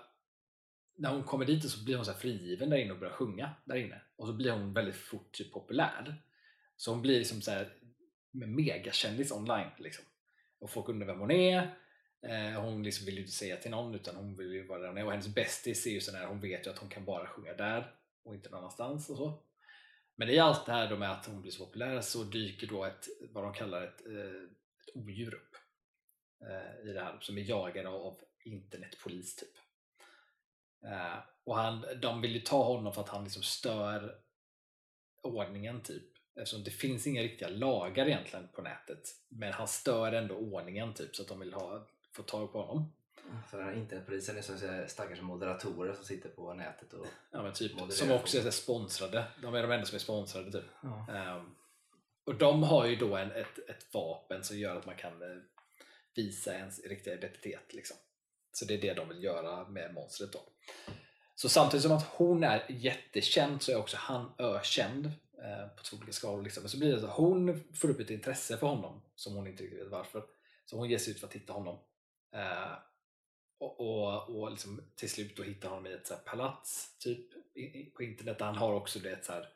[0.98, 3.52] när hon kommer dit så blir hon så här frigiven där inne och börjar sjunga
[3.66, 6.16] där inne och så blir hon väldigt fort typ, populär.
[6.76, 7.74] Så hon blir liksom så här
[8.32, 10.06] megakändis online liksom.
[10.60, 11.78] Och folk undrar vem hon är
[12.22, 14.88] Eh, hon liksom vill ju inte säga till någon utan hon vill ju vara där
[14.88, 17.06] hon är och hennes bästis är ju sån här, hon vet ju att hon kan
[17.06, 19.44] bara sjunga där och inte någon annanstans och så.
[20.16, 22.86] Men i allt det här då med att hon blir så populär så dyker då
[22.86, 24.42] ett, vad de kallar ett, eh,
[24.82, 25.56] ett odjur upp
[26.42, 29.67] eh, i det här som är jagade av, av internetpolis typ.
[30.88, 34.16] Eh, och han, de vill ju ta honom för att han liksom stör
[35.22, 36.04] ordningen typ
[36.36, 41.16] eftersom det finns inga riktiga lagar egentligen på nätet men han stör ändå ordningen typ
[41.16, 42.94] så att de vill ha, få tag på honom.
[43.52, 47.08] Så den här internetpolisen är som stackars moderatorer som sitter på nätet och...
[47.32, 49.26] Ja, men typ, som också är sponsrade.
[49.42, 50.66] De är de enda som är sponsrade typ.
[50.82, 51.08] Ja.
[51.14, 51.56] Ehm,
[52.24, 55.38] och de har ju då en, ett, ett vapen som gör att man kan eh,
[56.16, 57.74] visa ens riktiga identitet.
[57.74, 57.98] Liksom.
[58.58, 60.40] Så det är det de vill göra med monstret då.
[61.36, 65.06] Så samtidigt som att hon är jättekänd så är också han ökänd
[65.44, 66.44] eh, på två olika skalor.
[66.44, 66.64] Liksom.
[66.64, 69.48] Men så blir det så att hon får upp ett intresse för honom som hon
[69.48, 70.24] inte riktigt vet varför.
[70.66, 71.80] Så hon ger sig ut för att hitta honom.
[72.36, 72.72] Eh,
[73.60, 77.34] och och, och liksom till slut då hittar honom i ett så här palats typ
[77.56, 78.38] i, i, på internet.
[78.40, 79.50] Han har också det så här,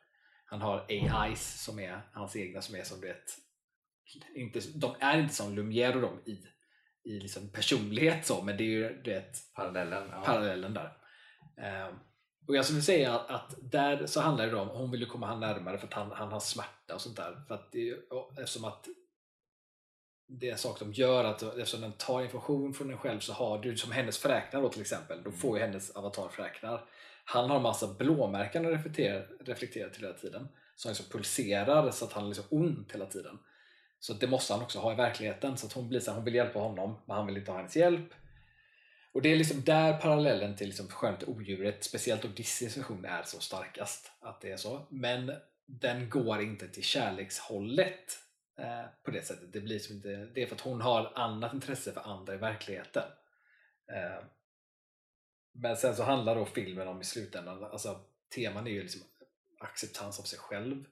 [0.45, 3.15] han har AIs som är hans egna som är som det
[4.35, 6.47] inte, de är inte som Lumière och i,
[7.03, 10.09] i liksom personlighet så men det är ju det Parallellen.
[10.11, 10.21] Ja.
[10.25, 10.97] parallellen där.
[11.57, 11.95] Ehm,
[12.47, 15.27] och jag skulle säga att, att där så handlar det om, hon vill ju komma
[15.27, 17.43] han närmare för att han, han har smärta och sånt där.
[17.47, 18.87] För att det, och eftersom att
[20.27, 23.33] det är en sak de gör, att eftersom den tar information från en själv så
[23.33, 26.85] har du, som hennes fräknar då till exempel, då får ju hennes avatar fräknar.
[27.25, 30.47] Han har en massa blåmärken att reflektera, reflektera till hela tiden.
[30.75, 33.39] Som liksom pulserar så att han har liksom ont hela tiden.
[34.01, 35.57] Så det måste han också ha i verkligheten.
[35.57, 37.57] Så att hon blir så här, hon vill hjälpa honom men han vill inte ha
[37.57, 38.13] hennes hjälp.
[39.11, 43.23] Och det är liksom där parallellen till liksom Skönt odjuret, speciellt Odysseus Disneys version, är
[43.23, 44.11] så starkast.
[44.19, 44.87] Att det är så.
[44.89, 45.33] Men
[45.65, 48.19] den går inte till kärlekshållet
[48.59, 49.53] eh, på det sättet.
[49.53, 52.37] Det, blir som inte, det är för att hon har annat intresse för andra i
[52.37, 53.03] verkligheten.
[53.91, 54.23] Eh,
[55.51, 57.99] men sen så handlar då filmen om i slutändan, alltså
[58.35, 59.01] teman är ju liksom
[59.59, 60.85] acceptans av sig själv,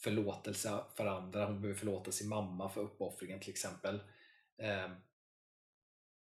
[0.00, 4.00] förlåtelse för andra, hon behöver förlåta sin mamma för uppoffringen till exempel.
[4.58, 4.90] Eh,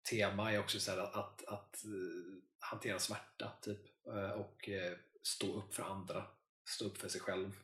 [0.10, 4.98] tema är också så här att, att, att eh, hantera smärta typ, eh, och eh,
[5.22, 6.26] stå upp för andra,
[6.65, 7.60] stå upp för sig själv.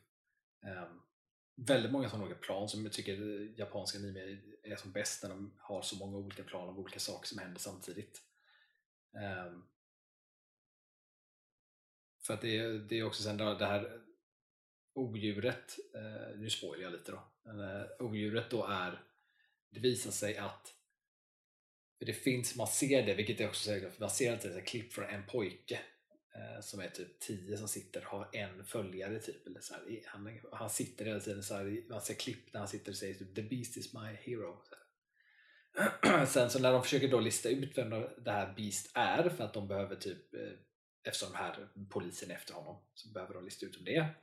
[0.66, 0.88] Eh,
[1.56, 3.12] väldigt många sådana olika plan som jag tycker
[3.58, 7.28] japanska anime är som bäst när de har så många olika plan av olika saker
[7.28, 8.22] som händer samtidigt.
[9.14, 9.58] Eh,
[12.26, 14.03] för att det, det är också sen det här
[14.94, 19.02] odjuret, eh, nu spoilar jag lite då, men eh, odjuret då är,
[19.70, 20.74] det visar sig att
[21.98, 24.92] för det finns, man ser det, vilket är också säkert, man ser alltid ett klipp
[24.92, 25.80] från en pojke
[26.34, 29.46] eh, som är typ 10 som sitter har en följare typ.
[29.46, 32.68] Eller så här, han, han sitter hela tiden så här, man ser klipp när han
[32.68, 34.62] sitter och säger typ, The Beast is my hero.
[34.62, 34.74] Så.
[36.26, 37.90] Sen så när de försöker då lista ut vem
[38.24, 40.52] det här Beast är för att de behöver typ eh,
[41.04, 44.14] eftersom den här polisen är efter honom så behöver de lista ut om det är.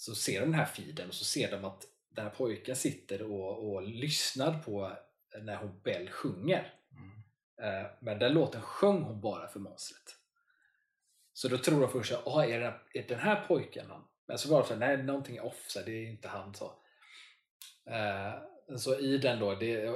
[0.00, 3.22] Så ser de den här feeden och så ser de att den här pojken sitter
[3.22, 4.96] och, och lyssnar på
[5.42, 6.74] när hon Bell sjunger.
[6.92, 7.82] Mm.
[7.82, 10.16] Eh, Men den låten sjöng hon bara för monstret.
[11.32, 14.04] Så då tror de först att ah, är, den, är den här pojken han?
[14.26, 16.54] Men så var det så här, nej någonting är off, så det är inte han.
[16.54, 16.64] Så.
[17.90, 18.34] Eh,
[18.78, 19.92] så i den då, det är eh,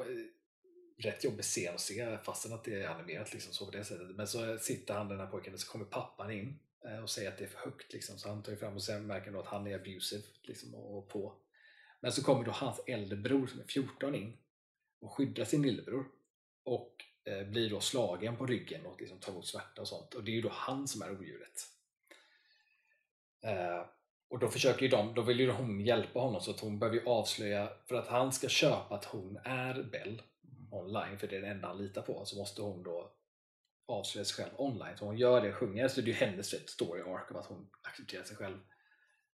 [0.98, 4.16] rätt jobbig scen att se fastän att det är animerat liksom, så på det sättet.
[4.16, 7.28] Men så sitter han den här pojken och så kommer pappan in Eh, och säger
[7.28, 7.92] att det är för högt.
[7.92, 8.18] Liksom.
[8.18, 10.74] Så han tar ju fram och sen märker han då att han är abusive liksom,
[10.74, 11.34] och, på.
[12.00, 14.36] Men så kommer då hans äldre bror som är 14 in
[15.00, 16.06] och skyddar sin lillebror
[16.64, 20.14] och eh, blir då slagen på ryggen och liksom tar emot smärta och sånt.
[20.14, 21.68] Och det är ju då han som är odjuret.
[23.42, 23.86] Eh,
[24.28, 26.98] och då försöker ju de, då vill ju hon hjälpa honom så att hon behöver
[26.98, 30.22] ju avslöja, för att han ska köpa att hon är Bell
[30.70, 33.12] online, för det är den enda han litar på, så måste hon då
[33.86, 34.96] avslöjar sig själv online.
[34.96, 37.70] Så hon gör det, sjunger, så det är ju hennes story arc av att hon
[37.82, 38.56] accepterar sig själv.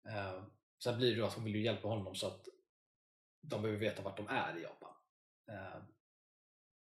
[0.09, 0.45] Uh,
[0.85, 2.49] sen blir det ju att hon vill ju hjälpa honom så att
[3.43, 4.95] de behöver veta vart de är i Japan.
[5.51, 5.83] Uh,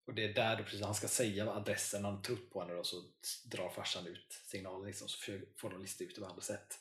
[0.07, 2.87] och det är där då precis han ska säga adressen, han trott på henne och
[2.87, 3.01] så
[3.45, 6.79] drar farsan ut signalen liksom, så får de lista ut det på andra sätt.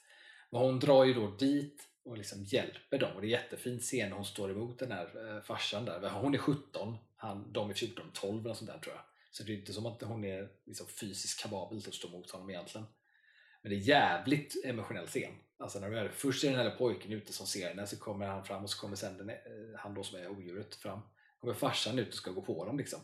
[0.51, 4.09] Men hon drar ju då dit och liksom hjälper dem och det är jättefin scen
[4.09, 6.11] när hon står emot den här eh, farsan där.
[6.11, 9.05] Hon är 17, han, de är 14, 12 eller sånt där tror jag.
[9.35, 12.31] Så det är inte som att hon är liksom fysiskt kapabel till att stå emot
[12.31, 12.86] honom egentligen.
[13.62, 15.32] Men det är jävligt emotionell scen.
[15.59, 16.11] Alltså när de gör det.
[16.11, 18.81] först är den här pojken ute som ser henne, så kommer han fram och så
[18.81, 19.36] kommer sen den, eh,
[19.78, 21.01] han då som är odjuret fram.
[21.40, 23.01] kommer farsan ut och ska gå på dem liksom.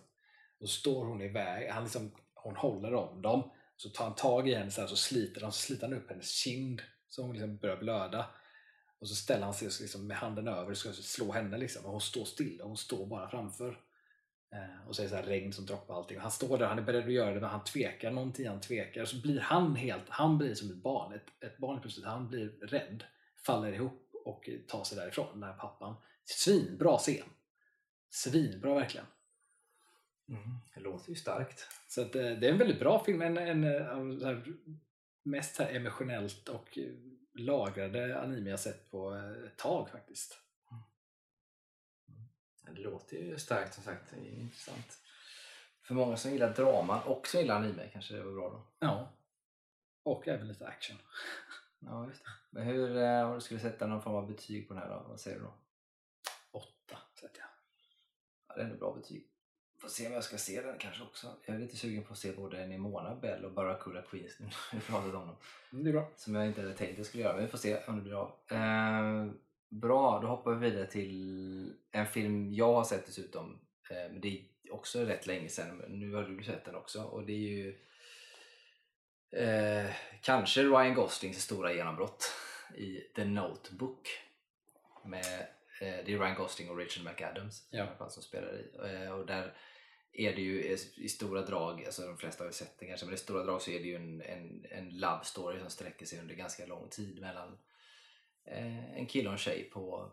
[0.61, 4.55] Då står hon iväg, han liksom, hon håller om dem, så tar han tag i
[4.55, 7.57] henne så, här, så sliter han, så sliter han upp hennes kind så hon liksom
[7.57, 8.27] börjar blöda.
[8.99, 11.85] Och så ställer han sig liksom med handen över och ska slå henne liksom.
[11.85, 13.81] Och hon står still och hon står bara framför.
[14.53, 16.17] Eh, och så är det så här regn som droppar allting.
[16.17, 18.61] Och han står där, han är beredd att göra det men han tvekar någonting, han
[18.61, 19.05] tvekar.
[19.05, 21.13] Så blir han helt, han blir som ett barn.
[21.13, 23.05] Ett, ett barn plötsligt, han blir rädd,
[23.47, 25.95] faller ihop och tar sig därifrån, den här pappan.
[26.25, 27.25] Svinbra scen!
[28.11, 29.07] Svinbra verkligen.
[30.29, 31.67] Mm, det låter ju starkt.
[31.89, 33.23] Så att, eh, det är en väldigt bra film.
[33.23, 34.45] En, en, en här,
[35.23, 36.79] mest här emotionellt och
[37.35, 39.15] lagrade anime jag sett på
[39.47, 40.39] ett tag faktiskt.
[42.75, 44.11] Det låter ju starkt som sagt.
[44.11, 44.99] Det är intressant.
[45.83, 48.67] För många som gillar drama och som gillar anime kanske det var bra då?
[48.79, 49.13] Ja.
[50.03, 50.97] Och även lite action.
[51.79, 52.31] ja, just det.
[52.51, 55.07] Men hur, eh, om du skulle sätta någon form av betyg på den här då?
[55.09, 55.55] Vad säger du då?
[56.51, 57.49] Åtta sätter jag.
[58.49, 59.27] Ja, det är ändå bra betyg.
[59.81, 61.37] Får se om jag ska se den kanske också.
[61.47, 64.81] Jag är lite sugen på att se både Nimona Bell och Barracuda Queens nu vi
[64.81, 65.37] pratat om dem.
[65.73, 66.11] Mm, det är bra.
[66.17, 68.03] Som jag inte hade tänkt att jag skulle göra, men vi får se om det
[68.03, 68.33] blir av.
[68.49, 69.33] Eh,
[69.71, 73.61] bra, då hoppar vi vidare till en film jag har sett dessutom.
[73.91, 77.03] Eh, men det är också rätt länge sedan, men nu har du sett den också.
[77.03, 77.79] Och det är ju
[79.31, 79.91] eh,
[80.21, 82.33] kanske Ryan Goslings stora genombrott
[82.77, 84.09] i The Notebook.
[85.05, 85.41] Med,
[85.81, 88.09] eh, det är Ryan Gosling och Rachel McAdams ja.
[88.09, 88.71] som spelar i.
[89.05, 89.55] Eh, och där
[90.13, 93.15] är det ju i stora drag, alltså de flesta har ju sett det kanske, men
[93.15, 96.21] i stora drag så är det ju en, en, en love story som sträcker sig
[96.21, 97.59] under ganska lång tid mellan eh,
[98.45, 100.11] en kille och en tjej på,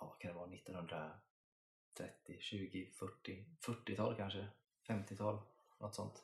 [0.00, 4.46] vad kan det vara, 1930, 20, 40, 40-tal kanske,
[4.88, 5.38] 50-tal,
[5.80, 6.22] något sånt.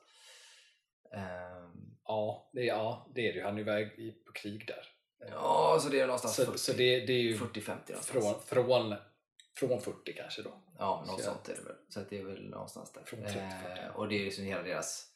[1.12, 3.44] Um, ja, det är, ja, det är det ju.
[3.44, 4.86] Han är iväg på krig där.
[5.18, 8.96] Ja, så det är någonstans så, 40, så det, det är ju 40-50 från, från
[9.58, 10.62] från 40 kanske då.
[10.78, 11.76] Ja, något så sånt är det väl.
[11.88, 13.02] Så det är väl någonstans där.
[13.04, 15.12] Från 30, eh, och det är liksom hela deras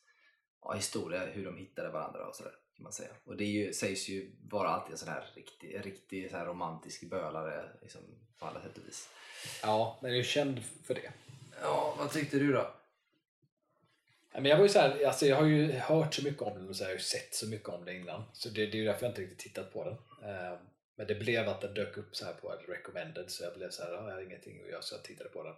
[0.62, 3.10] ja, historia, hur de hittade varandra och sådär kan man säga.
[3.24, 6.46] Och det är ju, sägs ju vara alltid en sån här riktig, riktig så här
[6.46, 8.00] romantisk bölare liksom,
[8.38, 9.08] på alla sätt och vis.
[9.62, 11.12] Ja, den är ju känd för det.
[11.60, 12.74] Ja, vad tyckte du då?
[14.32, 16.68] Men jag, var ju så här, alltså jag har ju hört så mycket om den
[16.68, 18.24] och så har jag ju sett så mycket om det innan.
[18.32, 19.94] Så det, det är ju därför jag inte riktigt tittat på den.
[20.30, 20.58] Eh,
[20.96, 23.82] men det blev att den dök upp så här på recommended så jag blev så
[23.82, 25.54] här, jag har ingenting att göra så jag tittade på den.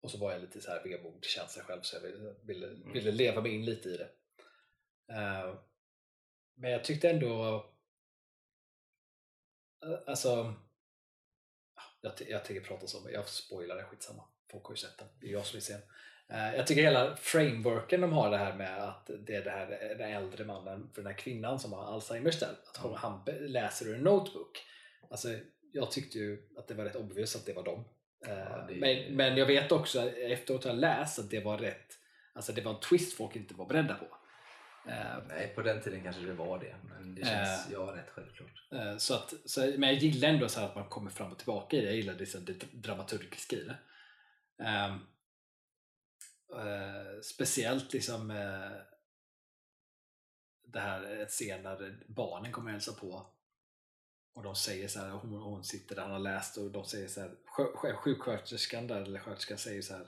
[0.00, 2.92] Och så var jag lite så här vemodskänsla själv så jag ville, ville, mm.
[2.92, 4.08] ville leva mig in lite i det.
[5.12, 5.54] Uh,
[6.56, 7.64] men jag tyckte ändå
[10.06, 10.54] alltså
[12.00, 14.22] jag, jag tänker prata så, jag spoilar det, skitsamma.
[14.50, 15.82] Folk har ju sett den, det är jag som vill se den.
[16.38, 19.94] Uh, jag tycker hela frameworken de har det här med att det är det här,
[19.98, 23.86] den äldre mannen för den här kvinnan som har Alzheimers där, att hon, han läser
[23.86, 24.62] ur en notebook
[25.10, 25.28] Alltså,
[25.72, 27.84] jag tyckte ju att det var rätt obvious att det var dem.
[28.20, 28.74] Ja, det...
[28.74, 31.98] men, men jag vet också efteråt har jag läst att det var rätt
[32.32, 34.06] Alltså det var en twist folk inte var beredda på.
[35.28, 38.72] Nej, på den tiden kanske det var det, men det känns uh, ja, rätt självklart.
[38.72, 41.76] Uh, så att, så, men jag gillar ändå så att man kommer fram och tillbaka
[41.76, 41.86] i det.
[41.86, 43.78] Jag gillar liksom det dramaturgiska i det.
[44.64, 45.06] Um,
[46.60, 48.28] uh, speciellt liksom
[50.66, 51.00] det här
[51.62, 53.26] när barnen kommer hälsa på
[54.36, 57.08] och de säger så här, hon, hon sitter där, han har läst och de säger
[57.08, 57.36] så här,
[57.94, 60.06] sjuksköterskan där, eller sköterskan säger så här,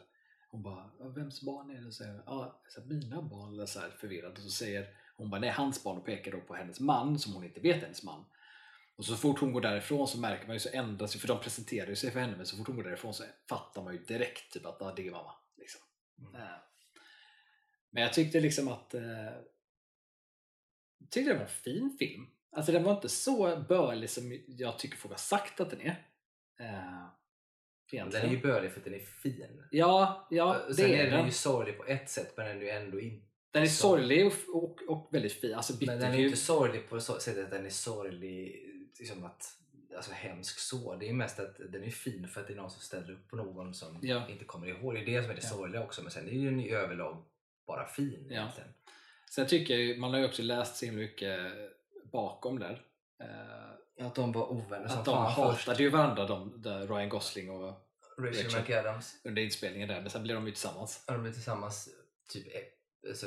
[0.50, 1.92] hon bara, vems barn är det?
[1.92, 2.22] Så här,
[2.68, 4.32] så här, mina barn, eller så här, förvirrad.
[4.32, 7.32] Och så säger hon bara, nej hans barn och pekar då på hennes man som
[7.32, 8.24] hon inte vet är hennes man.
[8.96, 11.88] Och så fort hon går därifrån så märker man ju så ändras för de presenterar
[11.88, 14.52] ju sig för henne, men så fort hon går därifrån så fattar man ju direkt
[14.52, 15.34] typ att ah, det är mamma.
[15.56, 15.80] Liksom.
[16.18, 16.34] Mm.
[16.34, 16.48] Uh,
[17.90, 18.94] men jag tyckte liksom att
[20.98, 22.26] jag tyckte det var en fin film.
[22.50, 26.04] Alltså den var inte så bölig som jag tycker folk har sagt att den är.
[27.94, 29.64] Uh, den är ju bölig för att den är fin.
[29.70, 32.62] Ja, ja det Sen är, är den ju sorglig på ett sätt men den är
[32.62, 35.54] ju ändå inte Den är sorglig och, och, och väldigt fin.
[35.54, 38.64] Alltså, men den är ju inte sorglig på så sättet att den är sorglig,
[38.98, 39.52] liksom att,
[39.96, 40.96] alltså hemsk så.
[40.96, 43.28] Det är mest att den är fin för att det är någon som ställer upp
[43.28, 44.28] på någon som ja.
[44.28, 44.94] inte kommer ihåg.
[44.94, 45.48] Det är det som är det ja.
[45.48, 46.02] sorgliga också.
[46.02, 47.24] Men sen är den ju överlag
[47.66, 48.34] bara fin ja.
[48.34, 48.70] egentligen.
[49.30, 51.52] Sen tycker jag ju, man har ju också läst så mycket
[52.12, 52.82] bakom där.
[53.20, 55.66] Eh, Att de var ovänner som att de fan först.
[55.66, 57.88] hatade ju varandra, de, där Ryan Gosling och
[58.18, 58.60] Rachel Rachel.
[58.60, 59.14] McAdams.
[59.24, 61.04] under inspelningen där, men sen blev de ju tillsammans.
[61.06, 61.88] Ja, De blev tillsammans
[62.32, 63.26] typ e- alltså,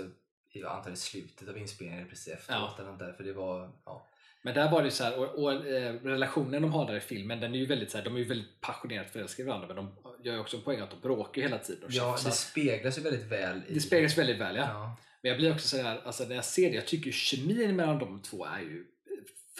[0.54, 2.80] i antagligen slutet av inspelningen precis efteråt.
[2.80, 4.08] Eller något där, för det var, ja.
[4.44, 7.00] Men där var det ju så här, och, och eh, relationen de har där i
[7.00, 9.68] filmen, den är ju väldigt så här, de är ju väldigt passionerat förälskade i varandra
[9.68, 12.12] men de gör ju också en poäng att de bråkar ju hela tiden och ja,
[12.12, 12.30] tjafsar.
[12.30, 13.74] det speglas ju väldigt väl i...
[13.74, 14.62] det speglas väldigt väl ja.
[14.62, 14.98] Ja.
[15.22, 18.00] Men jag blir också så här, alltså när jag ser det, jag tycker kemin mellan
[18.00, 18.86] de två är ju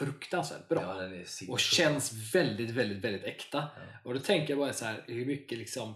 [0.06, 0.82] fruktansvärt bra.
[0.82, 3.68] Ja, och känns väldigt, väldigt, väldigt äkta.
[3.76, 3.82] Ja.
[4.04, 5.94] Och då tänker jag bara så här, hur mycket liksom,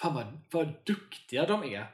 [0.00, 1.86] fan vad, vad duktiga de är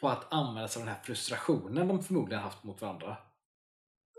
[0.00, 3.16] på att använda sig av den här frustrationen de förmodligen haft mot varandra.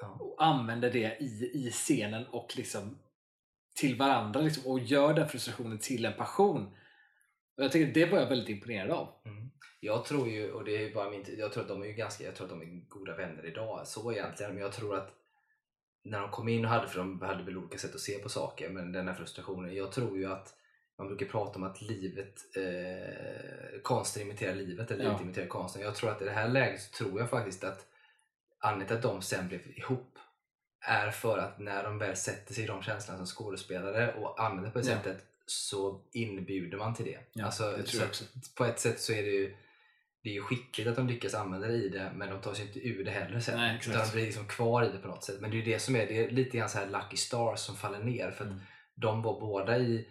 [0.01, 0.07] Ja.
[0.07, 2.97] Och använder det i, i scenen och liksom
[3.75, 6.65] till varandra liksom, och gör den frustrationen till en passion.
[7.57, 9.21] Och jag tycker det var jag väldigt imponerad av.
[9.25, 9.51] Mm.
[9.79, 12.23] Jag tror ju, och det är bara min jag tror att de är ju ganska,
[12.23, 15.20] jag tror att de är goda vänner idag, så egentligen, men jag tror att
[16.03, 18.29] när de kom in och hade, för de hade väl olika sätt att se på
[18.29, 20.53] saker, men den här frustrationen, jag tror ju att
[20.97, 25.09] man brukar prata om att livet, eh, konsten imiterar livet, eller Ja.
[25.09, 25.81] livet imiterar konsten.
[25.81, 27.85] Jag tror att i det här läget så tror jag faktiskt att
[28.59, 30.17] anledningen till att de sen blev ihop
[30.79, 34.71] är för att när de väl sätter sig i de känslorna som skådespelare och använder
[34.71, 34.95] på det Ja.
[34.97, 37.19] sättet så inbjuder man till det.
[37.33, 38.55] Ja, alltså, det.
[38.55, 39.55] På ett sätt så är det ju
[40.23, 42.67] det är ju skickligt att de lyckas använda det i det men de tar sig
[42.67, 43.57] inte ur det heller sen.
[43.59, 45.41] Nej, utan de blir liksom kvar i det på något sätt.
[45.41, 47.75] Men det är det som är, det är lite grann så här lucky stars som
[47.75, 48.31] faller ner.
[48.31, 48.61] För att Mm.
[48.95, 50.07] de var båda i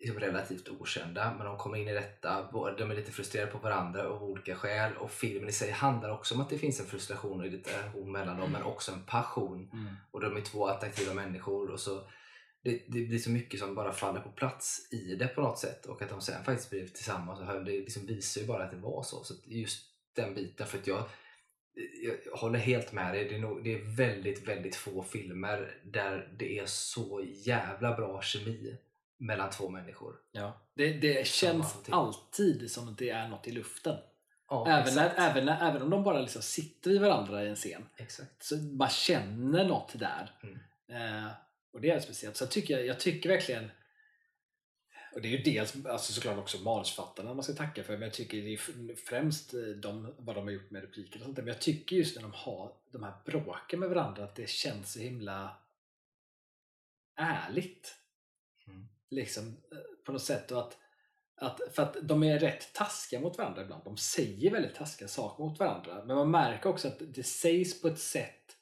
[0.00, 4.08] liksom relativt okända men de kommer in i detta, de är lite frustrerade på varandra
[4.08, 7.40] av olika skäl och filmen i sig handlar också om att det finns en frustration
[7.40, 9.94] och irritation mellan dem men också en passion Mm.
[10.10, 12.00] och de är två attraktiva människor och så
[12.66, 15.86] det, det blir så mycket som bara faller på plats i det på något sätt
[15.86, 18.76] och att de sen faktiskt blev tillsammans och det liksom visar ju bara att det
[18.76, 19.24] var så.
[19.24, 21.04] så just den biten, för att jag,
[22.02, 26.28] jag håller helt med dig, det är, nog, det är väldigt, väldigt få filmer där
[26.38, 28.76] det är så jävla bra kemi
[29.16, 30.14] mellan två människor.
[30.32, 30.60] Ja.
[30.74, 32.70] Det, det känns alltid.
[32.70, 33.96] som att det är något i luften.
[34.48, 37.56] Ja, Även, när, även, när, även om de bara liksom sitter vid varandra i en
[37.56, 37.82] scen.
[37.96, 38.42] exakt.
[38.44, 40.30] Så man känner något där.
[40.42, 40.58] Mm.
[40.88, 41.30] Eh,
[41.76, 42.36] och det är speciellt.
[42.36, 43.70] Så jag tycker, jag tycker verkligen
[45.14, 48.14] och det är ju dels alltså såklart också manusförfattarna man ska tacka för, men jag
[48.14, 51.42] tycker det är främst eh, de, vad de har gjort med repliker och sånt där.
[51.42, 54.92] Men jag tycker just när de har de här bråken med varandra att det känns
[54.92, 55.56] så himla
[57.16, 57.94] ärligt.
[58.66, 58.88] Mm.
[59.10, 60.52] Liksom eh, på något sätt.
[60.52, 60.78] Och att,
[61.36, 63.84] att, för att de är rätt taskiga mot varandra ibland.
[63.84, 66.04] De säger väldigt taskiga saker mot varandra.
[66.04, 68.55] Men man märker också att det sägs på ett sätt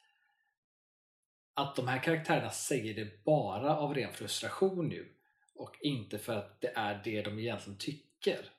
[1.54, 5.14] att de här karaktärerna säger det bara av ren frustration nu
[5.54, 8.50] och inte för att det är det de egentligen tycker.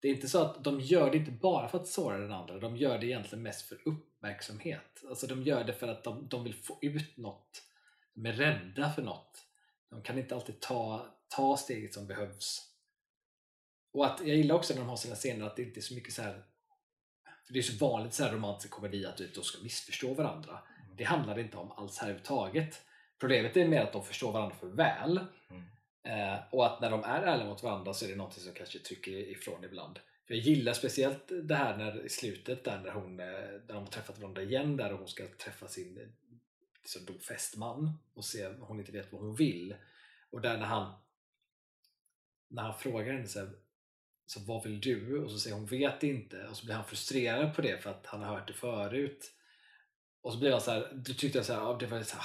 [0.00, 2.58] Det är inte så att de gör det inte bara för att såra den andra,
[2.58, 5.04] de gör det egentligen mest för uppmärksamhet.
[5.08, 7.62] Alltså de gör det för att de, de vill få ut något.
[8.14, 9.46] De är rädda för något.
[9.90, 12.70] De kan inte alltid ta, ta steget som behövs.
[13.92, 15.94] Och att jag gillar också när de har sina scener att det inte är så
[15.94, 16.44] mycket så här
[17.46, 20.58] för det är så vanligt så här romantisk komedi att de ska missförstå varandra.
[20.96, 22.82] Det handlar inte om alls här överhuvudtaget.
[23.20, 25.20] Problemet är mer att de förstår varandra för väl.
[25.50, 25.64] Mm.
[26.02, 28.78] Eh, och att när de är ärliga mot varandra så är det något som kanske
[28.78, 29.98] trycker ifrån ibland.
[30.26, 33.76] För jag gillar speciellt det här när, i slutet där när, hon, eh, när de
[33.76, 36.06] har träffat varandra igen där och hon ska träffa sin eh,
[36.82, 39.74] liksom då fästman och se hon inte vet vad hon vill.
[40.30, 40.92] Och där när han
[42.48, 43.50] när han frågar henne så, här,
[44.26, 45.24] så vad vill du?
[45.24, 48.06] Och så säger hon vet inte och så blir han frustrerad på det för att
[48.06, 49.32] han har hört det förut.
[50.24, 52.16] Och så blir han så här, då tyckte jag så här, det var lite, så
[52.16, 52.24] här,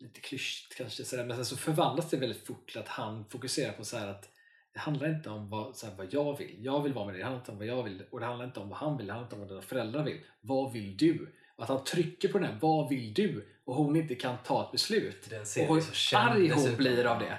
[0.00, 1.24] lite klyschigt kanske så där.
[1.24, 4.30] men sen så förvandlas det väldigt fort till att han fokuserar på så här att
[4.72, 6.56] det handlar inte om vad, så här, vad jag vill.
[6.58, 7.18] Jag vill vara med dig.
[7.18, 8.04] Det handlar inte om vad jag vill.
[8.10, 9.06] Och det handlar inte om vad han vill.
[9.06, 10.20] Det handlar inte om vad dina föräldrar vill.
[10.40, 11.34] Vad vill du?
[11.56, 13.48] Och att han trycker på den här, vad vill du?
[13.64, 15.30] Och hon inte kan ta ett beslut.
[15.30, 17.38] Den Och hur känd arg hon blir av det.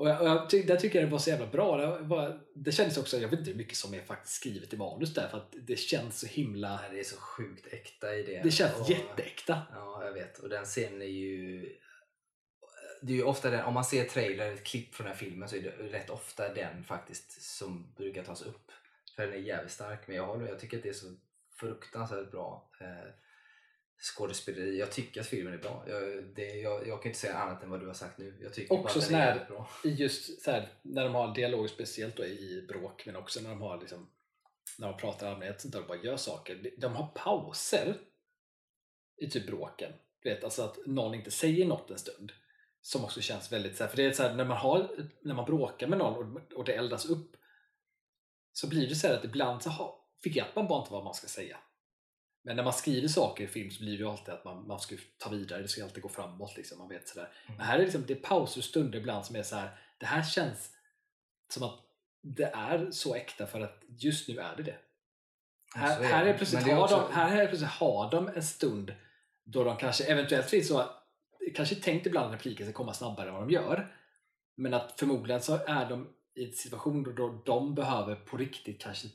[0.00, 1.76] Och jag, och jag ty, där tycker jag det var så jävla bra.
[1.76, 4.76] Det, var, det kändes också, jag vet inte hur mycket som är faktiskt skrivet i
[4.76, 6.80] manus där för att det känns så himla...
[6.90, 8.42] Det är så sjukt äkta i det.
[8.42, 9.62] Det känns Och- jätteäkta.
[9.72, 10.38] Ja, jag vet.
[10.38, 11.68] Och den scenen är ju...
[13.02, 15.48] Det är ju ofta den, om man ser trailer, ett klipp från den här filmen
[15.48, 18.70] så är det rätt ofta den faktiskt som brukar tas upp.
[19.16, 20.06] För den är jävligt stark.
[20.06, 21.16] Men jag håller jag tycker att det är så
[21.60, 23.10] fruktansvärt bra eh,
[24.00, 24.78] skådespeleri.
[24.78, 25.84] Jag tycker att filmen är bra.
[25.88, 28.38] Jag, det, jag, jag kan inte säga annat än vad du har sagt nu.
[28.42, 29.68] Jag tycker Också bara att den är bra.
[29.84, 33.50] I just så här, när de har dialog speciellt då i bråk men också när
[33.50, 34.10] de har liksom
[34.78, 36.70] när de pratar i allmänhet där och bara gör saker.
[36.78, 37.98] De har pauser
[39.16, 39.92] i typ bråken.
[40.22, 42.32] Du vet, alltså att någon inte säger något en stund.
[42.82, 44.90] Som också känns väldigt så här, för det är så här, när man har
[45.22, 47.36] när man bråkar med någon och, och det eldas upp
[48.52, 49.94] så blir det så här att ibland så har,
[50.24, 51.58] vet man bara inte vad man ska säga.
[52.42, 54.80] Men när man skriver saker i film så blir det ju alltid att man, man
[54.80, 56.56] ska ta vidare, det ska alltid gå framåt.
[56.56, 57.32] Liksom, man vet sådär.
[57.46, 57.56] Mm.
[57.56, 59.78] Men här är det, liksom, det är pauser och stunder ibland som är så här.
[59.98, 60.70] det här känns
[61.52, 61.80] som att
[62.22, 64.78] det är så äkta för att just nu är det det.
[65.74, 66.30] Här, är här, det.
[66.30, 68.94] är plötsligt Men det är har de, här är plötsligt har de en stund
[69.44, 70.90] då de kanske eventuellt finns så
[71.54, 73.94] kanske tänkt ibland att repliken ska komma snabbare än vad de gör.
[74.54, 79.08] Men att förmodligen så är de i en situation då de behöver på riktigt kanske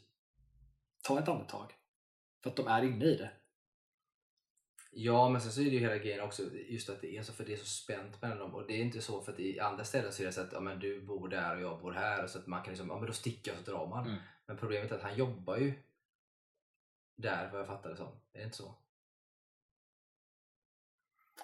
[1.03, 1.73] ta ett andetag.
[2.45, 3.31] För att de är inne i det.
[4.91, 7.33] Ja, men sen så är det ju hela grejen också just att det är så,
[7.33, 9.59] för det är så spänt mellan dem och det är inte så för att i
[9.59, 11.91] andra ställen så är det så att ja, men du bor där och jag bor
[11.91, 13.87] här och så att man kan liksom, ja men då sticker jag och så drar
[13.87, 14.07] man.
[14.07, 14.19] Mm.
[14.45, 15.73] Men problemet är att han jobbar ju
[17.17, 18.21] där vad jag fattar det som.
[18.33, 18.75] Är det inte så?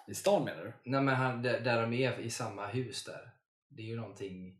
[0.07, 0.73] I stan menar du?
[0.83, 3.31] Nej men han, där, där de är i samma hus där.
[3.67, 4.59] Det är ju någonting...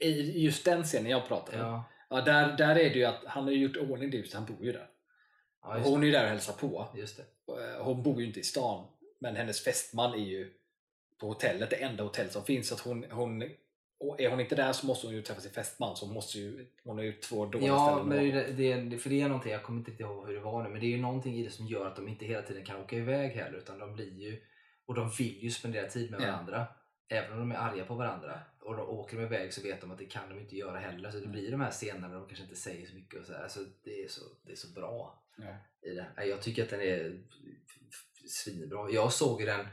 [0.00, 1.60] I just den scenen jag pratar om.
[1.60, 4.44] Ja, Ja, där, där är det ju att han har gjort ordning det huset, han
[4.44, 4.90] bor ju där.
[5.62, 6.88] Ja Hon är ju där och hälsar på.
[6.94, 7.52] just det.
[7.52, 8.86] Eh, Hon bor ju inte i stan,
[9.20, 10.52] men hennes fästman är ju
[11.20, 12.68] på hotellet, det enda hotell som finns.
[12.68, 13.42] Så att hon, hon,
[14.18, 16.66] är hon inte där så måste hon ju träffa sin fästman, så hon, måste ju,
[16.84, 18.08] hon har ju två dåliga Ja, ställen.
[18.08, 20.62] men det, det, för det är någonting, jag kommer inte riktigt ihåg hur det var
[20.62, 22.64] nu, men det är ju någonting i det som gör att de inte hela tiden
[22.64, 24.40] kan åka iväg heller, utan de blir ju,
[24.86, 26.26] och de vill ju spendera tid med Ja.
[26.26, 26.66] varandra,
[27.08, 28.40] även om de är arga på varandra.
[28.68, 31.10] Och då åker de iväg så vet de att det kan de inte göra heller,
[31.10, 31.32] så det Mm.
[31.32, 33.34] blir de här scenerna där de kanske inte säger så mycket och så.
[33.36, 35.56] Alltså, det, är så, det är så bra Ja.
[35.90, 36.26] i det.
[36.26, 37.20] Jag tycker att den är
[38.28, 38.90] svinbra.
[38.90, 39.66] Jag såg den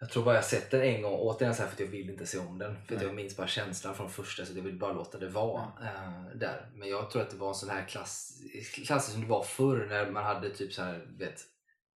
[0.00, 2.10] jag tror bara jag sett den en gång, återigen så här för att jag vill
[2.10, 2.76] inte se om den.
[2.86, 6.36] För jag minns bara känslan från första så jag vill bara låta det vara eh,
[6.36, 6.70] där.
[6.74, 8.40] Men jag tror att det var en sån här klass,
[8.86, 11.40] klass som det var förr när man hade typ så här, vet,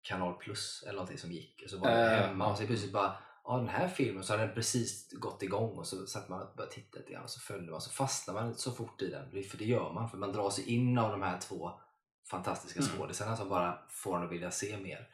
[0.02, 1.62] Kanal Plus eller någonting som gick.
[1.64, 3.16] Och så var det Eh, hemma och så plötsligt bara
[3.50, 6.56] Ja den här filmen så hade den precis gått igång och så satt man och
[6.56, 9.44] började titta lite grann och så följde man så fastnade man så fort i den.
[9.44, 11.80] För det gör man för man drar sig in av de här två
[12.30, 12.92] fantastiska Mm.
[12.92, 15.08] skådisarna som bara får en att vilja se mer.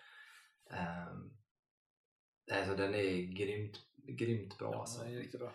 [0.70, 1.32] Um,
[2.52, 4.70] alltså den är grymt, grymt bra.
[4.72, 5.04] Ja, alltså.
[5.04, 5.52] det är riktigt bra.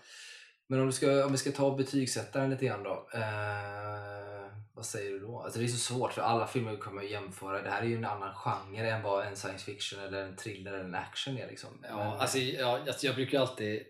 [0.72, 3.10] Men om, du ska, om vi ska ta och betygsätta den lite grann då.
[3.14, 5.40] Eh, vad säger du då?
[5.40, 7.62] Alltså det är så svårt för alla filmer kommer att jämföra.
[7.62, 10.74] Det här är ju en annan genre än vad en science fiction eller en thriller
[10.74, 11.48] eller en action är.
[11.48, 11.70] Liksom.
[11.84, 13.84] Ja, Men- alltså, ja, alltså, jag brukar alltid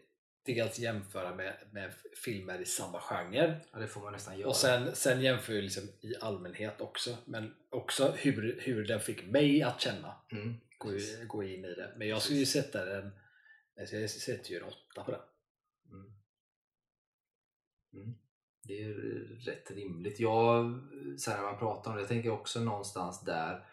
[0.46, 1.94] dels jämföra med, med
[2.26, 4.50] filmer i samma genre ja, det får man nästan göra.
[4.50, 9.26] och sen, sen jämför jag liksom i allmänhet också men också hur, hur den fick
[9.26, 10.90] mig att känna mm, gå,
[11.28, 13.12] gå in i det men jag skulle ju sätta den
[13.76, 15.22] jag sätter ju en åtta på den.
[17.94, 18.14] Mm.
[18.64, 20.20] Det är ju rätt rimligt.
[20.20, 20.80] Jag,
[21.18, 23.66] så här, man pratar om det, jag tänker också någonstans där.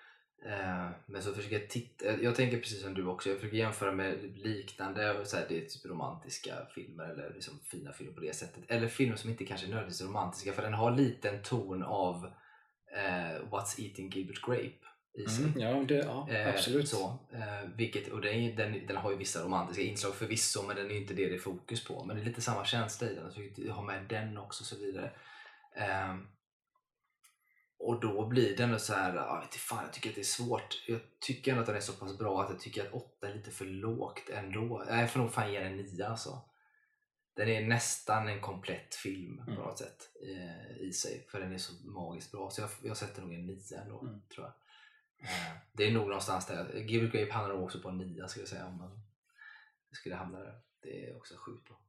[0.45, 3.57] Eh, men så försöker jag titta, eh, jag tänker precis som du också, jag försöker
[3.57, 8.21] jämföra med liknande, så här, det är typ romantiska filmer eller liksom fina filmer på
[8.21, 8.65] det sättet.
[8.69, 12.27] Eller filmer som inte kanske är nödvändigtvis romantiska för den har lite en ton av
[12.97, 15.53] eh, What's Eating Gilbert Grape i sig.
[15.57, 19.45] ja, det, ja Eh, absolut Så, eh, vilket, och den, den, den har ju vissa
[19.45, 22.05] romantiska inslag förvisso men den är ju inte det det är fokus på.
[22.05, 23.33] Men det är lite samma känsla i den.
[23.33, 25.13] Så jag har med den också och så vidare.
[25.77, 26.27] Ehm,
[27.81, 30.85] och då blir den så här, jag vet fan jag tycker att det är svårt.
[30.89, 33.35] Jag tycker ändå att den är så pass bra att jag tycker att 8 är
[33.35, 34.85] lite för lågt ändå.
[34.89, 36.43] Jag får nog fan ge den 9 alltså.
[37.37, 39.63] Den är nästan en komplett film på Mm.
[39.63, 41.27] något sätt eh, i sig.
[41.31, 42.51] För den är så magiskt bra.
[42.51, 44.21] Så jag, jag sätter nog en 9 ändå, Mm.
[44.35, 44.55] tror jag.
[45.23, 46.75] Eh, Det är nog någonstans där.
[46.75, 48.67] Gilbert Grape hamnar nog också på en 9 skulle jag säga.
[48.67, 49.01] Om man
[49.93, 50.61] skulle hamna där.
[50.83, 51.81] Det är också sjukt bra.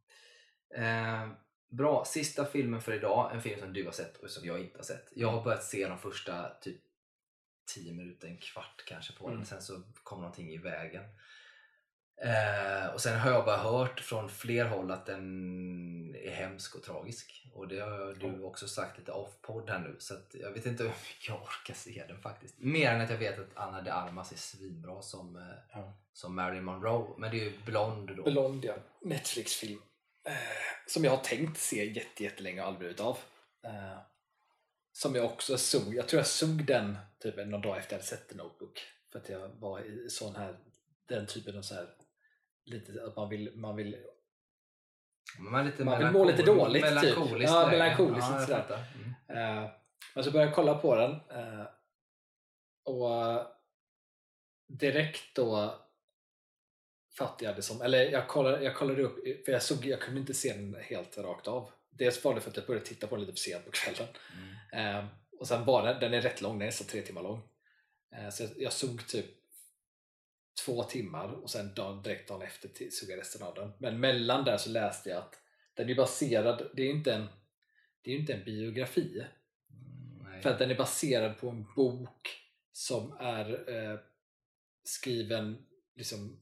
[0.84, 1.30] Eh,
[1.70, 3.32] bra, sista filmen för idag.
[3.34, 5.08] En film som du har sett och som jag inte har sett.
[5.16, 6.82] Jag har börjat se de första typ
[7.76, 9.36] 10 minuter, en kvart kanske på den.
[9.36, 9.46] Mm.
[9.46, 11.04] Sen så kommer någonting i vägen.
[12.22, 16.84] Eh, och sen har jag bara hört från fler håll att den är hemsk och
[16.84, 17.48] tragisk.
[17.54, 19.96] Och det har du också sagt lite off-podd här nu.
[20.00, 22.56] Så jag vet inte hur mycket jag orkar se den faktiskt.
[22.58, 25.42] Mer än att jag vet att Anna de Armas är svinbra som, eh,
[25.72, 25.94] Ja.
[26.14, 27.16] som Marilyn Monroe.
[27.18, 28.24] Men det är ju Blond då.
[28.24, 29.82] Blond ja, Netflix-film
[30.28, 30.34] eh,
[30.88, 33.18] som jag har tänkt se jätte, jättelänge och aldrig blivit av
[33.64, 33.98] eh,
[34.92, 38.08] som jag också såg, jag tror jag såg den typ någon dag efter jag hade
[38.08, 38.80] sett The Notebook
[39.12, 40.58] för att jag var i sån här
[41.08, 41.88] den typen av så här
[42.70, 43.98] lite att man vill, man vill
[45.40, 46.94] man lite Man vill må lite dåligt, typ.
[46.94, 47.78] melankoliskt Ja, läge.
[47.78, 48.86] melankoliskt, ja, sådär.
[49.28, 49.64] Mm.
[49.64, 49.70] Eh,
[50.16, 51.66] men så började jag kolla på den eh,
[52.84, 53.46] och
[54.68, 55.76] direkt då
[57.18, 60.20] fattade jag det som, eller jag kollade, jag kollade upp, för jag, såg, jag kunde
[60.20, 61.70] inte se den helt rakt av.
[61.90, 64.08] Dels var det för att jag började titta på den lite för sent på kvällen.
[64.72, 64.98] Mm.
[64.98, 65.06] Eh,
[65.40, 67.42] och sen var den, den är rätt lång, den är nästan tre timmar lång.
[68.32, 69.26] Så jag, jag såg typ
[70.66, 73.72] två timmar och sen dagen, direkt dagen efter såg jag resten av den.
[73.78, 75.36] Men mellan där så läste jag att
[75.74, 77.28] den är baserad, det är inte en,
[78.02, 79.26] det är inte en biografi.
[80.26, 80.42] Mm.
[80.42, 82.30] För att den är baserad på en bok
[82.72, 84.00] som är eh,
[84.84, 85.66] skriven
[85.96, 86.42] liksom,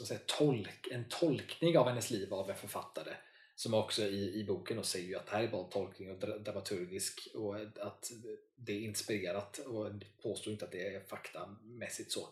[0.00, 3.14] man säga, tolk, en tolkning av hennes liv av en författare
[3.54, 6.10] som också i, i boken och säger ju att det här är bara en tolkning
[6.10, 8.10] och dra- dramaturgisk och att
[8.56, 9.90] det är inspirerat och
[10.22, 12.28] påstår inte att det är faktamässigt så.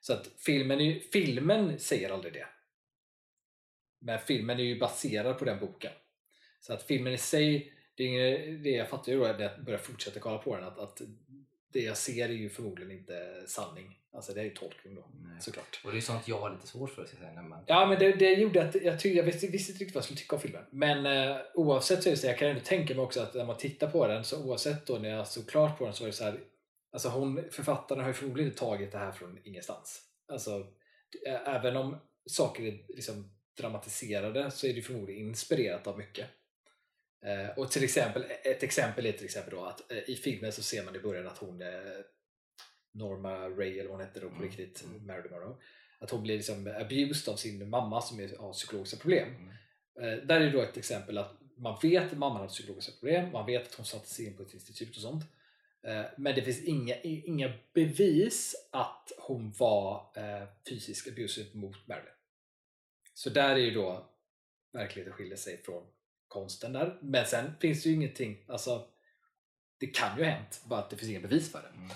[0.00, 2.46] Så att filmen, är, filmen säger aldrig det.
[3.98, 5.92] Men filmen är ju baserad på den boken.
[6.60, 9.64] Så att filmen i sig, det, är ingen, det jag fattar ju då när jag
[9.64, 11.00] börjar fortsätta kolla på den att, att
[11.72, 13.96] det jag ser är ju förmodligen inte sanning.
[14.12, 15.40] Alltså det är ju tolkning då, Nej.
[15.40, 15.80] såklart.
[15.84, 17.64] Och det är sånt jag har lite svårt för att säga när man...
[17.66, 20.04] Ja men det, det gjorde att jag, tyckte, jag visste, visste inte riktigt vad jag
[20.04, 20.64] skulle tycka om filmen.
[20.70, 23.44] Men eh, oavsett så är det så, jag kan ändå tänka mig också att när
[23.44, 26.06] man tittar på den, så oavsett då när jag såg klart på den så var
[26.06, 26.40] det så här,
[26.92, 30.02] alltså hon, författaren har ju förmodligen tagit det här från ingenstans.
[30.28, 30.66] Alltså,
[31.46, 31.96] även om
[32.26, 36.26] saker är liksom dramatiserade så är det förmodligen inspirerat av mycket.
[37.26, 40.62] Eh, och till exempel, ett exempel är till exempel då att eh, i filmen så
[40.62, 41.68] ser man i början att hon, eh,
[42.92, 44.48] Norma Ray eller vad hon hette då på Mm.
[44.48, 45.56] riktigt, Marilyn Monroe,
[45.98, 49.28] att hon blir liksom abused av sin mamma som är- har psykologiska problem.
[49.28, 50.26] Mm.
[50.26, 53.66] Där är då ett exempel att man vet att mamman har psykologiska problem, man vet
[53.66, 55.24] att hon satte sig in på ett institut och sånt.
[55.86, 62.12] Eh, men det finns inga, inga bevis att hon var eh, fysiskt abusive mot Marilyn.
[63.14, 64.10] Så där är ju då
[64.72, 65.86] verkligheten skiljer sig från
[66.28, 66.98] konsten där.
[67.02, 68.86] Men sen finns det ju ingenting, alltså
[69.80, 71.68] det kan ju ha hänt, bara att det finns inga bevis för det.
[71.68, 71.90] Mm.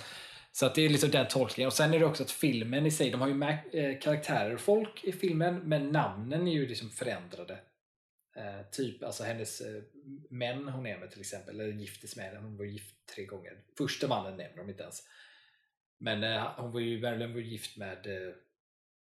[0.53, 1.67] Så att det är liksom den tolkningen.
[1.67, 4.55] Och sen är det också att filmen i sig, de har ju med eh, karaktärer
[4.55, 7.59] och folk i filmen, men namnen är ju liksom förändrade.
[8.37, 9.83] Eh, typ alltså hennes eh,
[10.31, 13.63] män hon är med till exempel, eller giftes med, hon var gift tre gånger.
[13.79, 15.09] Första mannen nämner de inte ens.
[15.99, 18.35] Men eh, hon var ju, Marilyn var gift med, eh,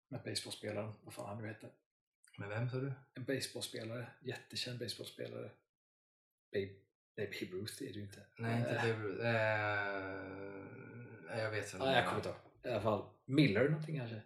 [0.07, 1.69] med baseballspelaren, vad fan han nu heter.
[2.38, 2.93] Men vem sa du?
[3.14, 5.52] En baseballspelare, jättekänd baseballspelare.
[6.52, 6.73] Babe,
[7.15, 8.26] nej, Babe Ruth är det ju inte.
[8.38, 9.26] Nej, inte Babe Ruth.
[11.38, 11.85] Jag vet inte.
[11.85, 12.38] Ja, jag kommer inte ihåg.
[12.64, 14.22] I alla fall Miller någonting kanske.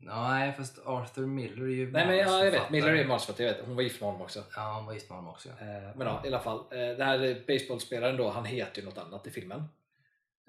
[0.00, 2.70] Nej, fast Arthur Miller är ju Nej men ja, jag vet.
[2.70, 3.66] Miller är manusförfattare, jag vet.
[3.66, 4.38] Hon var gift med honom också.
[4.54, 5.48] Ja, han var gift med honom också.
[5.60, 5.66] ja.
[5.66, 6.58] Eh, Men ja, i alla fall.
[6.58, 9.58] eh, Den här baseballspelaren då, han heter ju något annat i filmen.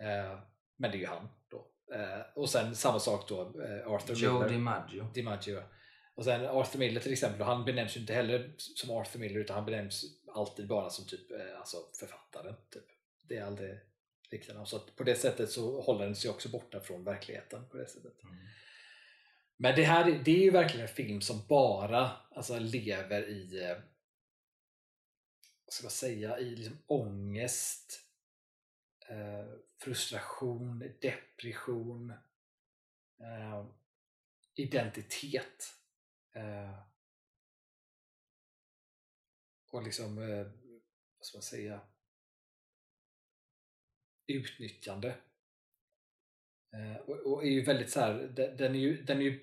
[0.01, 0.39] Eh,
[0.77, 1.65] Men det är ju han då.
[2.35, 3.41] Och sen samma sak då,
[3.87, 4.49] Arthur Joe Miller.
[4.49, 5.03] DiMaggio.
[5.13, 5.63] DiMaggio.
[6.15, 9.55] Och sen Arthur Miller till exempel, han benämns ju inte heller som Arthur Miller utan
[9.55, 10.05] han benämns
[10.35, 11.21] alltid bara som typ
[11.57, 12.55] alltså författaren.
[12.73, 12.83] Typ.
[13.23, 13.79] Det är aldrig
[14.31, 14.55] riktigt.
[14.65, 17.69] Så på det sättet så håller den sig också borta från verkligheten.
[17.69, 18.23] på det sättet.
[18.23, 18.35] Mm.
[19.61, 23.77] Men det här det är ju verkligen en film som bara alltså, lever i eh,
[25.65, 28.01] vad ska man säga, i liksom ångest,
[29.09, 32.09] eh, frustration, depression,
[33.19, 33.65] eh,
[34.55, 35.75] identitet.
[36.33, 36.79] Eh,
[39.71, 40.47] och liksom, eh,
[41.17, 41.81] vad ska man säga,
[44.27, 45.17] utnyttjande.
[46.73, 49.41] Eh, och, och är ju väldigt så här, den, den är ju, den är ju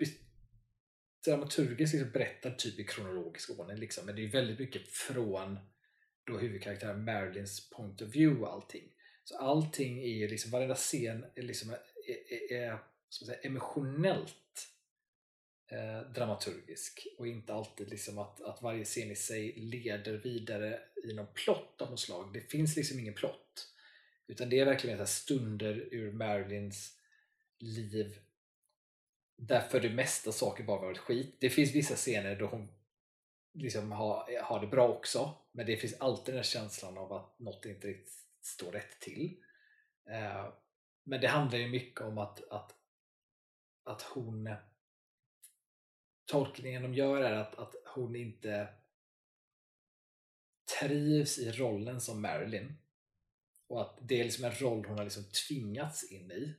[1.26, 5.58] dramaturgiskt liksom berättad typ i kronologisk ordning liksom, men det är ju väldigt mycket från
[6.26, 8.92] då huvudkaraktären Marilyns point of view och allting.
[9.24, 11.78] Så allting är ju liksom, varenda scen är liksom är,
[12.52, 12.78] är, är
[13.10, 14.68] säga, emotionellt
[15.70, 21.12] eh, dramaturgisk och inte alltid liksom att, att varje scen i sig leder vidare i
[21.12, 22.32] någon plott av något slag.
[22.32, 23.72] Det finns liksom ingen plott.
[24.28, 26.95] Utan det är verkligen så här stunder ur Marilyns
[27.58, 28.18] liv
[29.36, 31.36] där för det mesta saker bara varit skit.
[31.40, 32.68] Det finns vissa scener då hon
[33.52, 37.38] liksom har, har det bra också men det finns alltid den här känslan av att
[37.38, 39.42] något inte riktigt står rätt till.
[40.10, 40.52] Eh,
[41.04, 42.74] men det handlar ju mycket om att, att,
[43.84, 44.54] att hon
[46.26, 48.68] tolkningen de gör är att, att hon inte
[50.80, 52.76] trivs i rollen som Marilyn
[53.66, 56.54] och att det är liksom en roll hon har liksom tvingats in i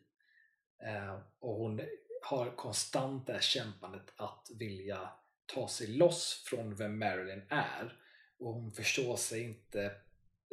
[0.83, 1.81] Eh, och hon
[2.21, 5.09] har konstant det här kämpandet att vilja
[5.45, 7.99] ta sig loss från vem Marilyn är.
[8.39, 9.95] Och hon förstår sig inte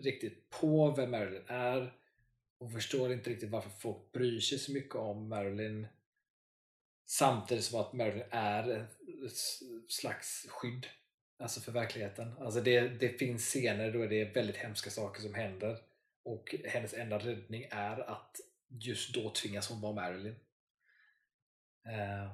[0.03, 1.95] riktigt på vem Marilyn är.
[2.59, 5.87] Hon förstår inte riktigt varför folk bryr sig så mycket om Marilyn.
[7.07, 8.89] Samtidigt som att Marilyn är
[9.27, 9.39] ett
[9.89, 10.87] slags skydd
[11.39, 12.33] alltså för verkligheten.
[12.41, 15.79] Alltså det, det finns scener då det är väldigt hemska saker som händer.
[16.25, 18.41] Och hennes enda räddning är att
[18.81, 20.37] just då tvingas hon vara Marilyn.
[21.87, 22.33] Eh,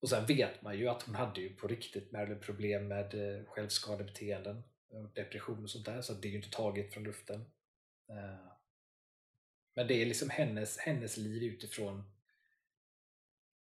[0.00, 3.44] och sen vet man ju att hon hade ju på riktigt Marilyn problem med eh,
[3.44, 4.62] självskadebeteenden,
[5.14, 7.40] depression och sånt där, så det är ju inte taget från luften.
[8.08, 8.52] Eh,
[9.74, 12.12] men det är liksom hennes, hennes liv utifrån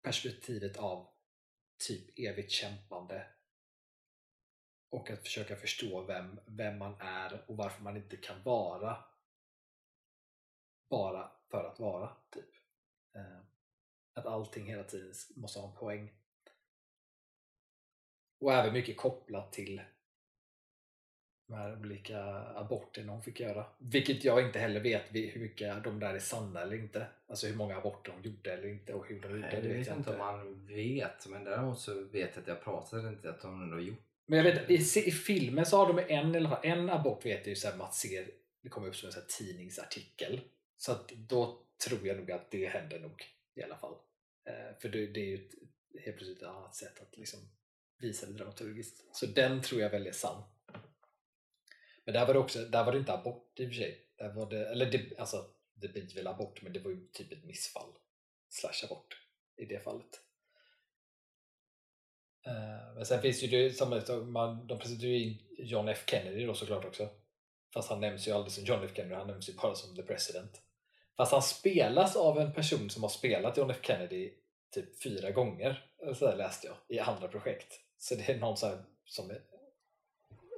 [0.04, 1.08] perspektivet av
[1.88, 3.28] typ evigt kämpande
[4.90, 9.06] och att försöka förstå vem, vem man är och varför man inte kan vara
[10.90, 12.10] bara för att vara.
[12.34, 12.46] typ.
[13.16, 13.40] Eh,
[14.14, 16.14] Att allting hela tiden måste ha en poäng.
[18.40, 19.82] Och även mycket kopplat till
[21.48, 22.24] de här olika
[22.56, 23.66] aborterna hon fick göra.
[23.78, 27.08] Vilket jag inte heller vet hur mycket de där är sanna eller inte.
[27.28, 29.40] Alltså hur många aborter hon gjorde eller inte och hur de gjorde.
[29.40, 32.64] Nej, det vet jag inte om man vet, men däremot så vet jag att jag
[32.64, 34.74] pratade inte att de ändå gjort Men jag vet, i,
[35.06, 37.92] i filmen så har de en, fall, en abort vet jag ju så här, man
[37.92, 38.32] ser,
[38.62, 40.42] det kommer upp som en så här tidningsartikel.
[40.80, 43.24] Så att då tror jag nog att det händer nog
[43.56, 43.96] i alla fall.
[44.46, 45.54] Eh, för det, det är ju ett,
[46.04, 47.40] helt plötsligt ett annat sätt att liksom
[47.98, 49.16] visa det dramaturgiskt.
[49.16, 50.44] Så den tror jag väl är sann.
[52.06, 54.06] Men där var det också, där var det inte abort i och för sig.
[54.18, 57.32] Där var det, eller det, alltså, det blir väl abort men det var ju typ
[57.32, 57.94] ett missfall.
[58.50, 59.18] Slash abort
[59.58, 60.22] i det fallet.
[62.46, 66.54] Eh, Men sen finns ju det samhället, man, de presenterar ju John F Kennedy då
[66.54, 67.10] såklart också.
[67.74, 70.04] Fast han nämns ju aldrig som John F Kennedy, han nämns ju bara som the
[70.04, 70.62] president.
[71.20, 74.32] Fast han spelas av en person som har spelat John F Kennedy
[74.72, 75.86] typ fyra gånger,
[76.16, 77.80] så där läste jag, i andra projekt.
[77.98, 79.41] Så det är någon så här som är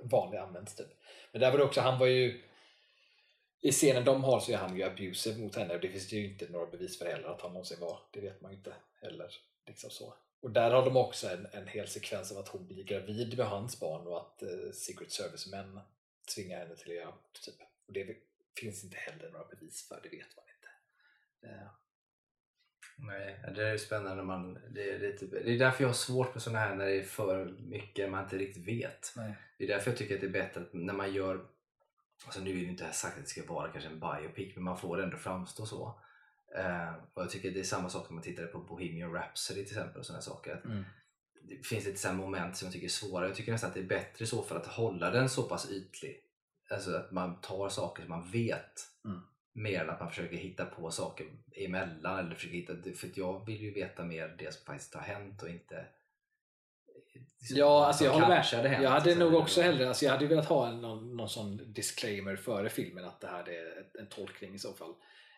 [0.03, 0.87] vanlig används typ.
[1.31, 2.41] Men där var det också, han var ju
[3.61, 6.31] i scenen de har så är han ju abusive mot henne och det finns ju
[6.31, 7.99] inte några bevis för heller att han någonsin var.
[8.11, 9.33] Det vet man ju inte heller.
[9.67, 10.13] Liksom så.
[10.41, 13.47] Och där har de också en, en hel sekvens av att hon blir gravid med
[13.47, 15.79] hans barn och att eh, Secret Service-män
[16.35, 17.13] tvingar henne till att göra.
[17.45, 17.55] Typ.
[17.87, 18.17] Och det
[18.59, 20.50] finns inte heller några bevis för, det vet man inte.
[22.97, 24.23] Nej, det är spännande.
[24.23, 26.95] Man, det, är lite, det är därför jag har svårt med sådana här när det
[26.95, 29.13] är för mycket man inte riktigt vet.
[29.15, 29.35] nej.
[29.57, 31.45] Det är därför jag tycker att det är bättre att när man gör,
[32.25, 34.63] alltså nu är det inte här sagt att det ska vara kanske en biopic, men
[34.63, 36.01] man får det ändå framstå så.
[36.57, 39.77] Eh, och jag tycker det är samma sak när man tittar på Bohemian Rhapsody till
[39.77, 40.53] exempel och sådana saker.
[40.53, 40.83] Att Mm.
[41.43, 43.27] det finns lite moment som jag tycker är svåra.
[43.27, 45.71] Jag tycker nästan att det är bättre i så fall att hålla den så pass
[45.71, 46.23] ytlig.
[46.69, 48.87] Alltså att man tar saker som man vet.
[49.05, 49.21] Mm.
[49.53, 52.19] Mer än att man försöker hitta på saker emellan.
[52.19, 55.49] Eller försöker hitta, för jag vill ju veta mer det som faktiskt har hänt och
[55.49, 55.85] inte
[57.39, 58.45] liksom, Ja, alltså jag håller med.
[58.45, 58.83] hänt.
[58.83, 61.73] Jag hade Så nog också hellre, alltså jag hade velat ha en, någon, någon sån
[61.73, 64.93] disclaimer före filmen att det här är en tolkning i så fall.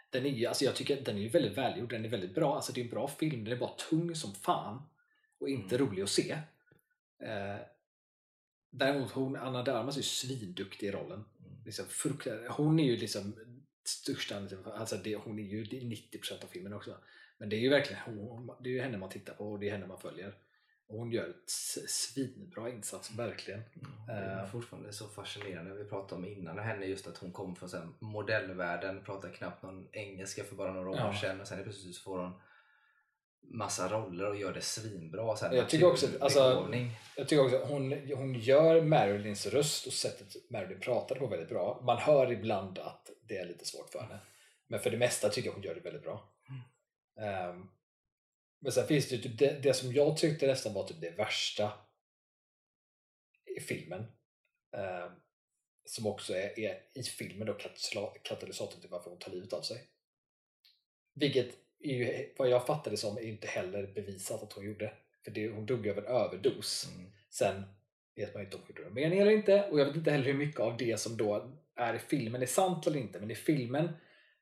[0.10, 2.82] Den är alltså jag tycker den är väldigt välgjord, den är väldigt bra, alltså det
[2.82, 4.82] är en bra film, den är bara tung som fan
[5.40, 5.88] och inte Mm.
[5.88, 6.32] rolig att se.
[7.24, 7.58] Eh,
[8.72, 11.26] däremot hon, Anna Darmas är ju svinduktig i rollen.
[11.40, 11.64] Mm.
[11.66, 11.86] Liksom
[12.50, 13.36] hon är ju liksom
[13.88, 14.42] största,
[14.76, 16.98] alltså det, hon är ju det är 90% av filmen också.
[17.38, 19.68] Men det är ju verkligen hon, det är ju henne man tittar på och det
[19.68, 20.36] är henne man följer.
[20.88, 21.50] Och hon gör ett
[21.90, 23.60] svinbra insats, verkligen.
[23.60, 24.50] Mm, Det är Eh.
[24.52, 25.74] fortfarande så fascinerande.
[25.76, 29.64] Vi pratade om innan och henne just att hon kom från så modellvärlden, pratade knappt
[29.64, 31.18] någon engelska för bara några år Ja.
[31.22, 32.34] sedan och sen är plötsligt så får hon
[33.44, 35.36] massa roller och gör det svinbra.
[35.36, 36.70] Så här Jag tycker också alltså.
[37.16, 41.50] Jag tycker också att hon, hon gör Marilyns röst och sättet Marilyn pratar på väldigt
[41.50, 41.82] bra.
[41.86, 44.20] Man hör ibland att det är lite svårt för henne.
[44.68, 46.34] Men för det mesta tycker jag hon gör det väldigt bra.
[47.22, 47.70] Ehm,
[48.62, 51.10] men sen finns det ju typ det, det som jag tyckte nästan var typ det
[51.10, 51.74] värsta
[53.58, 54.02] i filmen.
[54.78, 55.12] ehm,
[55.86, 57.54] som också är, är i filmen då
[58.24, 59.88] katalysatorn till varför hon tar livet av sig.
[61.14, 64.94] Vilket är ju, vad jag fattade som är inte heller bevisat att hon gjorde.
[65.24, 66.88] För det, hon dog av en överdos.
[66.96, 67.12] Mm.
[67.30, 67.64] Sen
[68.16, 70.12] vet man ju inte om hon gjorde det mening eller inte och jag vet inte
[70.12, 73.20] heller hur mycket av det som då är i filmen är sant eller inte.
[73.20, 73.90] Men i filmen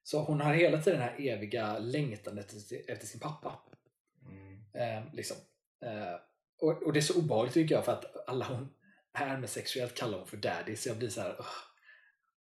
[0.04, 3.60] så hon har hela tiden den här eviga längtan efter, sin pappa.
[4.30, 4.62] Mm.
[4.74, 5.38] Eh, liksom.
[5.86, 6.16] eh,
[6.62, 8.70] och, och det är så obehagligt tycker jag för att alla hon
[9.14, 11.48] är med sexuellt kallar hon för daddy så jag blir så här "Ugh,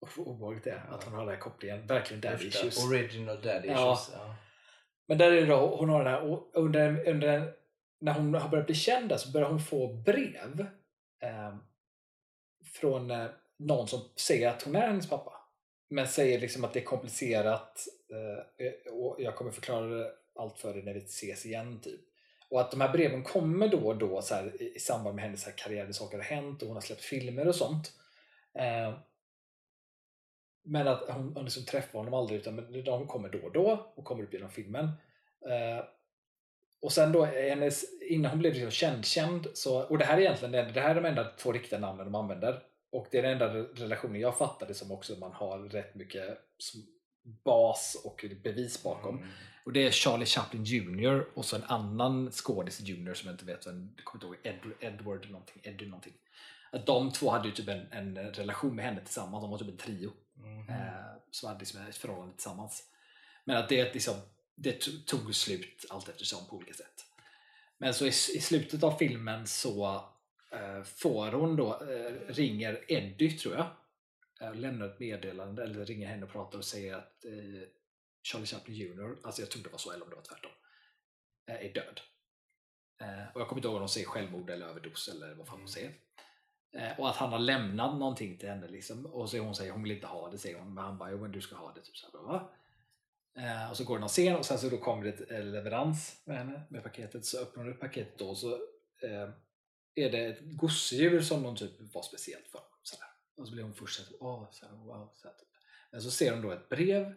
[0.01, 1.87] och vad obehagligt det är att hon har den här kopplingen.
[1.87, 2.85] Verkligen daddy issues.
[2.85, 3.93] Original daddy Ja.
[3.93, 4.19] issues.
[4.19, 4.37] Ja.
[5.07, 7.53] Men där är det då, hon har den här, och under, under,
[8.01, 10.67] när hon har börjat bli känd där så börjar hon få brev
[11.23, 11.57] eh,
[12.65, 13.27] från eh,
[13.57, 15.33] någon som säger att hon är hennes pappa.
[15.89, 20.75] Men säger liksom att det är komplicerat eh, eh och jag kommer förklara allt för
[20.75, 21.81] dig när vi ses igen.
[21.81, 22.01] typ.
[22.51, 25.25] Och att de här breven kommer då och då så här, i, i samband med
[25.25, 27.93] hennes här karriär, där saker har hänt och hon har släppt filmer och sånt.
[28.55, 28.95] Ehm,
[30.65, 34.05] men att hon, hon liksom träffar honom aldrig utan de kommer då och då och
[34.05, 34.85] kommer upp genom filmen.
[35.51, 35.85] Eh,
[36.81, 40.21] och sen då hennes, innan hon blev liksom känd, känd så, och det här är
[40.21, 42.63] egentligen det, det här är de enda två riktiga namnen de använder.
[42.93, 46.39] Och det är den enda relationen jag fattade som också man har rätt mycket
[47.45, 49.17] bas och bevis bakom.
[49.19, 49.29] Mm.
[49.65, 53.45] Och det är Charlie Chaplin Jr och så en annan skådis Jr som jag inte
[53.45, 56.15] vet, vem- jag kommer inte ihåg, Ed, Edward någonting, Eddie någonting.
[56.73, 59.69] Att de två hade ju typ en, en relation med henne tillsammans, de var typ
[59.69, 60.69] en trio Mm.
[60.69, 62.91] eh, som hade liksom ett förhållande tillsammans.
[63.45, 64.15] Men att det, liksom,
[64.55, 67.05] det to- tog slut allt eftersom på olika sätt.
[67.79, 69.95] Men så i, i slutet av filmen så
[70.53, 73.67] eh, får hon då, eh, ringer Eddie tror jag,
[74.41, 77.69] eh, lämnar ett meddelande eller ringer henne och pratar och säger att eh,
[78.23, 80.53] Charlie Chaplin Jr, alltså jag tror det var så eller om det var tvärtom,
[81.47, 82.01] eh, är död.
[83.01, 85.61] Eh, och jag kommer inte ihåg om de säger självmord eller överdos eller vad fan
[85.61, 85.93] de säger.
[86.75, 89.07] Eh, och att han har lämnat någonting till henne liksom.
[89.07, 91.19] och så hon säger hon vill inte ha det, säger hon, men han bara jo
[91.19, 91.81] men du ska ha det.
[91.81, 92.51] Typ så här, va?
[93.37, 95.45] Eh, och så går det någon scen och sen så då kommer det ett eh,
[95.45, 97.25] leverans med henne med paketet.
[97.25, 98.53] Så öppnar hon upp paketet då och så
[99.03, 99.29] eh,
[99.95, 102.61] är det ett gosedjur som någon typ var speciellt för.
[102.83, 103.09] Så där.
[103.43, 105.11] Och så blir hon först såhär, åh, så här, wow.
[105.15, 105.49] Så här, typ.
[105.91, 107.15] Men så ser hon då ett brev.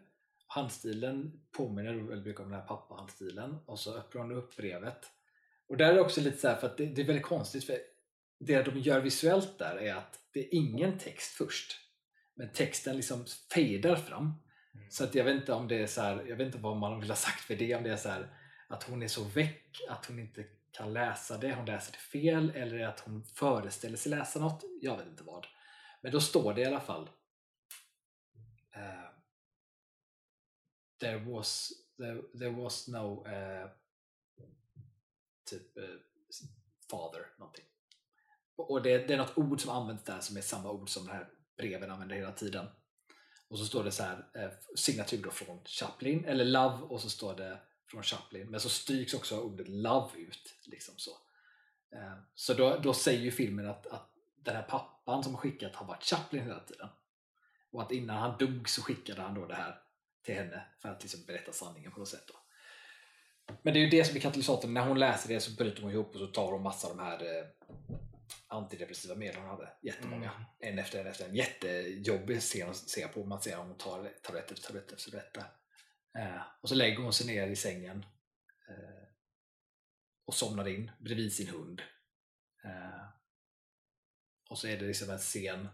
[0.48, 3.58] Handstilen påminner väldigt mycket om den här pappa-handstilen.
[3.66, 5.12] Och så öppnar hon upp brevet.
[5.68, 7.64] Och där är det också lite så här, för att det, det är väldigt konstigt.
[7.66, 7.78] för
[8.40, 11.80] det de gör visuellt där är att det är ingen text först.
[12.36, 14.24] Men texten liksom fejdar fram.
[14.24, 14.92] Mm.
[14.92, 17.00] Så att jag vet inte om det är så här, jag vet inte vad man
[17.00, 17.76] vill ha sagt för det.
[17.76, 18.38] Om det är så här,
[18.68, 22.52] att hon är så väck att hon inte kan läsa det, hon läser det fel
[22.56, 24.64] eller att hon föreställer sig läsa något.
[24.82, 25.48] Jag vet inte vad.
[26.02, 27.10] Men då står det i alla fall
[28.78, 29.10] uh,
[31.00, 33.70] There was there, there was no uh,
[35.50, 35.84] typ uh,
[36.92, 37.66] father någonting.
[38.58, 41.14] Och det, det, är något ord som används där som är samma ord som det
[41.14, 42.68] här breven använder hela tiden.
[43.48, 47.10] Och så står det så här eh, signatur då från Chaplin, eller Love och så
[47.10, 48.48] står det från Chaplin.
[48.50, 50.56] Men så stryks också ordet Love ut.
[50.64, 51.12] Liksom så
[51.92, 54.10] eh, så då, då säger ju filmen att, att
[54.44, 56.90] den här pappan som har skickat har varit Chaplin hela tiden.
[57.72, 59.82] Och att innan han dog så skickade han då det här
[60.24, 62.28] till henne för att liksom berätta sanningen på något sätt.
[62.28, 62.34] Då.
[63.62, 64.74] Men det är ju det som är katalysatorn.
[64.74, 67.04] När hon läser det så bryter hon ihop och så tar hon massa av de
[67.04, 67.46] här eh,
[68.48, 69.70] antidepressiva medel hon hade.
[69.82, 70.32] Jättemånga.
[70.32, 70.46] Mm.
[70.60, 71.36] En efter en efter en.
[71.36, 73.26] Jättejobbig scen att se på.
[73.26, 75.38] Man ser hon tar tablett efter tablett efter tablett.
[76.18, 78.06] Eh, och så lägger hon sig ner i sängen
[78.70, 79.08] eh,
[80.26, 81.82] och somnar in bredvid sin hund.
[82.64, 83.08] Eh,
[84.50, 85.68] och så är det liksom en scen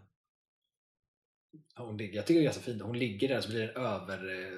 [1.76, 3.86] hon ligger, jag tycker det är ganska fint, hon ligger där så blir det en
[3.86, 4.58] över eh,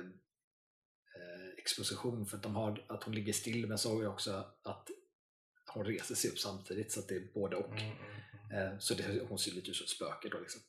[1.16, 4.46] eh, exposition för att, de har, att hon ligger still men så har vi också
[4.64, 4.90] att
[5.76, 7.72] hon reser sig upp samtidigt så att det är både och.
[7.72, 7.98] Mm, mm,
[8.52, 8.74] mm.
[8.74, 10.62] Eh, så det, hon ser lite ut som spöke då liksom.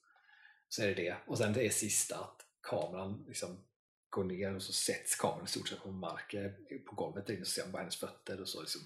[0.68, 1.16] Så är det det.
[1.26, 3.64] Och sen det är sista att kameran liksom
[4.08, 6.54] går ner och så sätts kameran i stort sett på marken
[6.86, 8.80] på golvet där inne så ser man bara hennes fötter och så liksom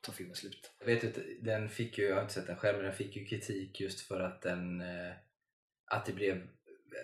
[0.00, 0.72] tar filmen slut.
[0.78, 3.16] Jag vet inte, den fick ju, jag har inte sett den själv, men den fick
[3.16, 5.12] ju kritik just för att den eh,
[5.84, 6.48] att det blev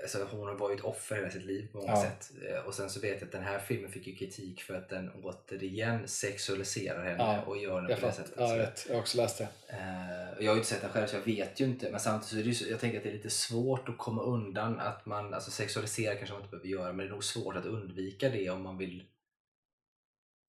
[0.02, 2.02] alltså hon var ju ett offer hela sitt liv på många ja.
[2.02, 2.30] sätt.
[2.50, 4.88] Eh, och sen så vet jag att den här filmen fick ju kritik för att
[4.88, 7.42] den återigen sexualiserar henne ja.
[7.42, 8.34] och gör henne på det sättet.
[8.36, 8.86] Ja, jag vet.
[8.88, 9.48] Jag har också läst det.
[9.72, 11.90] Uh, jag har ju inte sett den själv så jag vet ju inte.
[11.90, 14.22] Men samtidigt så är det ju, jag tänker att det är lite svårt att komma
[14.22, 17.56] undan att man, alltså sexualisera kanske man inte behöver göra men det är nog svårt
[17.56, 19.04] att undvika det om man vill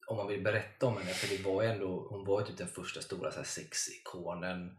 [0.08, 2.58] om man vill berätta om henne för det var ju ändå, hon var ju typ
[2.58, 4.78] den första stora så här, sexikonen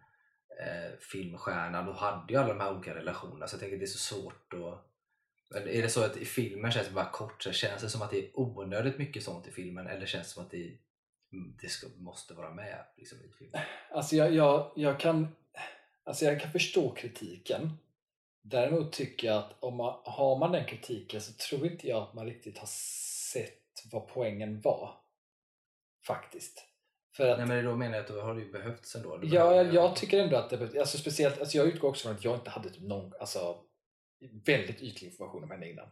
[0.60, 3.84] eh, filmstjärnan och hade ju alla de här olika relationerna så jag tänker att det
[3.84, 4.88] är så svårt att
[5.54, 8.10] är det så att i filmen känns det bara kort, så känns det som att
[8.10, 10.78] det är onödigt mycket sånt i filmen eller känns det som att det,
[11.32, 13.60] mm, det ska, måste vara med liksom, i filmen?
[13.90, 15.28] Alltså jag, jag, jag, kan,
[16.04, 17.72] alltså jag kan förstå kritiken.
[18.42, 22.14] Däremot tycker jag att om man, har man den kritiken så tror inte jag att
[22.14, 22.68] man riktigt har
[23.32, 24.94] sett vad poängen var.
[26.06, 26.67] Faktiskt.
[27.18, 29.20] För att, Nej men då menar jag att då har det ju behövts ändå.
[29.22, 30.76] Ja, jag, jag tycker ändå att det behövs.
[30.76, 33.56] Alltså speciellt, alltså jag utgår också från att jag inte hade typ någon, alltså,
[34.46, 35.88] väldigt ytlig information om henne innan.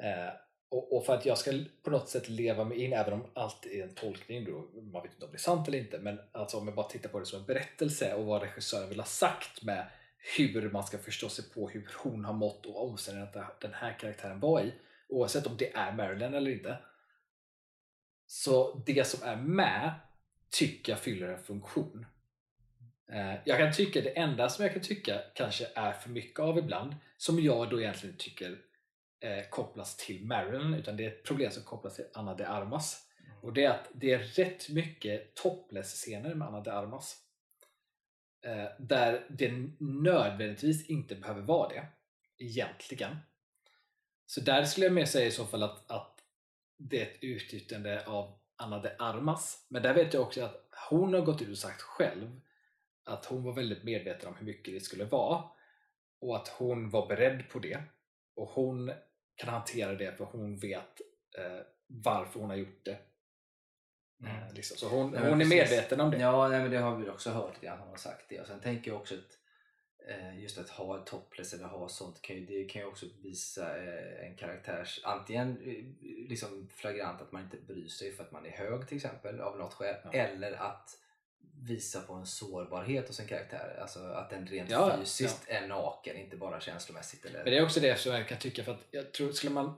[0.00, 0.26] Mm.
[0.26, 0.32] Eh,
[0.70, 3.66] och, och, för att jag ska på något sätt leva mig in, även om allt
[3.66, 6.56] är en tolkning, då, man vet inte om det är sant eller inte, men alltså
[6.56, 9.62] om jag bara tittar på det som en berättelse och vad regissören vill ha sagt
[9.62, 9.86] med
[10.36, 14.40] hur man ska förstå sig på hur hon har mått och omständigheterna den här karaktären
[14.40, 14.74] var i,
[15.08, 16.78] oavsett om det är Marilyn eller inte.
[18.26, 19.94] Så det som är med
[20.50, 22.06] tycka fyller en funktion.
[23.12, 26.58] Eh, jag kan tycka det enda som jag kan tycka kanske är för mycket av
[26.58, 28.58] ibland, som jag då egentligen tycker
[29.20, 33.06] eh, kopplas till Marilyn, utan det är ett problem som kopplas till Anna de Armas.
[33.26, 33.38] Mm.
[33.44, 37.16] Och det är att det är rätt mycket topless-scener med Anna de Armas.
[38.44, 41.86] Eh, där det nödvändigtvis inte behöver vara det,
[42.38, 43.16] egentligen.
[44.26, 46.18] Så där skulle jag mer säga i så fall att, att
[46.78, 49.66] det är ett utnyttjande av Anna de Armas.
[49.68, 52.40] Men där vet jag också att hon har gått ut och sagt själv
[53.04, 55.44] att hon var väldigt medveten om hur mycket det skulle vara
[56.20, 57.82] och att hon var beredd på det.
[58.34, 58.92] Och hon
[59.34, 61.00] kan hantera det för hon vet
[61.38, 62.98] eh, varför hon har gjort det.
[64.20, 64.36] Mm.
[64.36, 64.76] Eh, liksom.
[64.76, 66.18] Så hon, hon är medveten om det.
[66.18, 68.40] Ja, nej, men det har vi också hört lite grann, hon har sagt det.
[68.40, 69.37] Och sen tänker jag också att
[70.36, 73.76] just att ha ett topless eller ha sånt kan ju, det kan ju också visa
[73.76, 75.84] eh, en karaktärs antingen eh,
[76.28, 79.58] liksom flagrant att man inte bryr sig för att man är hög till exempel av
[79.58, 80.12] något skäl ja.
[80.12, 80.98] eller att
[81.62, 83.78] visa på en sårbarhet hos en karaktär.
[83.80, 85.54] Alltså att den rent ja, fysiskt ja.
[85.54, 87.24] är naken, inte bara känslomässigt.
[87.24, 87.44] Eller...
[87.44, 89.74] Men det är också det som jag kan tycka för att jag tror skulle man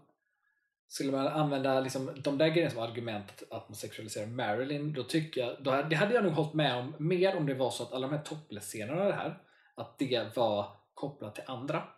[0.88, 5.40] skulle man använda liksom, de där grejerna som argument att man sexualiserar Marilyn, då tycker
[5.40, 7.92] jag, då, det hade jag nog hållit med om mer om det var så att
[7.92, 9.38] alla de här topless-scenerna det här,
[9.80, 11.88] att det var kopplat till andra.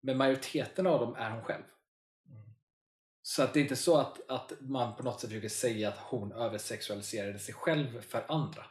[0.00, 1.62] Men majoriteten av dem är hon själv.
[3.22, 5.98] Så att det är inte så att, att man på något sätt försöker säga att
[5.98, 8.66] hon översexualiserade sig själv för andra.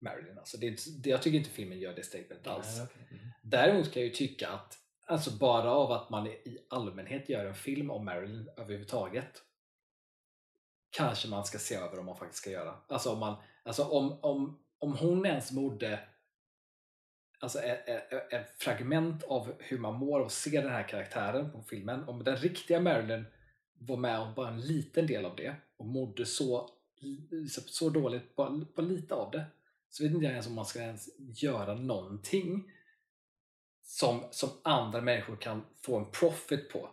[0.00, 0.38] Marilyn.
[0.38, 2.76] Alltså det inte, det, jag tycker inte filmen gör det statementet alls.
[2.76, 3.08] Nej, okej.
[3.10, 3.30] Mm.
[3.42, 7.54] Däremot kan jag ju tycka att alltså bara av att man i allmänhet gör en
[7.54, 9.42] film om Marilyn överhuvudtaget
[10.90, 12.74] kanske man ska se över om man faktiskt ska göra.
[12.88, 16.08] Alltså om, man, alltså om, om, om hon ens mode
[17.40, 22.08] alltså ett, fragment av hur man mår och ser den här karaktären på filmen.
[22.08, 23.24] Om den riktiga Marilyn
[23.78, 26.70] var med om bara en liten del av det och mådde så,
[27.50, 29.44] så, så dåligt på, på lite av det
[29.90, 32.72] så vet inte jag ens om man ska ens göra någonting
[33.82, 36.90] som, som andra människor kan få en profit på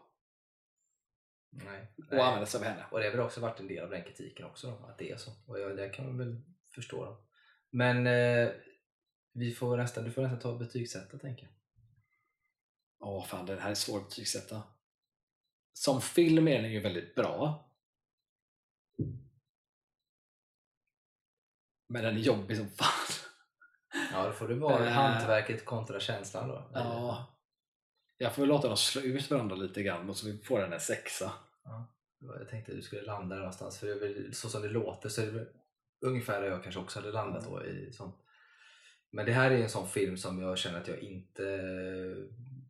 [1.49, 1.87] Nej.
[1.97, 2.21] och Nej.
[2.21, 2.85] använda sig av henne.
[2.91, 5.11] Och det har väl också varit en del av den kritiken också, då, att det
[5.11, 5.31] är så.
[5.45, 7.05] Och jag, det kan man väl förstå.
[7.05, 7.17] Då.
[7.69, 8.49] Men eh,
[9.37, 11.53] vi får nästan, du får nästan ta och betygsätta tänker jag.
[12.99, 14.63] Åh fan, den här är svår att betygsätta.
[15.73, 17.69] Som film är den ju väldigt bra.
[21.89, 23.27] Men den är jobbig som fan.
[24.11, 24.91] Ja, då får det vara Eh.
[24.91, 26.71] hantverket kontra känslan då.
[26.73, 27.33] Ja.
[28.17, 30.73] Jag får väl låta dem slå ut varandra lite grann och så vi får den
[30.73, 31.33] en sexa.
[32.19, 35.21] Jag tänkte att du skulle landa där någonstans, för väl, så som det låter så
[35.21, 35.47] är det väl
[36.05, 37.65] ungefär där jag kanske också hade landat då.
[37.65, 38.15] I sånt.
[39.17, 41.43] Men det här är en sån film som jag känner att jag inte...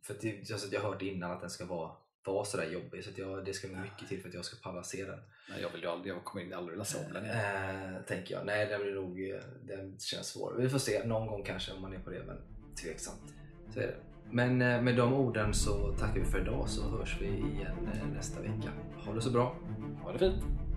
[0.02, 1.90] För att alltså, jag har hört innan att den ska vara,
[2.24, 5.04] vara sådär jobbig, så jag, det ska mycket till för att jag ska palla se
[5.04, 5.18] den.
[5.50, 7.24] Nej, jag, vill ju aldrig, jag kommer inte aldrig se om den.
[7.24, 8.46] Eh, tänker jag.
[8.46, 9.40] Nej, den blir nog...
[9.62, 10.54] Den känns svår.
[10.58, 12.36] Vi får se någon gång kanske om man är på det, men
[12.82, 13.34] tveksamt.
[13.74, 13.96] Så är det.
[14.30, 18.08] Men eh, med de orden så tackar vi för idag så hörs vi igen eh,
[18.14, 18.72] nästa vecka.
[19.04, 19.56] Ha det så bra!
[20.02, 20.67] Ha det fint!